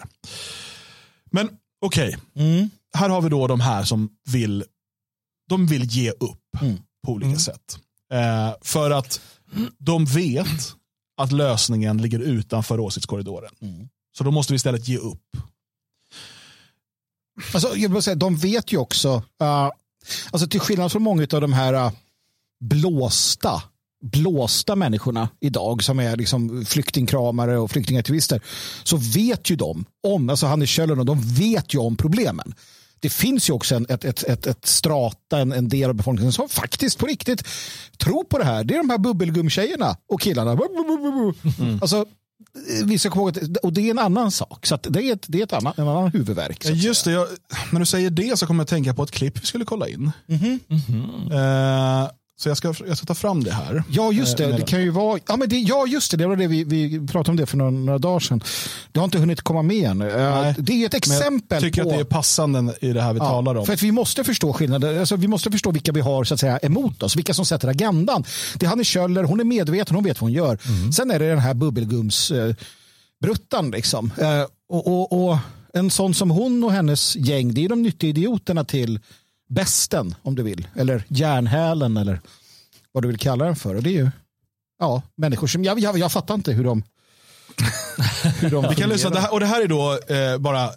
Men 1.31 1.49
okej, 1.87 2.17
okay. 2.35 2.47
mm. 2.47 2.71
här 2.95 3.09
har 3.09 3.23
vi 3.23 3.29
då 3.29 3.47
de 3.47 3.61
här 3.61 3.85
som 3.85 4.09
vill, 4.29 4.65
de 5.49 5.67
vill 5.67 5.85
ge 5.85 6.11
upp 6.11 6.63
mm. 6.63 6.77
på 7.07 7.13
olika 7.13 7.27
mm. 7.27 7.39
sätt. 7.39 7.79
Eh, 8.13 8.55
för 8.61 8.91
att 8.91 9.21
de 9.79 10.05
vet 10.05 10.75
att 11.21 11.33
lösningen 11.33 11.99
ligger 11.99 12.19
utanför 12.19 12.81
åsiktskorridoren. 12.81 13.51
Mm. 13.61 13.89
Så 14.19 14.25
då 14.25 14.31
måste 14.31 14.53
vi 14.53 14.57
istället 14.57 14.89
ge 14.89 14.97
upp. 14.97 15.37
Alltså, 17.55 17.77
jag 17.77 17.89
vill 17.89 18.03
säga, 18.03 18.15
de 18.15 18.37
vet 18.37 18.73
ju 18.73 18.79
också, 18.79 19.23
uh, 19.43 19.71
alltså 20.31 20.49
till 20.49 20.61
skillnad 20.61 20.93
från 20.93 21.03
många 21.03 21.23
av 21.23 21.41
de 21.41 21.53
här 21.53 21.75
uh, 21.75 21.93
blåsta 22.61 23.63
blåsta 24.03 24.77
människorna 24.77 25.29
idag 25.41 25.83
som 25.83 25.99
är 25.99 26.17
liksom 26.17 26.65
flyktingkramare 26.65 27.59
och 27.59 27.71
flyktingaktivister 27.71 28.41
så 28.83 28.97
vet 28.97 29.51
ju 29.51 29.57
de 29.57 29.85
om, 30.03 30.31
alltså 30.31 30.47
Hannes 30.47 30.71
Kjöller 30.71 30.99
och 30.99 31.07
de 31.07 31.21
vet 31.21 31.75
ju 31.75 31.79
om 31.79 31.97
problemen. 31.97 32.55
Det 33.01 33.09
finns 33.09 33.49
ju 33.49 33.53
också 33.53 33.75
en, 33.75 33.87
ett, 33.89 34.05
ett, 34.05 34.23
ett, 34.23 34.47
ett 34.47 34.67
strata, 34.67 35.39
en, 35.39 35.53
en 35.53 35.69
del 35.69 35.91
av 35.91 35.95
befolkningen 35.95 36.33
som 36.33 36.49
faktiskt 36.49 36.99
på 36.99 37.07
riktigt 37.07 37.45
tror 37.99 38.25
på 38.25 38.39
det 38.39 38.45
här. 38.45 38.65
Det 38.65 38.75
är 38.75 38.79
de 38.79 38.91
här 38.91 38.99
bubbelgumtjejerna 38.99 39.97
och 40.09 40.21
killarna. 40.21 40.59
Mm. 41.59 41.79
Alltså, 41.83 42.07
vi 42.85 42.99
ska 42.99 43.11
komma 43.11 43.23
ihåg 43.23 43.57
och 43.63 43.73
det 43.73 43.81
är 43.81 43.91
en 43.91 43.99
annan 43.99 44.31
sak. 44.31 44.67
Så 44.67 44.79
det 44.83 45.03
är, 45.03 45.13
ett, 45.13 45.25
det 45.29 45.39
är 45.39 45.43
ett 45.43 45.53
annan, 45.53 45.73
en 45.77 45.89
annan 45.89 46.11
huvudvärk. 46.11 46.65
Just 46.65 47.05
det, 47.05 47.13
jag, 47.13 47.27
när 47.73 47.81
du 47.81 47.87
säger 47.87 48.11
det 48.11 48.39
så 48.39 48.47
kommer 48.47 48.61
jag 48.61 48.69
tänka 48.69 48.95
på 48.95 49.03
ett 49.03 49.11
klipp 49.11 49.43
vi 49.43 49.47
skulle 49.47 49.65
kolla 49.65 49.89
in. 49.89 50.13
Mm 50.29 50.41
-hmm. 50.41 50.59
Mm 50.69 50.81
-hmm. 50.81 52.05
Uh, 52.05 52.11
så 52.41 52.49
jag 52.49 52.57
ska, 52.57 52.75
jag 52.87 52.97
ska 52.97 53.07
ta 53.07 53.15
fram 53.15 53.45
det 53.45 53.53
här. 53.53 53.83
Ja, 53.91 54.13
just 54.13 54.37
det. 54.37 54.45
Eh, 54.45 54.57
det 54.57 54.63
kan 54.63 54.83
ju 54.83 54.91
vara, 54.91 55.21
ja, 55.29 55.37
men 55.37 55.49
det, 55.49 55.59
ja 55.59 55.87
just 55.87 56.11
det. 56.11 56.17
Det 56.17 56.27
var 56.27 56.37
det 56.37 56.47
vi, 56.47 56.65
vi 56.65 57.07
pratade 57.07 57.31
om 57.31 57.37
det 57.37 57.47
för 57.47 57.57
några, 57.57 57.71
några 57.71 57.99
dagar 57.99 58.21
sedan. 58.21 58.43
Det 58.93 59.01
har 59.01 59.05
inte 59.05 59.19
hunnit 59.19 59.41
komma 59.41 59.63
med 59.63 59.91
än. 59.91 59.99
Nej, 59.99 60.55
det 60.59 60.73
är 60.73 60.87
ett 60.87 60.95
exempel 60.95 61.43
jag 61.49 61.61
tycker 61.61 61.83
på... 61.83 61.89
att 61.89 61.95
det 61.95 62.01
är 62.01 62.05
passande 62.05 62.75
i 62.81 62.93
det 62.93 63.03
här 63.03 63.13
vi 63.13 63.19
ja, 63.19 63.29
talar 63.29 63.55
om. 63.55 63.67
För 63.67 63.73
att 63.73 63.83
vi 63.83 63.93
måste 63.93 64.25
förstå 64.25 64.53
skillnader. 64.53 65.01
Alltså, 65.01 65.17
vi 65.17 65.29
måste 65.29 65.51
förstå 65.51 65.71
vilka 65.71 65.93
vi 65.93 66.01
har 66.01 66.25
så 66.25 66.35
att 66.35 66.41
säga, 66.41 66.59
emot 66.59 67.03
oss. 67.03 67.17
Vilka 67.17 67.35
som 67.35 67.47
sätter 67.47 67.69
agendan. 67.69 68.25
Det 68.55 68.67
är 68.67 68.71
Hanne 68.71 68.85
Kjöller. 68.85 69.25
Hon 69.25 69.41
är 69.41 69.45
medveten. 69.45 69.95
Hon 69.95 70.05
vet 70.05 70.21
vad 70.21 70.31
hon 70.31 70.33
gör. 70.33 70.59
Mm. 70.69 70.93
Sen 70.93 71.11
är 71.11 71.19
det 71.19 71.29
den 71.29 71.39
här 71.39 71.55
bubbelgumsbruttan. 71.55 73.65
Eh, 73.65 73.71
liksom. 73.71 74.13
eh, 74.19 74.43
och, 74.69 74.87
och, 74.87 75.31
och 75.31 75.39
en 75.75 75.91
sån 75.91 76.15
som 76.15 76.31
hon 76.31 76.65
och 76.65 76.73
hennes 76.73 77.17
gäng. 77.17 77.55
Det 77.55 77.65
är 77.65 77.69
de 77.69 77.83
nyttiga 77.83 78.11
idioterna 78.11 78.65
till 78.65 79.01
besten 79.51 80.15
om 80.23 80.35
du 80.35 80.43
vill. 80.43 80.67
Eller 80.77 81.05
järnhälen 81.09 81.97
eller 81.97 82.21
vad 82.93 83.05
du 83.05 83.09
vill 83.09 83.19
kalla 83.19 83.45
den 83.45 83.57
för. 83.57 83.75
Och 83.75 83.83
det 83.83 83.91
är 83.91 84.05
ju 84.05 84.11
ja, 84.79 85.03
människor 85.17 85.47
som, 85.47 85.65
jag, 85.65 85.79
jag, 85.79 85.99
jag 85.99 86.13
fattar 86.13 86.35
inte 86.35 86.53
hur 86.53 86.65
de 86.65 86.83
hur 88.41 88.51
de 88.51 88.67
Vi 88.71 88.75
kan 88.75 88.89
lyssna, 88.89 89.11
det 89.11 89.21
här, 89.21 89.33
och 89.33 89.41
det 89.41 89.47
här 89.47 89.63
är 89.63 89.69
då 89.69 89.99
eh, 90.15 90.39
bara 90.39 90.71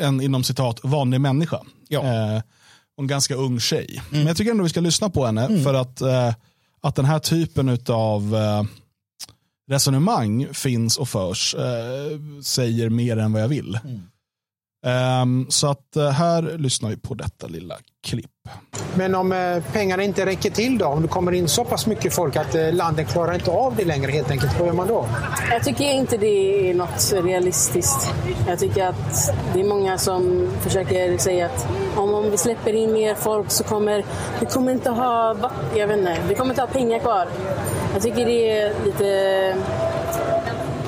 en 0.00 0.20
inom 0.20 0.44
citat 0.44 0.80
vanlig 0.82 1.20
människa. 1.20 1.60
Ja. 1.88 2.02
Eh, 2.02 2.42
en 2.98 3.06
ganska 3.06 3.34
ung 3.34 3.60
tjej. 3.60 3.90
Mm. 3.90 4.04
Men 4.10 4.26
jag 4.26 4.36
tycker 4.36 4.50
ändå 4.50 4.64
vi 4.64 4.70
ska 4.70 4.80
lyssna 4.80 5.10
på 5.10 5.26
henne 5.26 5.44
mm. 5.44 5.64
för 5.64 5.74
att, 5.74 6.00
eh, 6.00 6.34
att 6.80 6.94
den 6.94 7.04
här 7.04 7.18
typen 7.18 7.78
av 7.88 8.36
eh, 8.36 8.64
resonemang 9.70 10.48
finns 10.52 10.96
och 10.96 11.08
förs 11.08 11.54
eh, 11.54 12.40
säger 12.42 12.88
mer 12.88 13.16
än 13.16 13.32
vad 13.32 13.42
jag 13.42 13.48
vill. 13.48 13.78
Mm. 13.84 14.02
Um, 14.86 15.46
så 15.48 15.70
att 15.70 15.96
uh, 15.96 16.08
här 16.08 16.58
lyssnar 16.58 16.90
vi 16.90 16.96
på 16.96 17.14
detta 17.14 17.46
lilla 17.46 17.74
klipp. 18.06 18.30
Men 18.94 19.14
om 19.14 19.32
uh, 19.32 19.62
pengarna 19.72 20.02
inte 20.02 20.26
räcker 20.26 20.50
till 20.50 20.78
då? 20.78 20.86
Om 20.86 21.02
det 21.02 21.08
kommer 21.08 21.32
in 21.32 21.48
så 21.48 21.64
pass 21.64 21.86
mycket 21.86 22.14
folk 22.14 22.36
att 22.36 22.54
uh, 22.54 22.72
landet 22.72 23.08
klarar 23.08 23.34
inte 23.34 23.50
av 23.50 23.76
det 23.76 23.84
längre 23.84 24.10
helt 24.10 24.30
enkelt. 24.30 24.58
Vad 24.58 24.66
gör 24.66 24.74
man 24.74 24.88
då? 24.88 25.06
Jag 25.50 25.64
tycker 25.64 25.84
inte 25.84 26.16
det 26.16 26.70
är 26.70 26.74
något 26.74 27.12
realistiskt. 27.24 28.14
Jag 28.48 28.58
tycker 28.58 28.86
att 28.86 29.34
det 29.54 29.60
är 29.60 29.64
många 29.64 29.98
som 29.98 30.50
försöker 30.60 31.18
säga 31.18 31.46
att 31.46 31.68
om, 31.96 32.14
om 32.14 32.30
vi 32.30 32.36
släpper 32.36 32.72
in 32.72 32.92
mer 32.92 33.14
folk 33.14 33.50
så 33.50 33.64
kommer 33.64 34.04
vi 34.40 34.46
kommer 34.46 34.72
inte 34.72 34.90
ha, 34.90 35.36
jag 35.76 35.86
vet 35.86 35.98
inte, 35.98 36.16
vi 36.28 36.34
kommer 36.34 36.50
inte 36.50 36.62
ha 36.62 36.68
pengar 36.68 36.98
kvar. 36.98 37.28
Jag 37.92 38.02
tycker 38.02 38.26
det 38.26 38.50
är 38.50 38.74
lite 38.84 39.56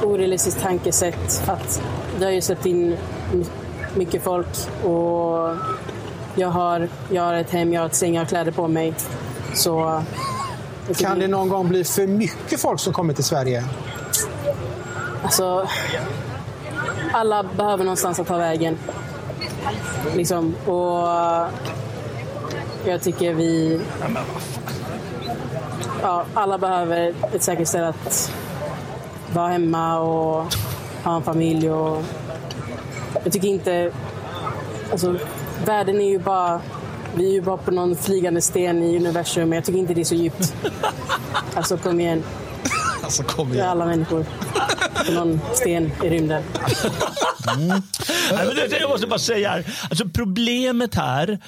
orealistiskt 0.03 0.61
tankesätt 0.61 1.43
att 1.47 1.83
det 2.19 2.25
har 2.25 2.33
ju 2.33 2.41
släppt 2.41 2.67
in 2.67 2.97
mycket 3.33 3.64
folk 4.23 4.47
och 4.85 5.57
jag 6.35 6.49
har, 6.49 6.89
jag 7.11 7.23
har 7.23 7.35
ett 7.35 7.51
hem, 7.51 7.73
jag 7.73 7.81
har 7.81 7.87
ett 7.87 7.95
säng, 7.95 8.15
jag 8.15 8.21
har 8.21 8.27
kläder 8.27 8.53
på 8.53 8.69
mig. 8.69 8.95
Så, 9.55 10.03
kan 10.99 11.19
det 11.19 11.29
någon 11.29 11.49
gång 11.49 11.69
bli 11.69 11.85
för 11.85 12.07
mycket 12.07 12.61
folk 12.61 12.81
som 12.81 12.93
kommer 12.93 13.15
till 13.15 13.25
Sverige? 13.25 13.65
Alltså, 15.23 15.69
alla 17.13 17.43
behöver 17.43 17.85
någonstans 17.85 18.21
att 18.21 18.27
ta 18.27 18.37
vägen. 18.37 18.79
Liksom, 20.15 20.55
och 20.67 21.09
jag 22.85 23.03
tycker 23.03 23.35
vi... 23.35 23.81
Ja, 26.03 26.25
alla 26.35 26.59
behöver 26.59 27.15
ett 27.33 27.43
säkert 27.43 27.69
ställe 27.69 27.89
att 27.89 28.33
vara 29.33 29.49
hemma 29.49 29.99
och 29.99 30.55
ha 31.05 31.17
en 31.17 31.23
familj. 31.23 31.71
Och 31.71 32.03
jag 33.23 33.33
tycker 33.33 33.49
inte... 33.49 33.93
Alltså, 34.93 35.17
världen 35.67 36.01
är 36.01 36.09
ju 36.09 36.19
bara... 36.19 36.61
Vi 37.17 37.29
är 37.29 37.33
ju 37.33 37.41
bara 37.41 37.57
på 37.57 37.71
någon 37.71 37.97
flygande 37.97 38.41
sten 38.41 38.83
i 38.83 38.97
universum, 38.97 39.49
men 39.49 39.57
jag 39.57 39.65
tycker 39.65 39.79
inte 39.79 39.95
det 39.95 40.01
är 40.01 40.05
så 40.05 40.15
djupt. 40.15 40.55
Alltså 41.57 41.77
kom 41.77 42.01
igen. 42.01 42.23
Alltså 43.03 43.23
kom 43.23 43.47
igen. 43.47 43.59
Det 43.59 43.65
är 43.65 43.69
alla 43.69 43.87
människor 43.87 44.25
på 45.07 45.13
någon 45.13 45.41
sten 45.53 45.93
i 46.03 46.11
rymden. 46.11 46.43
Mm. 47.49 47.83
jag 48.81 48.91
måste 48.91 49.07
bara 49.07 49.19
säga 49.19 49.51
här, 49.51 49.65
alltså 49.91 50.09
problemet 50.09 50.95
här, 50.95 51.39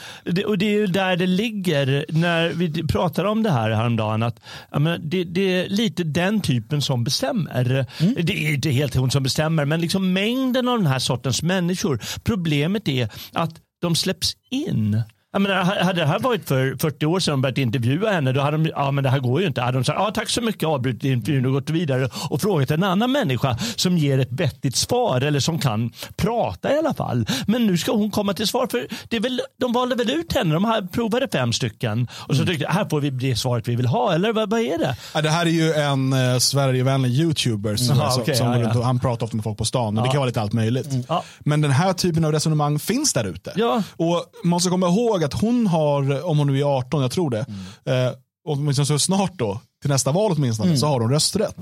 och 0.46 0.58
det 0.58 0.66
är 0.66 0.70
ju 0.70 0.86
där 0.86 1.16
det 1.16 1.26
ligger 1.26 2.04
när 2.08 2.48
vi 2.48 2.86
pratar 2.86 3.24
om 3.24 3.42
det 3.42 3.50
här 3.50 3.70
häromdagen, 3.70 4.22
att 4.22 4.40
menar, 4.72 4.98
det, 4.98 5.24
det, 5.24 5.40
är 5.40 5.68
lite 5.68 6.04
den 6.04 6.40
typen 6.40 6.82
som 6.82 7.04
bestämmer. 7.04 7.86
Mm. 7.98 8.14
Det 8.22 8.46
är 8.46 8.54
inte 8.54 8.70
helt 8.70 8.94
hon 8.94 9.10
som 9.10 9.22
bestämmer, 9.22 9.64
men 9.64 9.80
liksom 9.80 10.12
mängden 10.12 10.68
av 10.68 10.78
den 10.78 10.86
här 10.86 10.98
sortens 10.98 11.42
människor. 11.42 12.00
Problemet 12.24 12.88
är 12.88 13.08
att 13.32 13.54
de 13.80 13.96
släpps 13.96 14.36
in. 14.50 15.02
Jag 15.36 15.42
menar, 15.42 15.64
hade 15.64 16.00
det 16.00 16.06
här 16.06 16.18
varit 16.18 16.48
för 16.48 16.76
40 16.80 17.06
år 17.06 17.20
sedan 17.20 17.34
och 17.34 17.40
börjat 17.40 17.58
intervjua 17.58 18.10
henne, 18.12 18.32
då 18.32 18.40
hade 18.40 18.56
de, 18.56 18.66
ja 18.66 18.90
men 18.90 19.04
det 19.04 19.10
här 19.10 19.18
går 19.18 19.40
ju 19.40 19.46
inte. 19.46 19.60
Hade 19.60 19.78
de 19.78 19.84
sagt, 19.84 19.98
ja 19.98 20.10
tack 20.14 20.28
så 20.28 20.40
mycket, 20.40 20.68
avbrutit 20.68 21.04
intervjun 21.04 21.46
och 21.46 21.52
gått 21.52 21.70
vidare 21.70 22.08
och 22.30 22.40
frågat 22.40 22.70
en 22.70 22.82
annan 22.82 23.12
människa 23.12 23.58
som 23.76 23.98
ger 23.98 24.18
ett 24.18 24.32
vettigt 24.32 24.76
svar 24.76 25.20
eller 25.20 25.40
som 25.40 25.58
kan 25.58 25.92
prata 26.16 26.74
i 26.74 26.78
alla 26.78 26.94
fall. 26.94 27.26
Men 27.46 27.66
nu 27.66 27.76
ska 27.76 27.92
hon 27.92 28.10
komma 28.10 28.34
till 28.34 28.46
svar, 28.46 28.66
för 28.70 28.86
det 29.08 29.16
är 29.16 29.20
väl, 29.20 29.40
de 29.60 29.72
valde 29.72 29.94
väl 29.94 30.10
ut 30.10 30.32
henne, 30.32 30.54
de 30.54 30.88
provade 30.92 31.28
fem 31.32 31.52
stycken 31.52 32.08
och 32.12 32.36
så 32.36 32.42
mm. 32.42 32.54
tyckte 32.54 32.72
här 32.72 32.84
får 32.84 33.00
vi 33.00 33.10
det 33.10 33.36
svaret 33.36 33.68
vi 33.68 33.76
vill 33.76 33.86
ha, 33.86 34.14
eller 34.14 34.32
vad, 34.32 34.50
vad 34.50 34.60
är 34.60 34.78
det? 34.78 34.96
Ja, 35.14 35.22
det 35.22 35.30
här 35.30 35.46
är 35.46 35.50
ju 35.50 35.72
en 35.72 36.12
eh, 36.12 36.38
Sverigevänlig 36.38 37.10
youtuber 37.10 37.76
som, 37.76 38.00
Aha, 38.00 38.20
okay, 38.20 38.34
som 38.34 38.52
ja, 38.52 38.70
ja. 38.74 38.82
han 38.82 39.00
pratar 39.00 39.26
ofta 39.26 39.36
med 39.36 39.44
folk 39.44 39.58
på 39.58 39.64
stan 39.64 39.98
och 39.98 40.04
det 40.04 40.10
kan 40.10 40.18
vara 40.18 40.26
lite 40.26 40.40
allt 40.40 40.52
möjligt. 40.52 40.92
Mm. 40.92 41.04
Men 41.38 41.60
den 41.60 41.70
här 41.70 41.92
typen 41.92 42.24
av 42.24 42.32
resonemang 42.32 42.78
finns 42.78 43.12
där 43.12 43.24
ute. 43.24 43.52
Och 43.96 44.24
man 44.42 44.50
måste 44.50 44.70
komma 44.70 44.86
ihåg 44.86 45.25
att 45.26 45.40
hon 45.40 45.66
har, 45.66 46.26
om 46.26 46.38
hon 46.38 46.46
nu 46.46 46.60
är 46.60 46.78
18, 46.78 47.02
jag 47.02 47.10
tror 47.10 47.30
det, 47.30 47.46
mm. 47.84 48.06
eh, 48.06 48.12
åtminstone 48.44 48.86
så 48.86 48.98
snart 48.98 49.32
då, 49.38 49.60
till 49.80 49.90
nästa 49.90 50.12
val 50.12 50.32
åtminstone 50.36 50.76
så 50.76 50.86
har 50.86 51.00
hon 51.00 51.10
rösträtt. 51.10 51.56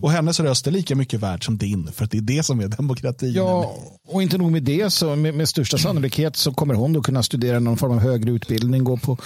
Och 0.00 0.10
hennes 0.10 0.40
röst 0.40 0.66
är 0.66 0.70
lika 0.70 0.96
mycket 0.96 1.20
värd 1.20 1.44
som 1.44 1.58
din 1.58 1.92
för 1.92 2.04
att 2.04 2.10
det 2.10 2.18
är 2.18 2.22
det 2.22 2.42
som 2.42 2.60
är 2.60 2.68
demokrati. 2.68 3.32
Ja, 3.36 3.74
och 4.08 4.22
inte 4.22 4.38
nog 4.38 4.52
med 4.52 4.62
det, 4.62 4.90
så 4.90 5.16
med, 5.16 5.34
med 5.34 5.48
största 5.48 5.78
sannolikhet 5.78 6.36
så 6.36 6.52
kommer 6.52 6.74
hon 6.74 6.92
då 6.92 7.02
kunna 7.02 7.22
studera 7.22 7.60
någon 7.60 7.76
form 7.76 7.92
av 7.92 7.98
högre 7.98 8.30
utbildning, 8.30 8.84
gå 8.84 8.96
på 8.96 9.18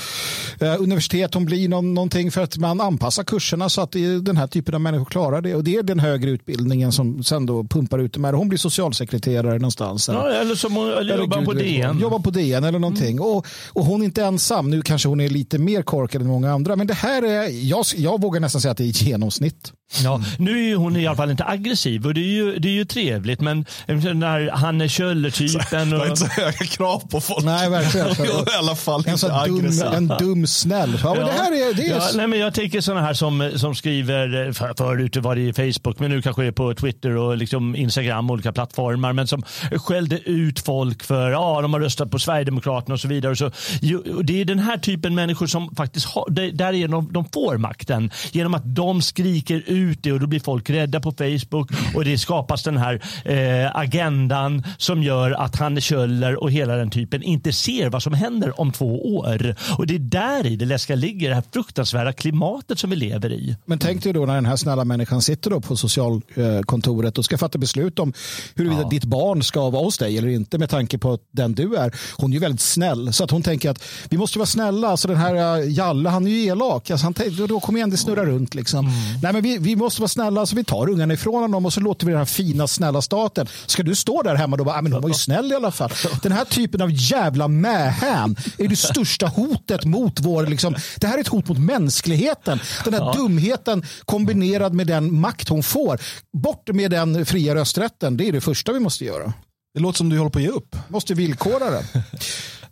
eh, 0.61 0.75
universitet, 0.79 1.35
hon 1.35 1.45
blir 1.45 1.69
någon, 1.69 1.95
någonting 1.95 2.31
för 2.31 2.43
att 2.43 2.57
man 2.57 2.81
anpassar 2.81 3.25
kurserna 3.25 3.69
så 3.69 3.81
att 3.81 3.93
den 4.23 4.37
här 4.37 4.47
typen 4.47 4.75
av 4.75 4.81
människor 4.81 5.05
klarar 5.05 5.41
det. 5.41 5.55
Och 5.55 5.65
det 5.65 5.77
är 5.77 5.83
den 5.83 6.01
högre 6.01 6.31
utbildningen 6.31 6.93
som 6.93 7.25
sen 7.25 7.47
då 7.47 7.65
pumpar 7.65 7.99
ut 7.99 8.13
de 8.13 8.25
här. 8.25 8.33
Hon 8.33 8.49
blir 8.49 8.59
socialsekreterare 8.59 9.59
någonstans. 9.59 10.09
Ja, 10.09 10.29
eller 10.29 10.55
som 10.55 10.77
hon, 10.77 10.89
eller 10.89 11.01
Eller 11.01 11.19
jobbar 11.19 11.45
på. 11.45 11.53
DN. 11.53 12.01
Jobbar 12.01 12.19
på 12.19 12.31
DN 12.31 12.65
eller 12.65 12.79
någonting. 12.79 13.21
Och, 13.21 13.47
och 13.69 13.85
hon 13.85 14.01
är 14.01 14.05
inte 14.05 14.25
ensam. 14.25 14.71
Nu 14.71 14.83
kanske 14.83 15.09
hon 15.09 15.21
är 15.21 15.29
lite 15.29 15.59
mer 15.59 15.83
korkad 15.83 16.23
än 16.23 16.29
många 16.29 16.53
andra. 16.53 16.77
Men 16.77 16.87
det 16.87 16.95
här 16.95 17.23
är, 17.23 17.69
jag, 17.69 17.85
jag 17.97 18.21
vågar 18.21 18.34
nästan 18.41 18.61
säga 18.61 18.73
att 18.73 18.79
det 18.79 18.85
är 18.85 19.05
genomsnitt. 19.05 19.73
Ja, 20.03 20.21
nu 20.39 20.71
är 20.71 20.77
hon 20.77 20.97
i 20.97 21.07
alla 21.07 21.17
fall 21.17 21.31
inte 21.31 21.45
aggressiv 21.45 22.07
och 22.07 22.15
det 22.15 22.21
är 22.21 22.33
ju, 22.33 22.59
det 22.59 22.69
är 22.69 22.73
ju 22.73 22.85
trevligt. 22.85 23.41
Men 23.41 23.65
den 23.87 24.21
där 24.21 24.51
Hanne 24.51 24.89
Kjöller-typen. 24.89 25.91
Det 25.91 25.97
och- 25.97 26.01
var 26.01 26.07
inte 26.07 26.21
så 26.21 26.27
höga 26.27 26.53
krav 26.53 27.09
på 27.11 27.21
folk. 27.21 27.45
Nej, 27.45 27.71
verkligen. 27.71 28.07
I 28.27 28.57
alla 28.59 28.77
fall 28.77 29.03
En, 29.07 29.13
inte 29.13 29.27
dum, 29.29 29.37
aggressiv. 29.59 29.87
en 29.95 30.09
dum 30.09 30.47
snäll. 30.47 30.99
Ja, 31.03 31.15
men 31.15 31.27
det 31.27 31.33
här 31.33 31.53
är, 31.53 31.75
det 31.75 31.87
är 31.87 31.91
Ja, 31.97 32.03
nej, 32.15 32.27
men 32.27 32.39
jag 32.39 32.55
tänker 32.55 32.81
sådana 32.81 33.01
här 33.07 33.15
som, 33.15 33.51
som 33.57 33.75
skriver, 33.75 34.53
för, 34.53 34.75
förut 34.79 35.17
var 35.17 35.37
det 35.37 35.41
i 35.43 35.53
Facebook, 35.53 35.99
men 35.99 36.11
nu 36.11 36.23
kanske 36.23 36.43
det 36.43 36.49
är 36.49 36.53
på 36.53 36.75
Twitter 36.75 37.17
och 37.17 37.37
liksom 37.37 37.77
Instagram, 37.77 38.31
olika 38.31 38.53
plattformar, 38.53 39.13
men 39.13 39.27
som 39.27 39.43
skällde 39.77 40.19
ut 40.19 40.61
folk 40.61 41.03
för 41.05 41.31
ja, 41.31 41.61
de 41.63 41.73
har 41.73 41.81
röstat 41.81 42.11
på 42.11 42.19
Sverigedemokraterna 42.19 42.95
och 42.95 43.01
så 43.01 43.09
vidare. 43.09 43.33
Och 43.33 43.39
så, 43.39 43.51
ju, 43.81 43.99
och 43.99 44.25
det 44.25 44.41
är 44.41 44.45
den 44.45 44.59
här 44.59 44.79
typen 44.79 45.15
människor 45.15 45.47
som 45.47 45.75
faktiskt 45.77 46.07
har, 46.07 46.31
det- 46.31 46.51
därigenom 46.51 47.13
de 47.13 47.25
får 47.35 47.57
makten. 47.59 48.11
Genom 48.33 48.55
att 48.55 48.75
de 48.75 49.03
skriker 49.03 49.63
ut 49.67 50.03
det 50.03 50.13
och 50.13 50.21
då 50.21 50.27
blir 50.27 50.41
folk 50.41 50.71
rädda 50.71 51.01
på 51.01 51.13
Facebook 51.13 51.71
och 51.95 52.05
det 52.05 52.19
skapas 52.19 52.63
den 52.63 52.77
här 52.77 53.03
eh, 53.25 53.77
agendan 53.77 54.63
som 54.79 55.03
gör 55.03 55.31
att 55.31 55.57
Hanne 55.57 55.81
Kjöller 55.81 56.43
och 56.43 56.51
hela 56.51 56.77
den 56.77 56.91
typen 56.91 57.23
inte 57.23 57.53
ser 57.53 57.91
vad 57.91 58.03
som 58.03 58.15
händer 58.15 58.61
om 58.61 58.73
två 58.73 59.17
år. 59.17 59.57
Och 59.79 59.87
det 59.87 59.95
är 59.95 59.99
där 59.99 60.47
i 60.47 60.57
det 60.57 60.65
läskiga 60.65 60.97
ligger, 60.97 61.29
det 61.29 61.35
här 61.35 61.45
fruktansvärda 61.53 62.13
klimatet 62.13 62.79
som 62.79 62.91
vi 62.91 62.97
lever 62.97 63.33
i. 63.33 63.57
Men 63.65 63.79
tänk 63.79 64.03
dig 64.03 64.13
då 64.13 64.27
när 64.27 64.35
den 64.35 64.47
här 64.47 64.57
snälla 64.57 64.85
människan 64.85 65.23
sitter 65.23 65.51
då 65.51 65.61
på 65.61 65.77
socialkontoret 65.77 67.19
och 67.19 67.25
ska 67.25 67.39
fatta 67.39 67.59
beslut 67.59 67.99
om 67.99 68.13
huruvida 68.55 68.89
ditt 68.89 69.05
barn 69.05 69.43
ska 69.43 69.71
vara 69.71 69.85
hos 69.85 69.99
dig 69.99 70.19
eller 70.19 70.29
inte 70.29 70.59
med 70.59 70.71
tanke 70.71 70.99
på 70.99 71.19
den 71.33 71.55
du 71.55 71.77
är. 71.77 71.95
Hon 72.17 72.31
är 72.31 72.35
ju 72.35 72.41
väldigt 72.41 72.61
snäll 72.61 73.13
så 73.13 73.25
att 73.25 73.31
hon 73.31 73.43
tänker 73.43 73.71
att 73.71 73.83
vi 74.09 74.19
måste 74.19 74.39
vara 74.39 74.47
snälla. 74.47 74.89
Alltså 74.89 75.09
den 75.09 75.17
här 75.17 75.59
eh, 75.59 75.71
Jalle, 75.73 76.09
han 76.09 76.27
är 76.27 76.31
ju 76.31 76.45
elak. 76.45 76.91
Alltså 76.91 77.07
han 77.07 77.15
tänker, 77.15 77.49
då 77.49 77.61
kommer 77.61 77.79
igen 77.79 77.91
det 77.91 77.97
snurra 78.15 78.31
runt. 78.31 78.55
Liksom. 78.55 78.91
Nej, 79.23 79.33
men 79.33 79.43
vi, 79.43 79.59
vi 79.59 79.77
måste 79.77 80.01
vara 80.01 80.09
snälla 80.09 80.47
så 80.47 80.57
vi 80.57 80.65
tar 80.65 80.89
ungarna 80.89 81.15
ifrån 81.15 81.43
honom 81.43 81.67
och 81.67 81.73
så 81.73 81.81
låter 81.81 82.07
vi 82.07 82.13
den 82.13 82.19
här 82.19 82.25
fina 82.25 82.67
snälla 82.67 83.03
staten. 83.03 83.47
Ska 83.67 83.83
du 83.83 83.95
stå 83.95 84.23
där 84.23 84.35
hemma 84.35 84.57
och 84.57 84.65
bara, 84.67 84.79
"Ah, 84.79 84.83
men 84.83 84.93
hon 84.93 85.03
var 85.03 85.09
ju 85.09 85.15
snäll 85.15 85.53
i 85.53 85.55
alla 85.55 85.71
fall. 85.71 85.91
Den 86.23 86.33
här 86.33 86.45
typen 86.45 86.83
av 86.83 86.91
jävla 86.93 87.49
mähän 87.49 88.37
är 88.59 88.69
det 88.69 88.77
största 88.77 89.27
hotet 89.27 89.85
mot 89.85 90.21
vår, 90.21 90.47
liksom, 90.47 90.75
det 91.01 91.07
här 91.07 91.17
är 91.17 91.21
ett 91.21 91.29
hot 91.29 91.49
mot 91.49 91.59
mänskligheten. 91.59 92.61
Den 92.85 92.95
här 92.95 93.15
dumheten 93.15 93.85
kombinerad 94.05 94.75
med 94.75 94.87
den 94.87 95.21
makt 95.21 95.49
hon 95.49 95.63
får. 95.63 96.01
Bort 96.43 96.69
med 96.75 96.91
den 96.91 97.27
fria 97.27 97.55
rösträtten, 97.55 98.17
det 98.17 98.29
är 98.29 98.33
det 98.33 98.41
första 98.41 98.73
vi 98.73 98.81
måste 98.81 99.05
göra. 99.05 99.33
Det 99.75 99.81
låter 99.81 99.97
som 99.99 100.09
du 100.09 100.19
håller 100.19 100.31
på 100.31 100.39
att 100.39 100.43
ge 100.43 100.49
upp. 100.51 100.77
Måste 100.89 101.15
villkora 101.15 101.71
den. 101.71 101.85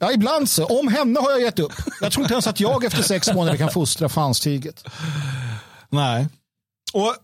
Ja, 0.02 0.12
ibland 0.12 0.48
så. 0.48 0.64
Om 0.64 0.88
henne 0.88 1.20
har 1.20 1.30
jag 1.30 1.40
gett 1.40 1.58
upp. 1.58 1.72
Jag 2.00 2.12
tror 2.12 2.24
inte 2.24 2.34
ens 2.34 2.46
att 2.46 2.60
jag 2.60 2.84
efter 2.84 3.02
sex 3.02 3.34
månader 3.34 3.58
kan 3.58 3.70
fostra 3.70 4.08
fanstiget. 4.08 4.84
Nej. 5.90 6.28
Och 6.92 7.14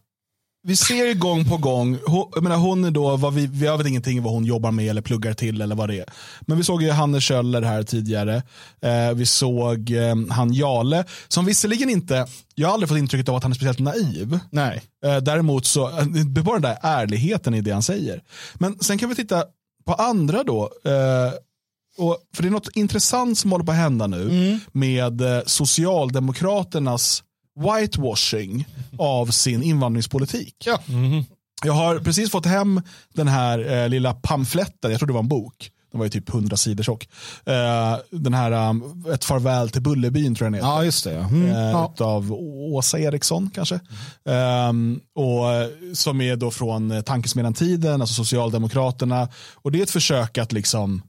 vi 0.63 0.77
ser 0.77 1.15
gång 1.15 1.45
på 1.45 1.57
gång, 1.57 1.99
hon, 2.07 2.31
jag 2.35 2.43
menar 2.43 2.57
hon 2.57 2.85
är 2.85 2.91
då, 2.91 3.17
vad 3.17 3.35
vi, 3.35 3.47
vi 3.47 3.67
har 3.67 3.77
väl 3.77 3.87
ingenting 3.87 4.23
vad 4.23 4.33
hon 4.33 4.45
jobbar 4.45 4.71
med 4.71 4.91
eller 4.91 5.03
pluggar 5.03 5.35
till 5.35 5.61
eller 5.61 5.75
vad 5.75 5.89
det 5.89 5.99
är. 5.99 6.05
Men 6.41 6.57
vi 6.59 6.65
såg 6.65 6.83
ju 6.83 6.91
Hanne 6.91 7.21
Kjöller 7.21 7.63
här 7.63 7.83
tidigare. 7.83 8.43
Eh, 8.83 9.13
vi 9.15 9.27
såg 9.27 9.91
eh, 9.91 10.15
han 10.31 10.53
Jale, 10.53 11.05
som 11.29 11.45
visserligen 11.45 11.91
inte, 11.91 12.27
jag 12.55 12.69
har 12.69 12.75
aldrig 12.75 12.89
fått 12.89 12.99
intrycket 12.99 13.29
av 13.29 13.37
att 13.37 13.43
han 13.43 13.53
är 13.53 13.57
speciellt 13.57 13.79
naiv. 13.79 14.39
Nej. 14.51 14.83
Eh, 15.05 15.17
däremot 15.17 15.67
så, 15.67 15.89
eh, 15.89 16.05
det 16.05 16.43
bara 16.43 16.59
den 16.59 16.71
där 16.71 16.79
ärligheten 16.83 17.55
i 17.55 17.61
det 17.61 17.71
han 17.71 17.83
säger. 17.83 18.23
Men 18.55 18.79
sen 18.79 18.99
kan 18.99 19.09
vi 19.09 19.15
titta 19.15 19.45
på 19.87 19.95
andra 19.95 20.45
då. 20.45 20.71
Och, 21.99 22.19
för 22.35 22.43
det 22.43 22.49
är 22.49 22.51
något 22.51 22.77
intressant 22.77 23.39
som 23.39 23.53
håller 23.53 23.65
på 23.65 23.73
att 23.73 23.79
hända 23.79 24.07
nu 24.07 24.59
med 24.73 25.21
eh, 25.21 25.41
Socialdemokraternas 25.47 27.23
whitewashing 27.79 28.67
av 28.99 29.27
sin 29.27 29.63
invandringspolitik. 29.63 30.55
Jag 31.65 31.73
har 31.73 31.99
precis 31.99 32.31
fått 32.31 32.47
hem 32.47 32.83
den 33.15 33.29
här 33.29 33.83
eh, 33.83 33.89
lilla 33.89 34.15
pamfletten, 34.15 34.91
jag 34.91 35.01
tror 35.01 35.07
det 35.07 35.13
var 35.13 35.21
en 35.21 35.29
bok. 35.29 35.71
Den 35.93 35.99
var 35.99 36.07
ju 36.07 36.11
typ 36.11 36.29
100 36.29 36.57
sidor 36.57 36.85
tjock. 36.85 37.09
Eh, 37.47 37.97
den 38.11 38.35
här 38.35 38.69
um, 38.71 39.05
Ett 39.15 39.25
farväl 39.25 39.71
till 39.71 39.83
Bullerbyn 39.83 40.35
tror 40.35 40.47
jag 40.47 40.53
den 40.53 40.55
heter. 40.55 40.69
Ja, 40.69 40.85
just 40.85 41.05
det. 41.05 41.13
ja. 41.13 41.21
Mm. 41.29 41.47
Eh, 41.51 41.71
Ja. 41.71 41.95
Av 41.99 42.33
Åsa 42.73 42.99
Eriksson 42.99 43.51
kanske. 43.55 43.81
Ehm, 44.29 45.01
och, 45.15 45.53
eh, 45.53 45.69
som 45.95 46.21
är 46.21 46.37
då 46.37 46.51
från 46.51 46.91
eh, 46.91 47.01
Tankesmedjan-tiden, 47.01 48.01
alltså 48.01 48.15
Socialdemokraterna. 48.15 49.29
Och 49.55 49.73
det 49.73 49.79
är 49.79 49.83
ett 49.83 49.91
försök 49.91 50.39
att 50.39 50.53
liksom 50.53 51.03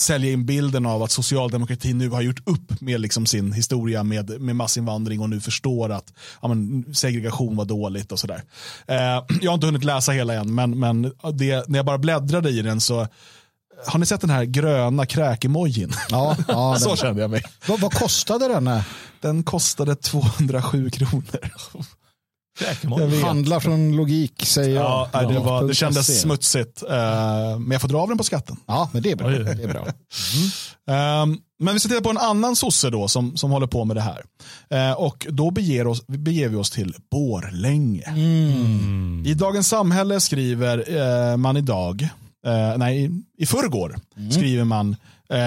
sälja 0.00 0.32
in 0.32 0.46
bilden 0.46 0.86
av 0.86 1.02
att 1.02 1.10
socialdemokratin 1.10 1.98
nu 1.98 2.08
har 2.08 2.22
gjort 2.22 2.48
upp 2.48 2.80
med 2.80 3.00
liksom 3.00 3.26
sin 3.26 3.52
historia 3.52 4.02
med, 4.02 4.40
med 4.40 4.56
massinvandring 4.56 5.20
och 5.20 5.30
nu 5.30 5.40
förstår 5.40 5.92
att 5.92 6.12
ja, 6.42 6.48
men, 6.48 6.84
segregation 6.94 7.56
var 7.56 7.64
dåligt 7.64 8.12
och 8.12 8.18
sådär. 8.18 8.42
Eh, 8.86 8.96
jag 9.40 9.50
har 9.50 9.54
inte 9.54 9.66
hunnit 9.66 9.84
läsa 9.84 10.12
hela 10.12 10.34
än, 10.34 10.54
men, 10.54 10.78
men 10.78 11.02
det, 11.34 11.68
när 11.68 11.78
jag 11.78 11.86
bara 11.86 11.98
bläddrade 11.98 12.50
i 12.50 12.62
den 12.62 12.80
så 12.80 13.06
har 13.86 13.98
ni 13.98 14.06
sett 14.06 14.20
den 14.20 14.30
här 14.30 14.44
gröna 14.44 15.06
kräkemojin? 15.06 15.92
Ja, 16.10 16.36
ja, 16.48 16.76
så 16.80 16.96
kände 16.96 17.20
jag 17.20 17.30
mig. 17.30 17.42
Vad, 17.68 17.80
vad 17.80 17.92
kostade 17.92 18.48
den? 18.48 18.66
här? 18.66 18.82
Den 19.20 19.42
kostade 19.42 19.96
207 19.96 20.90
kronor. 20.90 21.50
Jag. 22.60 23.26
Handla 23.26 23.60
från 23.60 23.96
logik 23.96 24.46
säger 24.46 24.74
jag. 24.74 24.84
Ja, 24.84 25.10
nej, 25.14 25.26
det, 25.26 25.38
var, 25.40 25.68
det 25.68 25.74
kändes 25.74 26.20
smutsigt. 26.20 26.82
Eh, 26.82 27.58
men 27.58 27.70
jag 27.70 27.80
får 27.80 27.88
dra 27.88 27.98
av 27.98 28.08
den 28.08 28.18
på 28.18 28.24
skatten. 28.24 28.56
Ja, 28.66 28.90
men 28.92 29.02
det 29.02 29.10
är 29.10 29.16
bra. 29.16 29.28
Det 29.28 29.62
är 29.62 29.68
bra. 29.68 29.86
Ehm, 30.90 31.38
men 31.60 31.74
vi 31.74 31.80
ska 31.80 31.88
titta 31.88 32.02
på 32.02 32.10
en 32.10 32.18
annan 32.18 32.56
sosse 32.56 32.90
då 32.90 33.08
som, 33.08 33.36
som 33.36 33.50
håller 33.50 33.66
på 33.66 33.84
med 33.84 33.96
det 33.96 34.00
här. 34.00 34.24
Eh, 34.70 34.92
och 34.92 35.26
då 35.30 35.50
beger, 35.50 35.86
oss, 35.86 36.06
beger 36.06 36.48
vi 36.48 36.56
oss 36.56 36.70
till 36.70 36.94
Borlänge. 37.10 38.14
I 39.26 39.34
Dagens 39.34 39.68
Samhälle 39.68 40.20
skriver 40.20 40.96
eh, 41.30 41.36
man 41.36 41.56
idag, 41.56 42.08
nej 42.76 43.10
i, 43.38 43.46
förrgår 43.46 43.96
skriver 44.30 44.64
man 44.64 44.96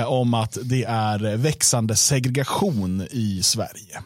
om 0.07 0.33
att 0.33 0.57
det 0.63 0.83
är 0.83 1.37
växande 1.37 1.95
segregation 1.95 3.07
i 3.11 3.41
Sverige. 3.43 4.01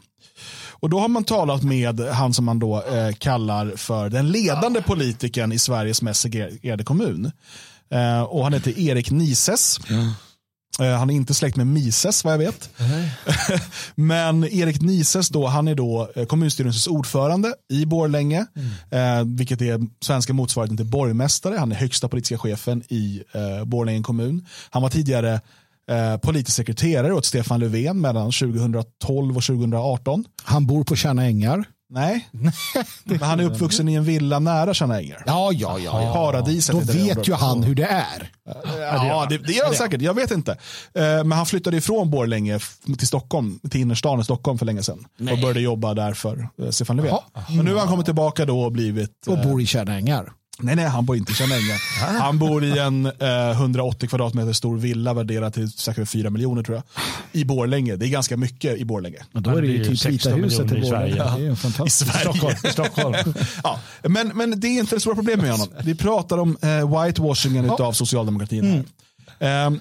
Och 0.85 0.89
då 0.89 0.99
har 0.99 1.07
man 1.07 1.23
talat 1.23 1.63
med 1.63 1.99
han 1.99 2.33
som 2.33 2.45
man 2.45 2.59
då 2.59 2.83
eh, 2.83 3.13
kallar 3.13 3.75
för 3.75 4.09
den 4.09 4.31
ledande 4.31 4.81
politikern 4.81 5.51
i 5.51 5.59
Sveriges 5.59 6.01
mest 6.01 6.21
segregerade 6.21 6.83
kommun. 6.83 7.31
Eh, 7.91 8.21
och 8.21 8.43
han 8.43 8.53
heter 8.53 8.79
Erik 8.79 9.11
Nises. 9.11 9.79
Eh, 10.79 10.97
han 10.97 11.09
är 11.09 11.13
inte 11.13 11.33
släkt 11.33 11.55
med 11.55 11.67
Mises 11.67 12.23
vad 12.23 12.33
jag 12.33 12.37
vet. 12.37 12.69
Men 13.95 14.43
Erik 14.43 14.81
Nises 14.81 15.29
då, 15.29 15.47
han 15.47 15.67
är 15.67 15.75
då 15.75 16.09
eh, 16.15 16.25
kommunstyrelsens 16.25 16.87
ordförande 16.87 17.53
i 17.69 17.85
Borlänge. 17.85 18.45
Eh, 18.91 19.23
vilket 19.25 19.61
är 19.61 19.79
svenska 20.01 20.33
motsvarigheten 20.33 20.77
till 20.77 20.85
borgmästare. 20.85 21.57
Han 21.57 21.71
är 21.71 21.75
högsta 21.75 22.07
politiska 22.07 22.37
chefen 22.37 22.83
i 22.87 23.23
eh, 23.31 23.65
Borlänge 23.65 24.03
kommun. 24.03 24.45
Han 24.69 24.81
var 24.81 24.89
tidigare 24.89 25.41
eh, 25.91 26.17
politisk 26.17 26.55
sekreterare 26.55 27.13
åt 27.13 27.25
Stefan 27.25 27.59
Löfven 27.59 28.01
mellan 28.01 28.31
2012 28.31 29.37
och 29.37 29.43
2018. 29.43 30.25
Han 30.43 30.67
bor 30.67 30.83
på 30.83 30.95
Tjärna 30.95 31.25
Ängar. 31.25 31.65
Nej, 31.89 32.29
men 33.03 33.21
han 33.21 33.39
är 33.39 33.43
uppvuxen 33.43 33.89
i 33.89 33.93
en 33.93 34.03
villa 34.03 34.39
nära 34.39 34.73
Tjärna 34.73 35.01
ängar. 35.01 35.23
Ja, 35.25 35.51
ja, 35.53 35.79
ja. 35.79 36.01
ja. 36.03 36.13
Paradiset 36.13 36.75
Då 36.75 36.93
vet 36.93 37.27
ju 37.27 37.33
han 37.33 37.63
hur 37.63 37.75
det 37.75 37.83
är. 37.83 38.31
Ja, 38.79 39.27
det, 39.29 39.37
det 39.37 39.53
gör 39.53 39.65
han 39.65 39.75
säkert. 39.75 40.01
Jag 40.01 40.13
vet 40.13 40.31
inte. 40.31 40.51
Eh, 40.93 41.03
Men 41.03 41.31
han 41.31 41.45
flyttade 41.45 41.77
ifrån 41.77 42.09
Borlänge 42.09 42.59
till 42.97 43.07
Stockholm, 43.07 43.59
till 43.71 43.81
innerstan 43.81 44.19
i 44.19 44.23
Stockholm 44.23 44.57
för 44.57 44.65
länge 44.65 44.83
sedan. 44.83 45.05
Och 45.31 45.39
började 45.39 45.59
jobba 45.61 45.93
där 45.93 46.13
för 46.13 46.49
eh, 46.61 46.69
Stefan 46.69 46.97
Löfven. 46.97 47.17
Men 47.49 47.65
nu 47.65 47.73
har 47.73 47.79
han 47.79 47.87
kommit 47.87 48.05
tillbaka 48.05 48.45
då 48.45 48.61
och 48.61 48.71
blivit... 48.71 49.27
Och 49.27 49.37
bor 49.39 49.61
i 49.61 49.65
Tjärna 49.65 49.95
Ängar. 49.95 50.31
Nej, 50.59 50.75
nej, 50.75 50.85
han 50.85 51.05
bor 51.05 51.17
inte 51.17 51.31
i 51.31 51.35
Tjärna 51.35 51.55
ängar. 52.05 52.19
Han 52.19 52.39
bor 52.39 52.63
i 52.63 52.79
en 52.79 53.05
eh, 53.05 53.51
180 53.51 54.09
kvadratmeter 54.09 54.53
stor 54.53 54.77
villa 54.77 55.13
värderad 55.13 55.53
till 55.53 55.71
säkert 55.71 56.09
4 56.09 56.29
miljoner 56.29 56.63
tror 56.63 56.75
jag. 56.75 56.83
I 57.31 57.45
Borlänge. 57.45 57.95
Det 57.95 58.05
är 58.05 58.09
ganska 58.09 58.37
mycket 58.37 58.77
i 58.77 58.85
Borlänge. 58.85 59.17
Men 59.31 59.43
då 59.43 59.49
är 59.49 59.61
det 59.61 59.67
ju 59.67 59.77
typ 59.77 59.91
Vita 59.91 60.11
16 60.11 60.43
huset 60.43 60.59
i 60.59 60.63
i 60.63 60.81
Borlänge. 60.81 60.87
Sverige. 60.89 61.15
Det 61.15 61.21
är 61.21 61.37
ju 61.37 61.51
I 61.51 61.55
fantastiskt. 61.55 62.11
Sverige. 62.11 62.21
Stockholm. 62.21 62.55
Stockholm. 62.71 63.33
ja, 63.63 63.79
men, 64.03 64.27
men 64.27 64.59
det 64.59 64.67
är 64.67 64.79
inte 64.79 64.95
det 64.95 64.99
stora 64.99 65.15
problemet 65.15 65.41
med 65.41 65.51
honom. 65.51 65.67
Vi 65.83 65.95
pratar 65.95 66.37
om 66.37 66.57
eh, 66.61 67.01
whitewashingen 67.03 67.69
av 67.69 67.93
socialdemokratin. 67.93 68.85
Här. 69.39 69.65
Ehm, 69.67 69.79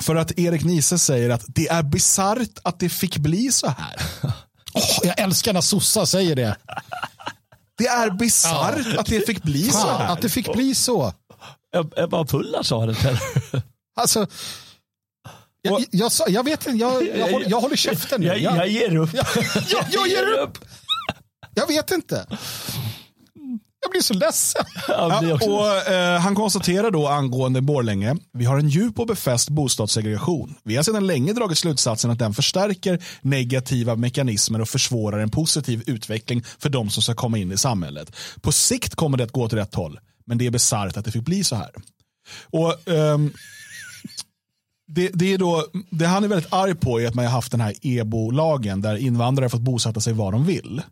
för 0.00 0.16
att 0.16 0.38
Erik 0.38 0.64
Niese 0.64 0.98
säger 0.98 1.30
att 1.30 1.44
det 1.46 1.68
är 1.68 1.82
bisarrt 1.82 2.58
att 2.62 2.78
det 2.80 2.88
fick 2.88 3.18
bli 3.18 3.52
så 3.52 3.66
här. 3.66 4.02
Åh, 4.74 4.98
jag 5.02 5.20
älskar 5.20 5.52
när 5.52 5.60
sossar 5.60 6.04
säger 6.04 6.36
det. 6.36 6.56
Det 7.82 7.88
är 7.88 8.10
bisarrt 8.10 8.98
att 8.98 9.06
det 9.06 9.26
fick 9.26 9.42
bli 9.42 9.64
så 9.64 9.78
Fan, 9.78 10.00
här. 10.00 10.12
att 10.12 10.20
det 10.22 10.28
fick 10.28 10.52
bli 10.52 10.74
så. 10.74 11.12
Ebba 11.96 12.24
Pulla 12.24 12.62
sa 12.62 12.86
det. 12.86 12.96
Alltså, 13.96 14.26
jag, 15.62 15.84
jag, 15.90 16.12
jag 16.28 16.44
vet 16.44 16.66
inte, 16.66 16.78
jag, 16.78 17.18
jag, 17.18 17.32
håller, 17.32 17.50
jag 17.50 17.60
håller 17.60 17.76
käften 17.76 18.20
nu. 18.20 18.26
Jag, 18.26 18.40
jag 18.40 18.68
ger 18.68 18.96
upp. 18.96 19.14
jag, 19.14 19.26
jag, 19.68 19.84
jag 19.90 20.08
ger 20.08 20.38
upp. 20.38 20.58
Jag 21.54 21.66
vet 21.66 21.90
inte. 21.90 22.26
Jag 23.82 23.90
blir 23.90 24.00
så 24.00 24.14
ledsen. 24.14 24.64
Ja, 24.88 25.34
och, 25.34 25.92
eh, 25.92 26.20
han 26.20 26.34
konstaterar 26.34 26.90
då 26.90 27.08
angående 27.08 27.60
Borlänge, 27.60 28.16
vi 28.32 28.44
har 28.44 28.58
en 28.58 28.68
djup 28.68 28.98
och 28.98 29.06
befäst 29.06 29.48
bostadssegregation. 29.48 30.54
Vi 30.64 30.76
har 30.76 30.82
sedan 30.82 31.06
länge 31.06 31.32
dragit 31.32 31.58
slutsatsen 31.58 32.10
att 32.10 32.18
den 32.18 32.34
förstärker 32.34 33.04
negativa 33.20 33.96
mekanismer 33.96 34.60
och 34.60 34.68
försvårar 34.68 35.18
en 35.18 35.30
positiv 35.30 35.82
utveckling 35.86 36.42
för 36.58 36.68
de 36.68 36.90
som 36.90 37.02
ska 37.02 37.14
komma 37.14 37.38
in 37.38 37.52
i 37.52 37.56
samhället. 37.56 38.16
På 38.40 38.52
sikt 38.52 38.94
kommer 38.94 39.18
det 39.18 39.24
att 39.24 39.32
gå 39.32 39.48
till 39.48 39.58
rätt 39.58 39.74
håll, 39.74 40.00
men 40.26 40.38
det 40.38 40.46
är 40.46 40.50
bisarrt 40.50 40.96
att 40.96 41.04
det 41.04 41.12
fick 41.12 41.24
bli 41.24 41.44
så 41.44 41.56
här. 41.56 41.70
Och 42.50 42.88
ehm, 42.88 43.32
det, 44.86 45.10
det, 45.14 45.32
är 45.32 45.38
då, 45.38 45.66
det 45.90 46.06
han 46.06 46.24
är 46.24 46.28
väldigt 46.28 46.52
arg 46.52 46.74
på 46.74 47.00
är 47.00 47.08
att 47.08 47.14
man 47.14 47.24
har 47.24 47.32
haft 47.32 47.50
den 47.50 47.60
här 47.60 47.74
EBO-lagen 47.82 48.80
där 48.80 48.96
invandrare 48.96 49.44
har 49.44 49.50
fått 49.50 49.60
bosätta 49.60 50.00
sig 50.00 50.12
var 50.12 50.32
de 50.32 50.46
vill. 50.46 50.82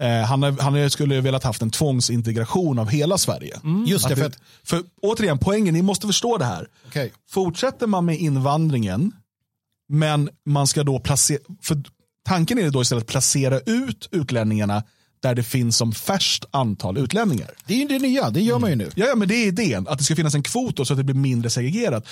Eh, 0.00 0.22
han, 0.22 0.42
han 0.42 0.90
skulle 0.90 1.14
ju 1.14 1.20
velat 1.20 1.44
haft 1.44 1.62
en 1.62 1.70
tvångsintegration 1.70 2.78
av 2.78 2.88
hela 2.88 3.18
Sverige. 3.18 3.60
Just 3.86 4.08
det, 4.08 4.16
för 4.16 4.26
att, 4.26 4.38
för 4.64 4.82
återigen, 5.02 5.38
poängen, 5.38 5.74
ni 5.74 5.82
måste 5.82 6.06
förstå 6.06 6.38
det 6.38 6.44
här. 6.44 6.68
okej. 6.86 7.12
Fortsätter 7.30 7.86
man 7.86 8.04
med 8.04 8.18
invandringen, 8.18 9.12
men 9.88 10.30
man 10.46 10.66
ska 10.66 10.82
då 10.82 10.98
placera, 10.98 11.38
för 11.62 11.82
tanken 12.28 12.58
är 12.58 12.70
då 12.70 12.82
istället 12.82 13.04
att 13.04 13.08
placera 13.08 13.60
ut 13.60 14.08
utlänningarna 14.12 14.82
där 15.22 15.34
det 15.34 15.42
finns 15.42 15.76
som 15.76 15.92
färst 15.92 16.44
antal 16.50 16.98
utlänningar. 16.98 17.50
Det 17.66 17.74
är 17.74 17.78
ju 17.78 17.88
det 17.88 17.98
nya, 17.98 18.30
det 18.30 18.40
gör 18.40 18.58
man 18.58 18.70
ju 18.70 18.76
nu. 18.76 18.90
Ja, 18.94 19.06
ja, 19.06 19.14
men 19.16 19.28
det 19.28 19.34
är 19.34 19.46
idén, 19.46 19.88
att 19.88 19.98
det 19.98 20.04
ska 20.04 20.16
finnas 20.16 20.34
en 20.34 20.42
kvot 20.42 20.76
då, 20.76 20.84
så 20.84 20.92
att 20.92 20.96
det 20.96 21.04
blir 21.04 21.14
mindre 21.14 21.50
segregerat. 21.50 22.06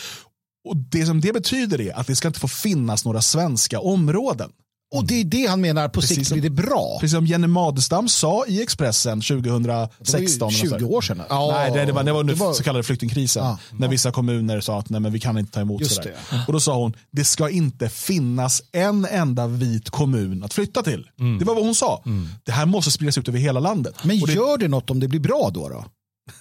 Och 0.65 0.77
Det 0.77 1.07
som 1.07 1.21
det 1.21 1.33
betyder 1.33 1.81
är 1.81 1.99
att 1.99 2.07
det 2.07 2.17
ska 2.17 2.29
inte 2.29 2.41
få 2.41 2.49
finnas 2.49 3.05
några 3.05 3.23
svenska 3.23 3.81
områden. 3.81 4.51
Och 4.91 5.07
det 5.07 5.21
är 5.21 5.25
det 5.25 5.47
han 5.47 5.61
menar, 5.61 5.89
på 5.89 6.01
Precis 6.01 6.17
sikt 6.17 6.33
blir 6.33 6.43
det 6.43 6.51
bra. 6.51 6.97
Precis 7.01 7.15
som 7.17 7.27
Jenny 7.27 7.47
Madestam 7.47 8.09
sa 8.09 8.45
i 8.47 8.63
Expressen 8.63 9.21
2016. 9.21 10.39
Det 10.39 10.45
var 10.45 10.51
ju 10.51 10.79
20 10.79 10.85
år 10.85 11.01
sedan. 11.01 11.23
Ja, 11.29 11.51
nej, 11.53 11.71
det, 11.73 11.85
det 11.85 11.93
var, 11.93 12.03
det 12.05 12.13
var 12.13 12.21
under 12.21 12.35
det 12.35 12.41
var- 12.41 12.53
så 12.53 12.63
kallade 12.63 12.83
flyktingkrisen. 12.83 13.45
Ja. 13.45 13.59
När 13.73 13.89
vissa 13.89 14.13
kommuner 14.13 14.61
sa 14.61 14.79
att 14.79 14.91
nej, 14.91 15.01
men 15.01 15.13
vi 15.13 15.21
kan 15.21 15.39
inte 15.39 15.53
ta 15.53 15.61
emot 15.61 15.81
Just 15.81 15.95
sådär. 15.95 16.15
Och 16.47 16.53
då 16.53 16.61
sa 16.61 16.77
hon, 16.77 16.97
det 17.11 17.25
ska 17.25 17.49
inte 17.51 17.89
finnas 17.89 18.63
en 18.73 19.05
enda 19.05 19.47
vit 19.47 19.91
kommun 19.91 20.45
att 20.45 20.55
flytta 20.55 20.83
till. 20.83 21.09
Det 21.39 21.45
var 21.45 21.55
vad 21.55 21.65
hon 21.65 21.75
sa. 21.75 22.03
Det 22.45 22.53
här 22.53 22.67
måste 22.67 22.91
spridas 22.91 23.19
ut 23.19 23.29
över 23.29 23.39
hela 23.39 23.61
landet. 23.61 23.95
Men 24.03 24.21
det, 24.21 24.33
gör 24.33 24.59
det 24.59 24.69
något 24.69 24.91
om 24.91 25.01
det 25.01 25.09
blir 25.09 25.21
bra 25.21 25.51
då? 25.55 25.69
då? 25.69 25.85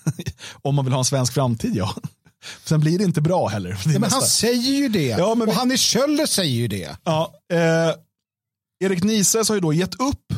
om 0.62 0.76
man 0.76 0.86
vill 0.86 0.94
ha 0.94 1.00
en 1.00 1.06
svensk 1.06 1.34
framtid, 1.34 1.76
ja. 1.76 1.94
Sen 2.66 2.80
blir 2.80 2.98
det 2.98 3.04
inte 3.04 3.22
bra 3.22 3.48
heller. 3.48 3.70
Det 3.86 3.94
Ja, 3.94 4.00
men 4.00 4.12
han 4.12 4.22
säger 4.22 4.72
ju 4.74 4.90
det. 4.90 5.08
Ja, 5.08 5.36
men 5.36 5.48
och 5.48 5.54
Hannes 5.54 5.82
Kjöller 5.82 6.26
säger 6.26 6.56
ju 6.56 6.68
det. 6.68 6.98
Ja, 7.04 7.34
eh, 7.54 7.60
Erik 8.80 9.04
Nises 9.04 9.50
har 9.50 9.56
ju 9.56 9.62
då 9.62 9.74
gett 9.74 10.02
upp 10.02 10.34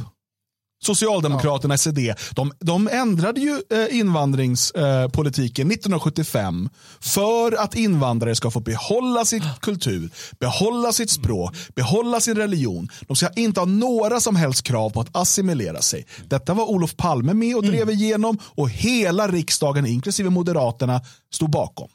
Socialdemokraterna 0.82 1.76
i 1.76 1.78
CD. 1.78 2.16
De, 2.36 2.52
de 2.60 2.90
ändrade 2.92 3.42
ju 3.42 3.62
eh, 3.72 4.00
invandringspolitiken 4.00 5.72
1975 5.72 6.70
för 7.00 7.64
att 7.64 7.76
invandrare 7.76 8.36
ska 8.36 8.52
få 8.52 8.60
behålla 8.60 9.26
sin 9.26 9.44
kultur, 9.62 10.12
behålla 10.40 10.92
sitt 10.92 11.10
språk, 11.10 11.56
behålla 11.76 12.20
sin 12.20 12.36
religion. 12.36 12.90
De 13.08 13.16
ska 13.16 13.30
inte 13.30 13.60
ha 13.60 13.66
några 13.66 14.20
som 14.20 14.36
helst 14.36 14.64
krav 14.64 14.90
på 14.90 15.02
att 15.02 15.16
assimilera 15.16 15.82
sig. 15.82 16.06
Detta 16.28 16.54
var 16.54 16.66
Olof 16.66 16.96
Palme 16.98 17.34
med 17.34 17.56
och 17.56 17.64
drev 17.64 17.90
igenom 17.90 18.38
och 18.44 18.70
hela 18.70 19.28
riksdagen, 19.28 19.86
inklusive 19.86 20.30
Moderaterna, 20.30 21.02
stod 21.34 21.50
bakom. 21.50 21.90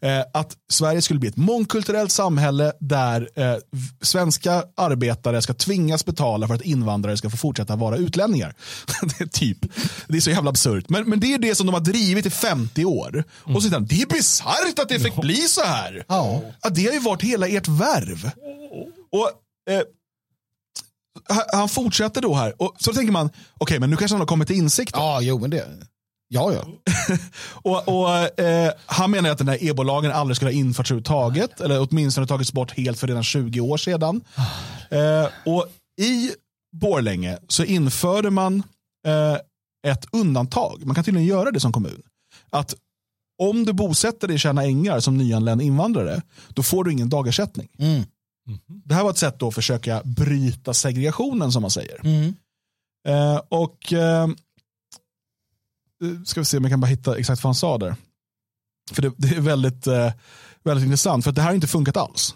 Eh, 0.00 0.20
att 0.34 0.56
Sverige 0.70 1.02
skulle 1.02 1.20
bli 1.20 1.28
ett 1.28 1.36
mångkulturellt 1.36 2.12
samhälle 2.12 2.72
där 2.80 3.28
eh, 3.34 3.56
svenska 4.02 4.64
arbetare 4.76 5.42
ska 5.42 5.54
tvingas 5.54 6.04
betala 6.04 6.46
för 6.46 6.54
att 6.54 6.62
invandrare 6.62 7.16
ska 7.16 7.30
få 7.30 7.36
fortsätta 7.36 7.76
vara 7.76 7.96
utlänningar. 7.96 8.54
det, 9.18 9.20
är 9.24 9.26
typ, 9.28 9.58
det 10.08 10.16
är 10.16 10.20
så 10.20 10.30
jävla 10.30 10.50
absurt. 10.50 10.88
Men, 10.88 11.04
men 11.10 11.20
det 11.20 11.34
är 11.34 11.38
det 11.38 11.54
som 11.54 11.66
de 11.66 11.72
har 11.72 11.80
drivit 11.80 12.26
i 12.26 12.30
50 12.30 12.84
år. 12.84 13.24
Och 13.42 13.62
så 13.62 13.70
han, 13.72 13.86
det 13.86 14.02
är 14.02 14.06
bisarrt 14.06 14.78
att 14.78 14.88
det 14.88 15.00
fick 15.00 15.16
bli 15.16 15.36
så 15.36 15.62
här. 15.64 16.04
Ja. 16.08 16.42
Ja, 16.62 16.68
det 16.70 16.86
har 16.86 16.92
ju 16.92 17.00
varit 17.00 17.22
hela 17.22 17.48
ert 17.48 17.68
värv. 17.68 18.30
Och 19.12 19.30
eh, 19.72 19.82
han- 21.52 21.68
fortsätter 21.68 22.20
då 22.20 22.34
här. 22.34 22.62
Och 22.62 22.76
så 22.78 22.92
tänker 22.92 23.12
man, 23.12 23.30
okej 23.58 23.80
men 23.80 23.90
nu 23.90 23.96
kanske 23.96 24.14
han 24.14 24.20
har 24.20 24.26
kommit 24.26 24.48
till 24.48 24.56
insikt. 24.56 24.90
Ja, 24.94 25.20
jo, 25.20 25.38
men 25.38 25.50
det... 25.50 25.64
Ja, 26.28 26.52
ja. 26.52 26.66
Och, 27.52 27.88
och, 27.88 28.40
eh, 28.40 28.72
han 28.86 29.10
menar 29.10 29.30
att 29.30 29.38
den 29.38 29.48
här 29.48 29.64
EBO-lagen 29.64 30.12
aldrig 30.12 30.36
skulle 30.36 30.50
ha 30.50 30.56
införts 30.56 30.90
överhuvudtaget. 30.90 31.60
Eller 31.60 31.88
åtminstone 31.90 32.26
tagits 32.26 32.52
bort 32.52 32.76
helt 32.76 32.98
för 32.98 33.06
redan 33.06 33.22
20 33.22 33.60
år 33.60 33.76
sedan. 33.76 34.20
Eh, 34.90 35.28
och 35.52 35.66
i 36.00 36.30
Borlänge 36.72 37.38
så 37.48 37.64
införde 37.64 38.30
man 38.30 38.62
eh, 39.06 39.34
ett 39.92 40.06
undantag. 40.12 40.82
Man 40.86 40.94
kan 40.94 41.04
tydligen 41.04 41.28
göra 41.28 41.50
det 41.50 41.60
som 41.60 41.72
kommun. 41.72 42.02
Att 42.50 42.74
om 43.42 43.64
du 43.64 43.72
bosätter 43.72 44.28
dig 44.28 44.36
i 44.36 44.38
Tjärna 44.38 44.64
Ängar 44.64 45.00
som 45.00 45.16
nyanländ 45.16 45.62
invandrare, 45.62 46.22
då 46.48 46.62
får 46.62 46.84
du 46.84 46.92
ingen 46.92 47.08
dagersättning. 47.08 47.68
Mm. 47.78 48.04
Det 48.84 48.94
här 48.94 49.02
var 49.02 49.10
ett 49.10 49.18
sätt 49.18 49.38
då 49.38 49.48
att 49.48 49.54
försöka 49.54 50.02
bryta 50.04 50.74
segregationen 50.74 51.52
som 51.52 51.62
man 51.62 51.70
säger. 51.70 52.00
Mm. 52.04 52.34
Eh, 53.08 53.40
och 53.48 53.92
eh, 53.92 54.28
Eh, 56.04 56.22
ska 56.24 56.40
vi 56.40 56.44
se 56.44 56.56
om 56.56 56.64
jag 56.64 56.72
kan 56.72 56.80
bara 56.80 56.86
hitta 56.86 57.18
exakt 57.18 57.42
vad 57.42 57.48
han 57.48 57.54
sa 57.54 57.78
där. 57.78 57.96
För 58.92 59.02
det, 59.02 59.12
det 59.16 59.28
är 59.28 59.40
väldigt, 59.40 59.86
eh, 59.86 60.12
väldigt 60.64 60.84
intressant, 60.84 61.24
för 61.24 61.30
att 61.30 61.34
det 61.34 61.42
här 61.42 61.48
har 61.48 61.54
inte 61.54 61.66
funkat 61.66 61.96
alls. 61.96 62.34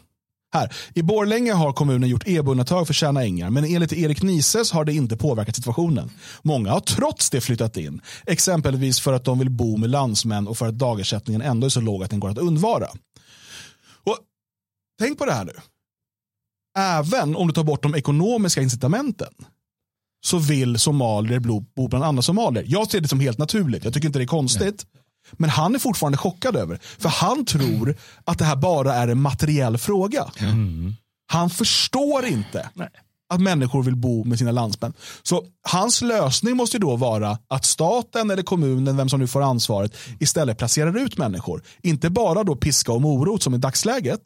Här. 0.55 0.75
I 0.95 1.03
Borlänge 1.03 1.53
har 1.53 1.73
kommunen 1.73 2.09
gjort 2.09 2.27
EBO-undantag 2.27 2.87
för 2.87 2.95
Tjärna 2.95 3.25
Ängar, 3.25 3.51
men 3.51 3.65
enligt 3.65 3.93
Erik 3.93 4.23
Nises 4.23 4.73
har 4.73 4.85
det 4.85 4.93
inte 4.93 5.17
påverkat 5.17 5.57
situationen. 5.57 6.11
Många 6.43 6.71
har 6.71 6.81
trots 6.81 7.31
det 7.31 7.41
flyttat 7.41 7.77
in, 7.77 8.01
exempelvis 8.27 9.01
för 9.01 9.13
att 9.13 9.25
de 9.25 9.39
vill 9.39 9.51
bo 9.51 9.77
med 9.77 9.91
landsmän 9.91 10.49
och 10.49 10.59
för 10.59 10.67
att 10.67 10.79
dagersättningen 10.79 11.43
ändå 11.43 11.67
är 11.67 11.69
så 11.69 11.81
låg 11.81 12.05
att 12.05 12.11
den 12.11 12.21
går 12.21 12.31
att 12.31 12.39
undvara. 12.39 12.89
Och 14.05 14.19
Tänk 15.01 15.19
på 15.19 15.27
det 15.27 15.33
här 15.33 15.45
nu. 15.45 15.53
Även 16.79 17.37
om 17.37 17.47
du 17.47 17.53
tar 17.53 17.65
bort 17.65 17.83
de 17.83 17.95
ekonomiska 17.95 18.63
incitamenten 18.63 19.35
så 20.25 20.39
vill 20.39 20.79
somalier 20.79 21.39
bo 21.39 21.61
bo 21.77 21.89
bland 21.89 22.05
andra 22.05 22.23
somalier. 22.23 22.65
Jag 22.69 22.91
ser 22.91 23.01
det 23.01 23.09
som 23.09 23.21
helt 23.21 23.39
naturligt. 23.39 23.85
Jag 23.85 23.95
tycker 23.95 24.07
inte 24.07 24.19
det 24.19 24.25
är 24.25 24.27
konstigt. 24.27 24.87
Men 25.33 25.51
han 25.51 25.75
är 25.75 25.79
fortfarande 25.79 26.19
chockad 26.19 26.57
över. 26.57 26.79
För 26.99 27.09
han 27.09 27.45
tror 27.45 27.97
att 28.25 28.39
det 28.39 28.45
här 28.45 28.57
bara 28.57 28.95
är 28.95 29.09
en 29.09 29.21
materiell 29.23 29.79
fråga. 29.79 30.31
Han 31.27 31.51
förstår 31.51 32.25
inte 32.25 32.71
att 33.33 33.41
människor 33.41 33.83
vill 33.83 33.97
bo 33.97 34.25
med 34.25 34.39
sina 34.39 34.53
landsmän. 34.53 34.93
Så 35.23 35.45
hans 35.69 36.03
lösning 36.03 36.57
måste 36.57 36.79
då 36.79 36.97
vara 36.97 37.39
att 37.49 37.65
staten 37.65 38.31
eller 38.31 38.43
kommunen, 38.43 38.97
vem 38.97 39.09
som 39.09 39.21
nu 39.21 39.27
får 39.27 39.43
ansvaret, 39.43 39.97
istället 40.21 40.59
placerar 40.59 40.99
ut 40.99 41.19
människor. 41.19 41.63
Inte 41.83 42.11
bara 42.11 42.45
då 42.45 42.57
piska 42.57 42.93
och 42.93 43.03
morot 43.03 43.43
som 43.43 43.55
i 43.55 43.59
dagsläget, 43.59 44.21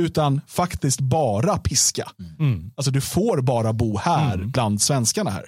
utan 0.00 0.40
faktiskt 0.46 1.00
bara 1.00 1.58
piska. 1.58 2.08
Alltså 2.74 2.90
du 2.90 3.00
får 3.00 3.40
bara 3.40 3.72
bo 3.72 3.98
här 3.98 4.36
bland 4.44 4.82
svenskarna 4.82 5.30
här. 5.30 5.44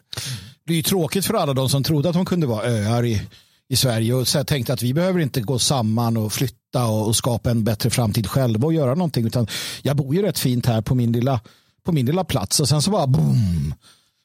Det 0.67 0.73
är 0.73 0.77
ju 0.77 0.83
tråkigt 0.83 1.27
för 1.27 1.35
alla 1.35 1.55
de 1.55 1.69
som 1.69 1.83
trodde 1.83 2.09
att 2.09 2.15
de 2.15 2.25
kunde 2.25 2.47
vara 2.47 2.65
öar 2.67 3.05
i, 3.05 3.23
i 3.69 3.77
Sverige 3.77 4.15
och 4.15 4.29
så 4.29 4.45
tänkte 4.45 4.73
att 4.73 4.83
vi 4.83 4.95
behöver 4.95 5.21
inte 5.21 5.41
gå 5.41 5.59
samman 5.59 6.17
och 6.17 6.33
flytta 6.33 6.87
och, 6.87 7.07
och 7.07 7.17
skapa 7.17 7.51
en 7.51 7.65
bättre 7.65 7.91
framtid 7.91 8.27
själva 8.27 8.67
och 8.67 8.73
göra 8.73 8.95
någonting. 8.95 9.27
Utan 9.27 9.47
jag 9.83 9.97
bor 9.97 10.15
ju 10.15 10.23
rätt 10.23 10.39
fint 10.39 10.67
här 10.67 10.81
på 10.81 10.95
min 10.95 11.13
lilla, 11.13 11.41
på 11.85 11.93
min 11.93 12.07
lilla 12.07 12.25
plats 12.25 12.61
och 12.61 12.69
sen 12.69 12.83
så 12.83 12.91
bara 12.91 13.07
boom. 13.07 13.75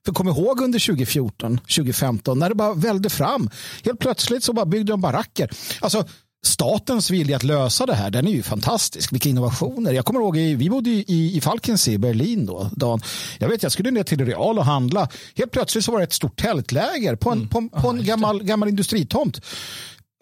För 0.05 0.13
kom 0.13 0.28
ihåg 0.28 0.61
under 0.61 0.80
2014, 0.88 1.57
2015 1.57 2.39
när 2.39 2.49
det 2.49 2.55
bara 2.55 2.73
välde 2.73 3.09
fram. 3.09 3.49
Helt 3.86 3.99
plötsligt 3.99 4.43
så 4.43 4.53
bara 4.53 4.65
byggde 4.65 4.93
de 4.93 5.01
baracker. 5.01 5.49
Alltså 5.82 6.05
statens 6.45 7.11
vilja 7.11 7.35
att 7.35 7.43
lösa 7.43 7.85
det 7.85 7.93
här, 7.93 8.09
den 8.09 8.27
är 8.27 8.31
ju 8.31 8.43
fantastisk. 8.43 9.13
Vilka 9.13 9.29
innovationer. 9.29 9.91
Jag 9.91 10.05
kommer 10.05 10.19
ihåg, 10.19 10.38
vi 10.38 10.69
bodde 10.69 10.89
i, 10.89 11.38
i 11.38 11.41
Falkensee 11.41 11.93
i 11.93 11.97
Berlin 11.97 12.45
då. 12.45 12.69
Dan. 12.75 13.01
Jag 13.39 13.49
vet, 13.49 13.63
jag 13.63 13.71
skulle 13.71 13.91
ner 13.91 14.03
till 14.03 14.25
Real 14.25 14.57
och 14.57 14.65
handla. 14.65 15.09
Helt 15.35 15.51
plötsligt 15.51 15.85
så 15.85 15.91
var 15.91 15.99
det 15.99 16.03
ett 16.03 16.13
stort 16.13 16.41
tältläger 16.41 17.15
på 17.15 17.31
en, 17.31 17.47
på, 17.47 17.69
på 17.69 17.89
en 17.89 18.05
gammal, 18.05 18.43
gammal 18.43 18.69
industritomt. 18.69 19.41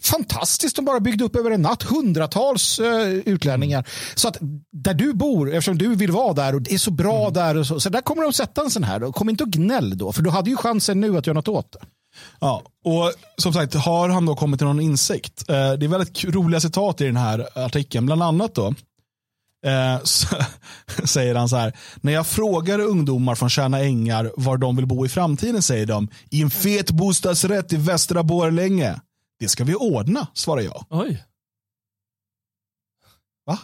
Fantastiskt, 0.03 0.75
de 0.75 0.85
bara 0.85 0.99
byggde 0.99 1.23
upp 1.23 1.35
över 1.35 1.51
en 1.51 1.61
natt 1.61 1.83
hundratals 1.83 2.79
eh, 2.79 3.07
utlänningar. 3.09 3.87
Så 4.15 4.27
att 4.27 4.37
där 4.71 4.93
du 4.93 5.13
bor, 5.13 5.53
eftersom 5.53 5.77
du 5.77 5.95
vill 5.95 6.11
vara 6.11 6.33
där 6.33 6.55
och 6.55 6.61
det 6.61 6.73
är 6.73 6.77
så 6.77 6.91
bra 6.91 7.29
där, 7.29 7.57
och 7.57 7.67
så, 7.67 7.79
så 7.79 7.89
där 7.89 8.01
kommer 8.01 8.23
de 8.23 8.33
sätta 8.33 8.61
en 8.61 8.71
sån 8.71 8.83
här. 8.83 8.99
Då. 8.99 9.11
Kom 9.11 9.29
inte 9.29 9.43
och 9.43 9.51
gnäll 9.51 9.97
då, 9.97 10.11
för 10.11 10.21
du 10.21 10.29
hade 10.29 10.49
ju 10.49 10.55
chansen 10.55 11.01
nu 11.01 11.17
att 11.17 11.27
göra 11.27 11.35
något 11.35 11.47
åt 11.47 11.71
det. 11.71 11.79
Ja, 12.39 12.63
och 12.83 13.13
som 13.37 13.53
sagt, 13.53 13.73
har 13.73 14.09
han 14.09 14.25
då 14.25 14.35
kommit 14.35 14.59
till 14.59 14.67
någon 14.67 14.79
insikt? 14.79 15.49
Eh, 15.49 15.73
det 15.73 15.85
är 15.85 15.87
väldigt 15.87 16.23
roliga 16.23 16.59
citat 16.59 17.01
i 17.01 17.05
den 17.05 17.17
här 17.17 17.47
artikeln, 17.55 18.05
bland 18.05 18.23
annat 18.23 18.55
då. 18.55 18.73
Eh, 19.65 19.99
så, 20.03 20.27
säger 21.05 21.35
han 21.35 21.49
så 21.49 21.55
här. 21.55 21.77
När 22.01 22.13
jag 22.13 22.27
frågar 22.27 22.79
ungdomar 22.79 23.35
från 23.35 23.49
Tjärna 23.49 23.79
Ängar 23.79 24.31
var 24.37 24.57
de 24.57 24.75
vill 24.75 24.85
bo 24.85 25.05
i 25.05 25.09
framtiden 25.09 25.61
säger 25.61 25.85
de 25.85 26.07
i 26.29 26.41
en 26.41 26.49
fet 26.49 26.91
bostadsrätt 26.91 27.73
i 27.73 27.77
Västra 27.77 28.23
Borlänge. 28.23 28.99
Det 29.39 29.47
ska 29.47 29.63
vi 29.63 29.75
ordna, 29.75 30.27
svarar 30.33 30.61
jag. 30.61 30.85
Oj. 30.89 31.23
Va? 33.45 33.59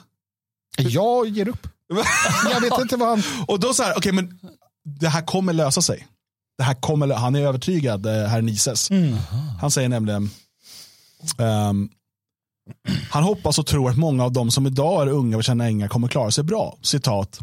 Jag 0.78 1.28
ger 1.28 1.48
upp. 1.48 1.68
Jag 2.52 2.62
vet 2.62 2.80
inte 2.80 2.96
vad 2.96 3.10
han... 3.10 3.24
Och 3.48 3.60
då 3.60 3.74
så 3.74 3.84
här, 3.84 3.94
okej 3.98 4.12
men 4.12 4.40
det 4.84 5.10
här 5.10 5.22
kommer 5.22 5.54
lösa 5.54 5.82
sig. 5.82 6.08
Det 6.58 6.64
här 6.64 6.74
kommer, 6.74 7.08
han 7.08 7.36
är 7.36 7.42
övertygad, 7.42 8.06
eh, 8.06 8.28
herr 8.28 8.42
Nises. 8.42 8.90
Han 9.62 9.72
säger 9.72 9.90
nämligen, 9.90 10.30
ehm, 11.38 11.90
han 13.10 13.24
hoppas 13.24 13.60
och 13.60 13.66
tror 13.66 13.90
att 13.90 13.98
många 13.98 14.24
av 14.24 14.32
de 14.32 14.52
som 14.52 14.68
idag 14.68 15.02
är 15.02 15.08
unga 15.12 15.38
och 15.38 15.44
känner 15.44 15.66
ängar 15.66 15.88
kommer 15.88 16.08
klara 16.08 16.32
sig 16.32 16.44
bra. 16.44 16.78
Citat. 16.82 17.40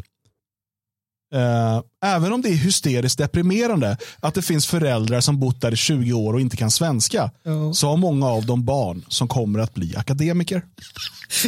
Eh, 1.35 1.81
även 2.05 2.33
om 2.33 2.41
det 2.41 2.49
är 2.49 2.53
hysteriskt 2.55 3.17
deprimerande 3.17 3.97
att 4.19 4.33
det 4.33 4.41
finns 4.41 4.67
föräldrar 4.67 5.21
som 5.21 5.39
bott 5.39 5.61
där 5.61 5.73
i 5.73 5.75
20 5.75 6.13
år 6.13 6.33
och 6.33 6.41
inte 6.41 6.57
kan 6.57 6.71
svenska, 6.71 7.31
så 7.73 7.87
har 7.87 7.97
många 7.97 8.27
av 8.27 8.45
dem 8.45 8.65
barn 8.65 9.05
som 9.07 9.27
kommer 9.27 9.59
att 9.59 9.73
bli 9.73 9.95
akademiker. 9.95 10.65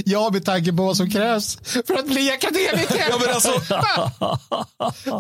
Ja, 0.05 0.29
med 0.33 0.45
tanke 0.45 0.73
på 0.73 0.83
vad 0.85 0.97
som 0.97 1.09
krävs 1.11 1.57
för 1.87 1.93
att 1.99 2.07
bli 2.07 2.31
akademiker. 2.31 3.05
Ja, 3.09 3.19
men 3.25 3.35
alltså, 3.35 3.51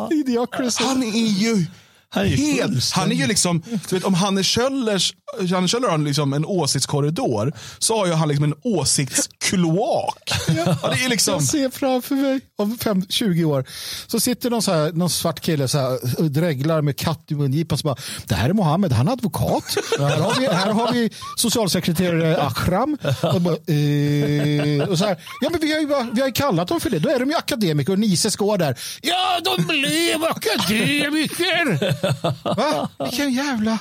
Idiocracy. 0.13 0.83
han 0.83 1.03
är 1.03 1.27
ju 1.27 1.65
Han 2.13 2.23
är 2.25 2.27
ju 2.27 2.35
helt, 2.35 2.91
han 2.91 3.11
är 3.11 3.15
ju 3.15 3.27
liksom, 3.27 3.61
du 3.89 3.95
vet, 3.95 4.03
om 4.03 4.13
Hanne 4.13 4.43
Kjöllers, 4.43 5.13
Hanne 5.51 5.67
Kjöller 5.67 5.87
har 5.87 5.97
liksom 5.97 6.33
en 6.33 6.45
åsiktskorridor, 6.45 7.53
så 7.79 7.97
har 7.97 8.07
ju 8.07 8.13
han 8.13 8.27
liksom 8.27 8.43
en 8.43 8.53
åsiktskloak. 8.63 10.31
Ja, 10.47 10.77
det 10.89 11.05
är 11.05 11.09
liksom, 11.09 11.33
Jag 11.33 11.43
ser 11.43 11.69
framför 11.69 12.15
mig 12.15 12.39
om 12.57 12.77
fem, 12.77 13.05
20 13.09 13.43
år 13.45 13.65
så 14.07 14.19
sitter 14.19 14.49
någon, 14.49 14.61
så 14.61 14.71
här, 14.73 14.91
någon 14.91 15.09
svart 15.09 15.39
kille 15.39 15.67
så 15.67 15.77
här, 15.77 16.19
och 16.19 16.31
dreglar 16.31 16.81
med 16.81 16.97
katt 16.97 17.25
i 17.27 17.35
mungipan. 17.35 17.77
Så 17.77 17.87
bara, 17.87 17.95
det 18.25 18.35
här 18.35 18.49
är 18.49 18.53
Mohammed, 18.53 18.91
han 18.91 19.07
är 19.07 19.11
advokat. 19.11 19.63
här, 19.99 20.19
har 20.19 20.39
vi, 20.39 20.47
här 20.47 20.71
har 20.71 20.91
vi 20.91 21.09
socialsekreterare 21.37 22.41
Akram. 22.41 22.97
Och, 23.33 23.41
bara, 23.41 23.55
eh, 23.55 24.89
och 24.89 24.97
så 24.97 25.05
här, 25.05 25.17
ja, 25.41 25.49
men 25.49 25.59
vi, 25.61 25.73
har 25.73 25.79
ju, 25.79 25.87
vi 26.13 26.21
har 26.21 26.27
ju 26.27 26.33
kallat 26.33 26.67
dem 26.67 26.79
för 26.79 26.89
det. 26.89 26.99
Då 26.99 27.09
är 27.09 27.19
de 27.19 27.29
ju 27.29 27.35
akademiker 27.35 27.93
och 27.93 27.99
Nises 27.99 28.35
går 28.35 28.57
där. 28.57 28.79
Ja, 29.01 29.39
de 29.43 29.63
blev 29.63 30.23
akademiker. 30.23 32.00
Va? 32.43 32.89
Vilken 32.99 33.33
jävla... 33.33 33.79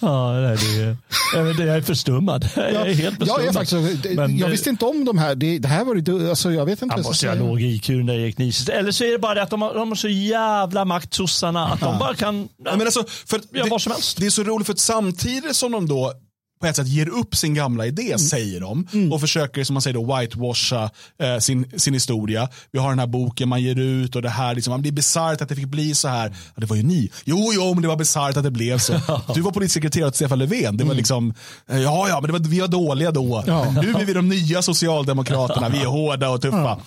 Ja, 0.00 0.32
det 0.32 0.82
är, 0.82 0.96
jag, 1.34 1.48
jag 1.48 1.76
är 1.76 1.82
förstummad. 1.82 2.48
Jag 2.56 2.64
är 2.66 2.94
helt 2.94 3.18
jag, 3.18 3.28
förstummad. 3.28 3.48
är 3.48 3.52
faktiskt, 3.52 4.16
Men, 4.16 4.38
jag 4.38 4.48
visste 4.48 4.70
inte 4.70 4.84
om 4.84 5.04
de 5.04 5.18
här. 5.18 5.34
Det, 5.34 5.58
det 5.58 5.68
här 5.68 5.84
var 5.84 5.94
det, 5.94 6.30
alltså, 6.30 6.52
jag 6.52 6.64
vet 6.64 6.82
inte. 6.82 6.92
Han 6.92 7.02
jag 7.02 7.08
måste 7.08 7.28
ha 7.28 7.34
låg 7.34 7.62
IQ 7.62 7.88
när 7.88 8.14
Erik 8.14 8.38
Nises. 8.38 8.68
Eller 8.68 8.92
så 8.92 9.04
är 9.04 9.12
det 9.12 9.18
bara 9.18 9.34
det 9.34 9.42
att 9.42 9.50
de 9.50 9.62
har, 9.62 9.74
de 9.74 9.88
har 9.88 9.96
så 9.96 10.08
jävla 10.08 10.84
makt, 10.84 11.14
sossarna, 11.14 11.68
att 11.68 11.80
de 11.80 11.98
bara 11.98 12.14
kan... 12.14 12.48
Ja, 12.64 12.76
men 12.76 12.86
alltså, 12.86 13.04
för 13.26 13.40
det, 13.50 13.70
vad 13.70 13.82
som 13.82 13.92
helst. 13.92 14.18
det 14.18 14.26
är 14.26 14.30
så 14.30 14.42
roligt 14.42 14.66
för 14.66 14.72
att 14.72 14.78
samtidigt 14.78 15.56
som 15.56 15.72
de 15.72 15.88
då 15.88 16.12
på 16.60 16.66
ett 16.66 16.76
sätt 16.76 16.88
ger 16.88 17.08
upp 17.08 17.36
sin 17.36 17.54
gamla 17.54 17.86
idé, 17.86 18.02
Mm. 18.06 18.18
säger 18.18 18.60
de, 18.60 18.88
och 19.12 19.20
försöker 19.20 19.64
som 19.64 19.74
man 19.74 19.82
säger 19.82 19.94
då 19.94 20.16
whitewasha 20.16 20.90
eh, 21.22 21.38
sin, 21.38 21.70
sin 21.76 21.94
historia. 21.94 22.48
Vi 22.72 22.78
har 22.78 22.88
den 22.88 22.98
här 22.98 23.06
boken 23.06 23.48
man 23.48 23.62
ger 23.62 23.78
ut 23.78 24.16
och 24.16 24.22
det 24.22 24.28
här, 24.28 24.54
liksom, 24.54 24.82
det 24.82 24.88
är 24.88 24.92
bisarrt 24.92 25.40
att 25.40 25.48
det 25.48 25.56
fick 25.56 25.66
bli 25.66 25.94
så 25.94 26.08
här. 26.08 26.28
Ja, 26.28 26.60
det 26.60 26.66
var 26.66 26.76
ju 26.76 26.82
ni. 26.82 27.10
Jo, 27.24 27.50
jo, 27.54 27.74
men 27.74 27.82
det 27.82 27.88
var 27.88 27.96
bisarrt 27.96 28.36
att 28.36 28.42
det 28.44 28.50
blev 28.50 28.78
så. 28.78 28.92
Du 29.34 29.40
var 29.40 29.52
politisk 29.52 29.74
sekreterare 29.74 30.08
åt 30.08 30.16
Stefan 30.16 30.38
Löfven. 30.38 30.76
Det 30.76 30.84
var 30.84 30.94
liksom, 30.94 31.34
eh, 31.68 31.78
ja, 31.80 32.08
ja, 32.08 32.20
men 32.20 32.26
det 32.26 32.32
var, 32.32 32.48
vi 32.48 32.60
var 32.60 32.68
dåliga 32.68 33.10
då. 33.10 33.44
Ja. 33.46 33.70
Nu 33.82 33.90
är 33.90 34.04
vi 34.04 34.12
de 34.12 34.28
nya 34.28 34.62
socialdemokraterna, 34.62 35.68
vi 35.68 35.78
är 35.82 35.86
hårda 35.86 36.28
och 36.28 36.42
tuffa. 36.42 36.78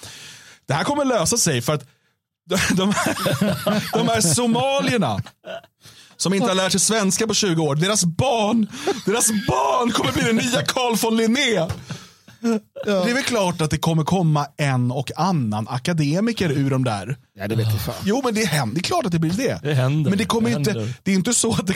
Det 0.67 0.73
här 0.73 0.83
kommer 0.83 1.05
lösa 1.05 1.37
sig 1.37 1.61
för 1.61 1.73
att 1.73 1.83
de, 2.49 2.57
de, 2.75 2.93
de 3.93 4.07
här 4.07 4.21
somalierna 4.21 5.21
som 6.21 6.33
inte 6.33 6.47
har 6.47 6.55
lärt 6.55 6.71
sig 6.71 6.81
svenska 6.81 7.27
på 7.27 7.33
20 7.33 7.63
år. 7.63 7.75
Deras 7.75 8.05
barn, 8.05 8.67
deras 9.05 9.27
barn 9.47 9.91
kommer 9.91 10.11
bli 10.11 10.21
den 10.23 10.35
nya 10.35 10.61
Carl 10.61 10.95
von 10.95 11.17
Linné. 11.17 11.67
Det 12.85 12.91
är 12.91 13.13
väl 13.13 13.23
klart 13.23 13.61
att 13.61 13.69
det 13.71 13.77
kommer 13.77 14.03
komma 14.03 14.47
en 14.57 14.91
och 14.91 15.11
annan 15.15 15.67
akademiker 15.69 16.51
ur 16.51 16.69
de 16.69 16.83
där. 16.83 17.17
Ja, 17.39 17.47
det 17.47 17.55
vet 17.55 17.67
jag 17.67 17.81
fan. 17.81 17.95
Jo, 18.03 18.21
men 18.25 18.33
det 18.33 18.45
händer. 18.45 18.75
Det 18.75 18.79
är 18.79 18.83
klart 18.83 19.05
att 19.05 19.11
det 19.11 19.19
blir 19.19 19.31
det. 19.31 19.59
Det 19.63 19.73
händer. 19.73 20.09
Men 20.09 20.17
det 20.17 20.25
kommer 20.25 20.49
Det 20.49 20.55
inte. 20.55 20.71
händer. 20.71 20.93
Det 21.03 21.11
är 21.11 21.15
inte 21.15 21.33
så 21.33 21.53
att 21.53 21.67
det, 21.67 21.73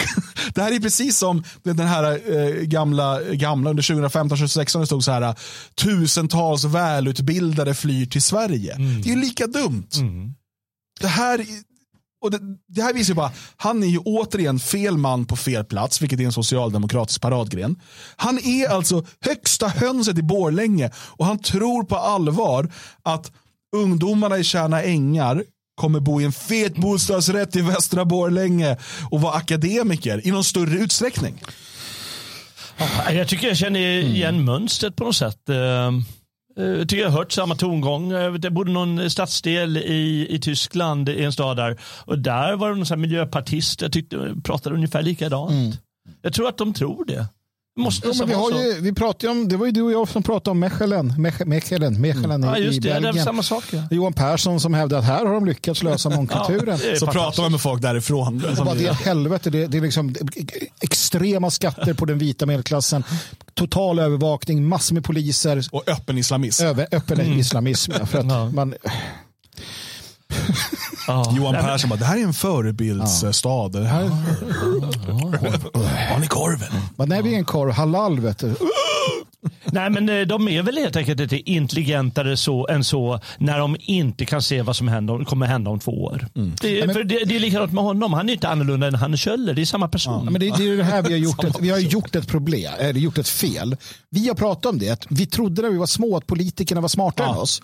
det 0.55 0.61
här 0.61 0.71
är 0.71 0.79
precis 0.79 1.17
som 1.17 1.43
den 1.63 1.79
här 1.79 2.03
eh, 2.37 2.49
gamla, 2.61 3.21
gamla 3.21 3.69
under 3.69 3.83
2015-2016 3.83 4.79
det 4.79 4.85
stod 4.85 5.03
så 5.03 5.11
här 5.11 5.35
tusentals 5.83 6.63
välutbildade 6.63 7.73
flyr 7.73 8.05
till 8.05 8.21
Sverige. 8.21 8.75
Det 9.03 9.09
är 9.09 9.15
ju 9.15 9.21
lika 9.21 9.47
dumt. 9.47 9.87
Det 11.01 11.07
här 11.07 11.45
och 12.23 12.31
det, 12.31 12.39
det 12.67 12.81
här 12.81 12.93
visar 12.93 13.11
ju 13.11 13.15
bara, 13.15 13.31
han 13.57 13.83
är 13.83 13.87
ju 13.87 13.97
återigen 13.97 14.59
fel 14.59 14.97
man 14.97 15.25
på 15.25 15.35
fel 15.35 15.65
plats, 15.65 16.01
vilket 16.01 16.19
är 16.19 16.23
en 16.23 16.31
socialdemokratisk 16.31 17.21
paradgren. 17.21 17.81
Han 18.15 18.39
är 18.39 18.67
alltså 18.67 19.05
högsta 19.21 19.67
hönset 19.67 20.17
i 20.17 20.23
Borlänge 20.23 20.91
och 20.97 21.25
han 21.25 21.39
tror 21.39 21.83
på 21.83 21.95
allvar 21.95 22.71
att 23.03 23.31
ungdomarna 23.75 24.37
i 24.37 24.43
Tjärna 24.43 24.83
Ängar 24.83 25.43
kommer 25.75 25.99
bo 25.99 26.21
i 26.21 26.25
en 26.25 26.31
fet 26.31 26.75
bostadsrätt 26.75 27.55
i 27.55 27.61
Västra 27.61 28.05
Borlänge 28.05 28.77
och 29.11 29.21
vara 29.21 29.33
akademiker 29.33 30.27
i 30.27 30.31
någon 30.31 30.43
större 30.43 30.79
utsträckning. 30.79 31.41
Ja, 32.77 33.11
Jag 33.11 33.27
tycker 33.27 33.47
jag 33.47 33.57
känner 33.57 33.79
igen 33.79 34.45
mönstret 34.45 34.95
på 34.95 35.03
något 35.03 35.15
sätt. 35.15 35.49
Eh, 36.57 36.63
eh, 36.63 36.69
Jag 36.71 36.89
tycker 36.89 37.03
jag 37.03 37.09
har 37.09 37.17
hört 37.17 37.31
samma 37.31 37.55
tongång. 37.55 38.11
Eh, 38.11 38.33
Det 38.33 38.49
bodde 38.51 38.71
någon 38.71 39.09
stadsdel 39.09 39.77
i, 39.77 40.27
i 40.29 40.39
Tyskland, 40.39 41.09
i 41.09 41.23
en 41.23 41.33
stad 41.33 41.57
där. 41.57 41.79
Och 42.05 42.19
där 42.19 42.55
var 42.55 42.69
det 42.69 42.75
någon 42.75 43.01
miljöpartist. 43.01 43.81
Jag 43.81 43.91
tyckte 43.91 44.35
pratade 44.43 44.75
ungefär 44.75 45.01
likadant. 45.01 45.51
Jag 46.21 46.33
tror 46.33 46.47
att 46.47 46.57
de 46.57 46.73
tror 46.73 47.05
det. 47.05 47.27
Det 47.75 47.81
måste 47.81 48.07
nästan 48.07 48.27
men 48.29 48.37
vi, 48.37 48.43
har 48.43 48.63
ju, 48.63 48.81
vi 48.81 48.93
pratade 48.93 49.31
om, 49.31 49.47
det 49.47 49.57
var 49.57 49.65
ju 49.65 49.71
du 49.71 49.81
och 49.81 49.91
jag 49.91 50.07
som 50.09 50.23
pratade 50.23 50.51
om 50.51 50.59
Mechelen, 50.59 51.11
Mech- 51.11 51.45
Mechelen, 51.45 52.01
Mechelen 52.01 52.43
Ja, 52.43 52.57
i, 52.57 52.61
i 52.61 52.65
just 52.65 52.81
det. 52.81 52.89
Det 52.89 52.95
är 52.95 53.01
Belgien. 53.01 53.25
samma 53.25 53.43
sak. 53.43 53.63
Ja. 53.71 53.83
Johan 53.91 54.13
Persson 54.13 54.59
som 54.59 54.73
hävdade 54.73 54.99
att 54.99 55.05
här 55.05 55.25
har 55.25 55.33
de 55.33 55.45
lyckats 55.45 55.83
lösa 55.83 56.09
mångkulturen. 56.15 56.79
det 56.79 56.91
är 56.91 56.95
Så 56.95 57.07
pratar 57.07 57.41
man 57.43 57.51
med 57.51 57.61
folk 57.61 57.81
därifrån. 57.81 58.45
Och 58.59 58.65
bara 58.65 58.75
det 58.75 58.85
är 58.87 58.93
helvete, 58.93 59.49
det, 59.49 59.67
det 59.67 59.77
är 59.77 59.81
liksom 59.81 60.15
extrema 60.81 61.51
skatter 61.51 61.93
på 61.93 62.05
den 62.05 62.17
vita 62.17 62.45
medelklassen, 62.45 63.03
total 63.53 63.99
övervakning, 63.99 64.67
massor 64.67 64.93
med 64.95 65.03
poliser, 65.03 65.67
Och 65.71 65.83
öppen 65.89 66.17
islamism. 66.17 66.65
över, 66.65 66.87
öppen 66.91 67.39
islamism. 67.39 67.91
ja, 67.99 68.05
För 68.05 68.19
att 68.19 68.25
Ja. 68.25 68.49
man, 68.49 68.73
Ja. 71.07 71.33
Johan 71.37 71.51
men- 71.53 71.65
Persson 71.65 71.89
bara, 71.89 71.99
det 71.99 72.05
här 72.05 72.17
är 72.17 72.23
en 72.23 72.33
förebildsstad. 72.33 73.67
Det 73.69 73.87
här... 73.87 74.09
Har 76.13 76.19
ni 76.19 76.27
korven? 76.27 76.81
man 76.95 77.11
är 77.11 77.21
vi 77.23 77.35
en 77.35 77.45
korv, 77.45 77.71
halal 77.71 78.19
vet 78.19 78.37
du. 78.39 78.55
Nej, 79.65 79.89
men 79.89 80.09
eh, 80.09 80.21
de 80.21 80.47
är 80.47 80.61
väl 80.61 80.77
helt 80.77 80.95
enkelt 80.95 81.19
lite 81.19 81.51
intelligentare 81.51 82.37
så, 82.37 82.67
än 82.67 82.83
så 82.83 83.19
när 83.37 83.59
de 83.59 83.75
inte 83.79 84.25
kan 84.25 84.41
se 84.41 84.61
vad 84.61 84.75
som 84.75 84.87
händer, 84.87 85.23
kommer 85.25 85.45
hända 85.47 85.71
om 85.71 85.79
två 85.79 85.91
år. 86.03 86.27
Det, 86.61 86.81
är- 86.81 86.93
för 86.93 87.03
det, 87.03 87.25
det 87.25 87.35
är 87.35 87.39
likadant 87.39 87.73
med 87.73 87.83
honom. 87.83 88.13
Han 88.13 88.29
är 88.29 88.33
inte 88.33 88.47
annorlunda 88.49 88.87
än 88.87 88.95
Hanne 88.95 89.17
Kjöller. 89.17 89.53
Det 89.53 89.61
är 89.61 89.65
samma 89.65 89.87
person. 89.87 90.21
Ja, 90.25 90.31
men 90.31 90.39
det, 90.41 90.57
det 90.57 90.67
är 90.69 90.77
det 90.77 90.83
här 90.83 91.01
vi 91.01 91.11
har 91.11 91.19
gjort. 91.19 91.43
Ett, 91.43 91.55
vi 91.59 91.69
har 91.69 91.79
gjort 91.79 92.15
ett 92.15 92.27
problem, 92.27 92.71
eller 92.79 92.99
gjort 92.99 93.17
ett 93.17 93.27
fel. 93.27 93.75
Vi 94.09 94.27
har 94.27 94.35
pratat 94.35 94.65
om 94.65 94.79
det. 94.79 94.89
att 94.89 95.05
Vi 95.09 95.25
trodde 95.25 95.61
när 95.61 95.69
vi 95.69 95.77
var 95.77 95.85
små 95.87 96.17
att 96.17 96.27
politikerna 96.27 96.81
var 96.81 96.87
smartare 96.89 97.27
än 97.29 97.35
oss. 97.37 97.61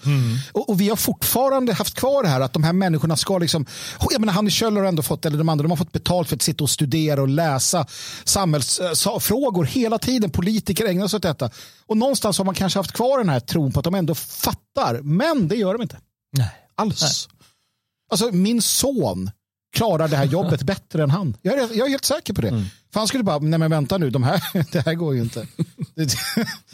Och, 0.51 0.69
och 0.69 0.81
vi 0.81 0.89
har 0.89 0.95
fortfarande 0.95 1.73
haft 1.73 1.95
kvar 1.95 2.23
det 2.23 2.29
här 2.29 2.41
att 2.41 2.53
de 2.61 2.65
här 2.65 2.73
människorna 2.73 3.15
ska 3.15 3.37
liksom, 3.37 3.65
jag 4.11 4.19
menar 4.19 4.33
Hanne 4.33 4.49
Kjöller 4.49 4.81
har 4.81 4.87
ändå 4.87 5.01
fått, 5.03 5.25
eller 5.25 5.37
de 5.37 5.49
andra, 5.49 5.63
de 5.63 5.69
har 5.71 5.77
fått 5.77 5.91
betalt 5.91 6.29
för 6.29 6.35
att 6.35 6.41
sitta 6.41 6.63
och 6.63 6.69
studera 6.69 7.21
och 7.21 7.27
läsa 7.27 7.85
samhällsfrågor 8.23 9.63
hela 9.65 9.97
tiden. 9.97 10.29
Politiker 10.31 10.85
ägnar 10.85 11.07
sig 11.07 11.17
åt 11.17 11.23
detta. 11.23 11.49
Och 11.85 11.97
någonstans 11.97 12.37
har 12.37 12.45
man 12.45 12.55
kanske 12.55 12.79
haft 12.79 12.91
kvar 12.91 13.17
den 13.17 13.29
här 13.29 13.39
tron 13.39 13.71
på 13.71 13.79
att 13.79 13.83
de 13.83 13.95
ändå 13.95 14.15
fattar. 14.15 14.99
Men 15.03 15.47
det 15.47 15.55
gör 15.55 15.73
de 15.73 15.81
inte. 15.81 15.97
Nej. 16.37 16.49
Alls. 16.75 17.29
Alltså 18.11 18.31
min 18.31 18.61
son 18.61 19.31
klarar 19.75 20.07
det 20.07 20.17
här 20.17 20.25
jobbet 20.25 20.63
bättre 20.73 21.03
än 21.03 21.09
han. 21.11 21.37
Jag 21.41 21.53
är, 21.59 21.59
jag 21.77 21.85
är 21.87 21.89
helt 21.89 22.05
säker 22.05 22.33
på 22.33 22.41
det. 22.41 22.49
För 22.93 22.99
han 22.99 23.07
skulle 23.07 23.23
bara, 23.23 23.39
nej 23.39 23.59
men 23.59 23.71
vänta 23.71 23.97
nu, 23.97 24.09
de 24.09 24.23
här, 24.23 24.41
det 24.71 24.85
här 24.85 24.93
går 24.93 25.15
ju 25.15 25.21
inte. 25.21 25.47
Det- 25.95 26.15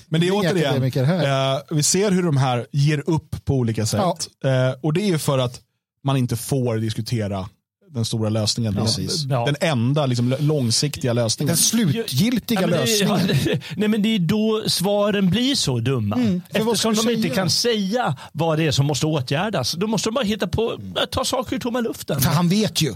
Men 0.07 0.21
det 0.21 0.27
är 0.27 0.31
återigen, 0.51 0.81
här. 1.05 1.55
eh, 1.55 1.61
vi 1.71 1.83
ser 1.83 2.11
hur 2.11 2.23
de 2.23 2.37
här 2.37 2.67
ger 2.71 3.09
upp 3.09 3.45
på 3.45 3.53
olika 3.53 3.85
sätt. 3.85 3.99
Eh, 4.43 4.79
och 4.81 4.93
det 4.93 5.01
är 5.01 5.05
ju 5.07 5.17
för 5.17 5.37
att 5.39 5.61
man 6.05 6.17
inte 6.17 6.35
får 6.35 6.77
diskutera 6.77 7.49
den 7.89 8.05
stora 8.05 8.29
lösningen. 8.29 8.73
Precis. 8.73 9.21
Den, 9.23 9.31
Ja. 9.39 9.45
den 9.45 9.55
enda 9.69 10.05
liksom, 10.05 10.35
långsiktiga 10.39 11.13
lösningen. 11.13 11.47
Den 11.47 11.57
slutgiltiga 11.57 12.61
Ja, 12.61 12.67
men 12.67 12.71
det, 12.79 12.85
lösningen. 12.85 13.19
ja, 13.27 13.33
det, 13.45 13.61
nej, 13.77 13.87
men 13.89 14.01
det 14.01 14.15
är 14.15 14.19
då 14.19 14.63
svaren 14.67 15.29
blir 15.29 15.55
så 15.55 15.79
dumma. 15.79 16.15
Mm, 16.15 16.41
Eftersom 16.49 16.93
de 16.93 17.09
inte 17.09 17.21
säga? 17.21 17.35
kan 17.35 17.49
säga 17.49 18.15
vad 18.31 18.57
det 18.59 18.63
är 18.67 18.71
som 18.71 18.85
måste 18.85 19.05
åtgärdas. 19.05 19.71
Då 19.71 19.87
måste 19.87 20.09
de 20.09 20.13
bara 20.13 20.25
hitta 20.25 20.47
på, 20.47 20.79
ta 21.11 21.25
saker 21.25 21.55
ur 21.55 21.59
tomma 21.59 21.79
luften. 21.81 22.21
För 22.21 22.29
han 22.29 22.49
vet 22.49 22.81
ju. 22.81 22.93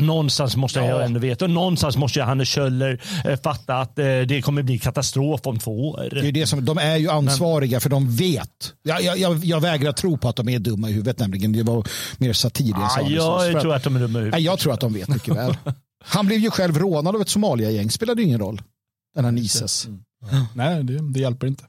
Någonstans 0.00 0.56
måste 0.56 0.78
jag 0.78 1.04
ändå 1.04 1.20
veta 1.20 1.44
och 1.44 1.50
någonstans 1.50 1.96
måste 1.96 2.18
jag 2.18 2.26
Hannes 2.26 2.48
Kjöller 2.48 3.00
eh, 3.24 3.40
fatta 3.40 3.76
att 3.76 3.98
eh, 3.98 4.04
det 4.04 4.42
kommer 4.44 4.62
bli 4.62 4.78
katastrof 4.78 5.40
om 5.44 5.58
två 5.58 5.88
år. 5.90 6.08
Det 6.10 6.28
är 6.28 6.32
det 6.32 6.46
som, 6.46 6.64
de 6.64 6.78
är 6.78 6.96
ju 6.96 7.10
ansvariga 7.10 7.80
för 7.80 7.90
de 7.90 8.16
vet. 8.16 8.74
Jag, 8.82 9.02
jag, 9.02 9.18
jag, 9.18 9.44
jag 9.44 9.60
vägrar 9.60 9.92
tro 9.92 10.18
på 10.18 10.28
att 10.28 10.36
de 10.36 10.48
är 10.48 10.58
dumma 10.58 10.88
i 10.90 10.92
huvudet 10.92 11.18
nämligen. 11.18 11.52
Det 11.52 11.62
var 11.62 11.86
mer 12.18 12.32
satir 12.32 12.74
jag 12.80 12.90
sa. 12.92 13.00
Ah, 13.00 13.46
jag 13.46 13.60
tror 13.60 13.74
att 13.74 13.82
de 13.82 13.96
är 13.96 14.00
dumma 14.00 14.18
i 14.18 14.22
Nej, 14.22 14.24
huvudet. 14.24 14.42
jag 14.42 14.58
tror 14.58 14.72
att 14.72 14.80
de 14.80 14.92
vet 14.92 15.08
mycket 15.08 15.36
väl. 15.36 15.56
Han 16.04 16.26
blev 16.26 16.38
ju 16.38 16.50
själv 16.50 16.78
rånad 16.78 17.14
av 17.14 17.22
ett 17.22 17.28
Somalia-gäng. 17.28 17.90
Spelade 17.90 18.22
ju 18.22 18.26
ingen 18.28 18.40
roll. 18.40 18.62
Den 19.14 19.24
här 19.24 19.32
Nises. 19.32 19.88
Nej, 20.54 20.84
det, 20.84 21.12
det 21.12 21.20
hjälper 21.20 21.46
inte. 21.46 21.64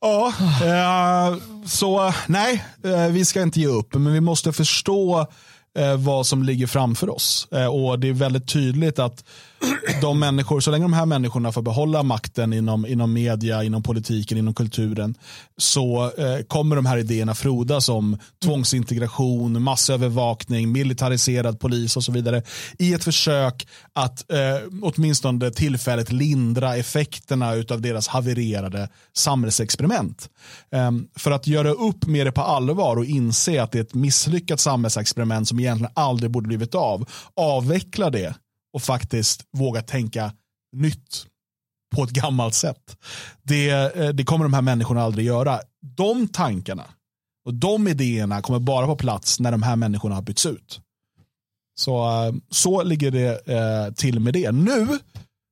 Ja, 0.00 0.32
eh, 0.64 1.36
så 1.66 2.12
nej, 2.26 2.64
eh, 2.84 3.06
vi 3.06 3.24
ska 3.24 3.42
inte 3.42 3.60
ge 3.60 3.66
upp, 3.66 3.94
men 3.94 4.12
vi 4.12 4.20
måste 4.20 4.52
förstå 4.52 5.26
Eh, 5.78 5.96
vad 5.96 6.26
som 6.26 6.42
ligger 6.42 6.66
framför 6.66 7.10
oss. 7.10 7.48
Eh, 7.52 7.66
och 7.66 7.98
det 7.98 8.08
är 8.08 8.12
väldigt 8.12 8.52
tydligt 8.52 8.98
att 8.98 9.24
de 10.00 10.18
människor, 10.18 10.60
så 10.60 10.70
länge 10.70 10.84
de 10.84 10.92
här 10.92 11.06
människorna 11.06 11.52
får 11.52 11.62
behålla 11.62 12.02
makten 12.02 12.52
inom, 12.52 12.86
inom 12.86 13.12
media, 13.12 13.62
inom 13.62 13.82
politiken, 13.82 14.38
inom 14.38 14.54
kulturen, 14.54 15.14
så 15.56 16.12
eh, 16.18 16.44
kommer 16.46 16.76
de 16.76 16.86
här 16.86 16.98
idéerna 16.98 17.34
frodas 17.34 17.88
om 17.88 18.18
tvångsintegration, 18.42 19.62
massövervakning, 19.62 20.72
militariserad 20.72 21.60
polis 21.60 21.96
och 21.96 22.04
så 22.04 22.12
vidare 22.12 22.42
i 22.78 22.94
ett 22.94 23.04
försök 23.04 23.68
att 23.92 24.32
eh, 24.32 24.38
åtminstone 24.82 25.50
tillfälligt 25.50 26.12
lindra 26.12 26.76
effekterna 26.76 27.50
av 27.50 27.80
deras 27.80 28.08
havererade 28.08 28.88
samhällsexperiment. 29.16 30.28
Eh, 30.72 30.90
för 31.16 31.30
att 31.30 31.46
göra 31.46 31.70
upp 31.70 32.06
med 32.06 32.26
det 32.26 32.32
på 32.32 32.42
allvar 32.42 32.96
och 32.96 33.04
inse 33.04 33.62
att 33.62 33.72
det 33.72 33.78
är 33.78 33.82
ett 33.82 33.94
misslyckat 33.94 34.60
samhällsexperiment 34.60 35.48
som 35.48 35.60
egentligen 35.60 35.92
aldrig 35.94 36.30
borde 36.30 36.48
blivit 36.48 36.74
av, 36.74 37.08
avveckla 37.36 38.10
det 38.10 38.34
och 38.74 38.82
faktiskt 38.82 39.44
våga 39.56 39.82
tänka 39.82 40.32
nytt 40.76 41.26
på 41.96 42.04
ett 42.04 42.10
gammalt 42.10 42.54
sätt. 42.54 42.96
Det, 43.42 43.70
eh, 43.70 44.08
det 44.08 44.24
kommer 44.24 44.44
de 44.44 44.54
här 44.54 44.62
människorna 44.62 45.02
aldrig 45.02 45.26
göra. 45.26 45.60
De 45.96 46.28
tankarna 46.28 46.84
och 47.44 47.54
de 47.54 47.88
idéerna 47.88 48.42
kommer 48.42 48.58
bara 48.58 48.86
på 48.86 48.96
plats 48.96 49.40
när 49.40 49.50
de 49.50 49.62
här 49.62 49.76
människorna 49.76 50.14
har 50.14 50.22
bytts 50.22 50.46
ut. 50.46 50.80
Så, 51.78 52.24
eh, 52.24 52.34
så 52.50 52.82
ligger 52.82 53.10
det 53.10 53.48
eh, 53.48 53.92
till 53.94 54.20
med 54.20 54.34
det. 54.34 54.52
Nu 54.52 54.98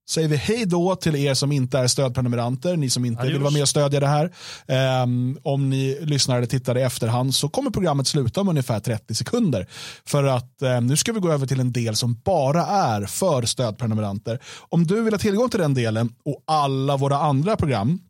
säger 0.09 0.28
vi 0.28 0.36
hej 0.36 0.66
då 0.66 0.96
till 0.96 1.16
er 1.16 1.34
som 1.34 1.52
inte 1.52 1.78
är 1.78 1.86
stödprenumeranter, 1.86 2.76
ni 2.76 2.90
som 2.90 3.04
inte 3.04 3.20
Adios. 3.20 3.34
vill 3.34 3.42
vara 3.42 3.52
med 3.52 3.62
och 3.62 3.68
stödja 3.68 4.00
det 4.00 4.07
här. 4.07 4.32
Ehm, 4.66 5.38
om 5.42 5.70
ni 5.70 5.98
lyssnar 6.00 6.36
eller 6.36 6.46
tittar 6.46 6.78
i 6.78 6.82
efterhand 6.82 7.34
så 7.34 7.48
kommer 7.48 7.70
programmet 7.70 8.07
sluta 8.07 8.40
om 8.40 8.48
ungefär 8.48 8.80
30 8.80 9.14
sekunder. 9.14 9.66
För 10.04 10.24
att 10.24 10.62
eh, 10.62 10.80
nu 10.80 10.96
ska 10.96 11.12
vi 11.12 11.20
gå 11.20 11.32
över 11.32 11.46
till 11.46 11.61
en 11.61 11.72
del 11.72 11.96
som 11.96 12.20
bara 12.24 12.66
är 12.66 13.07
för 13.07 13.42
stödprenumeranter. 13.42 14.38
Om 14.68 14.86
du 14.86 15.02
vill 15.02 15.14
ha 15.14 15.18
tillgång 15.18 15.50
till 15.50 15.61
den 15.61 15.74
delen 15.74 16.12
och 16.24 16.44
alla 16.46 16.96
våra 16.96 17.16
andra 17.16 17.57
program 17.57 18.00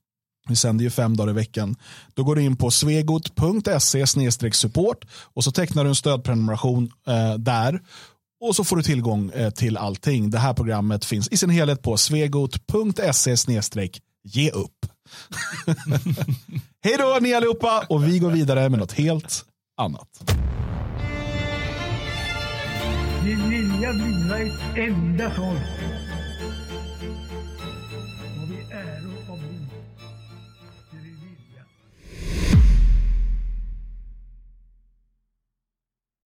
vi 0.48 0.56
sänder 0.56 0.84
ju 0.84 0.90
fem 0.90 1.16
dagar 1.16 1.30
i 1.30 1.34
veckan. 1.34 1.76
Då 2.14 2.24
går 2.24 2.36
du 2.36 2.42
in 2.42 2.56
på 2.56 2.70
svegot.se 2.70 4.06
support 4.52 5.04
och 5.34 5.44
så 5.44 5.52
tecknar 5.52 5.84
du 5.84 5.90
en 5.90 5.96
stödprenumeration 5.96 6.90
eh, 7.06 7.34
där. 7.34 7.80
Och 8.46 8.56
så 8.56 8.64
får 8.64 8.76
du 8.76 8.82
tillgång 8.82 9.30
eh, 9.30 9.50
till 9.50 9.76
allting. 9.76 10.30
Det 10.30 10.38
här 10.38 10.54
programmet 10.54 11.04
finns 11.04 11.28
i 11.28 11.36
sin 11.36 11.50
helhet 11.50 11.82
på 11.82 11.96
svegot.se 11.96 13.36
ge 14.24 14.50
upp. 14.50 14.86
Hej 16.84 16.96
då 16.98 17.18
ni 17.20 17.34
allihopa 17.34 17.86
och 17.88 18.04
vi 18.04 18.18
går 18.18 18.30
vidare 18.30 18.68
med 18.68 18.78
något 18.78 18.92
helt 18.92 19.44
annat. 19.76 20.32
Min 23.24 23.50
vilja 23.50 23.92
bliva 23.92 24.38
ett 24.38 24.76
enda 24.76 25.30
folk 25.30 26.05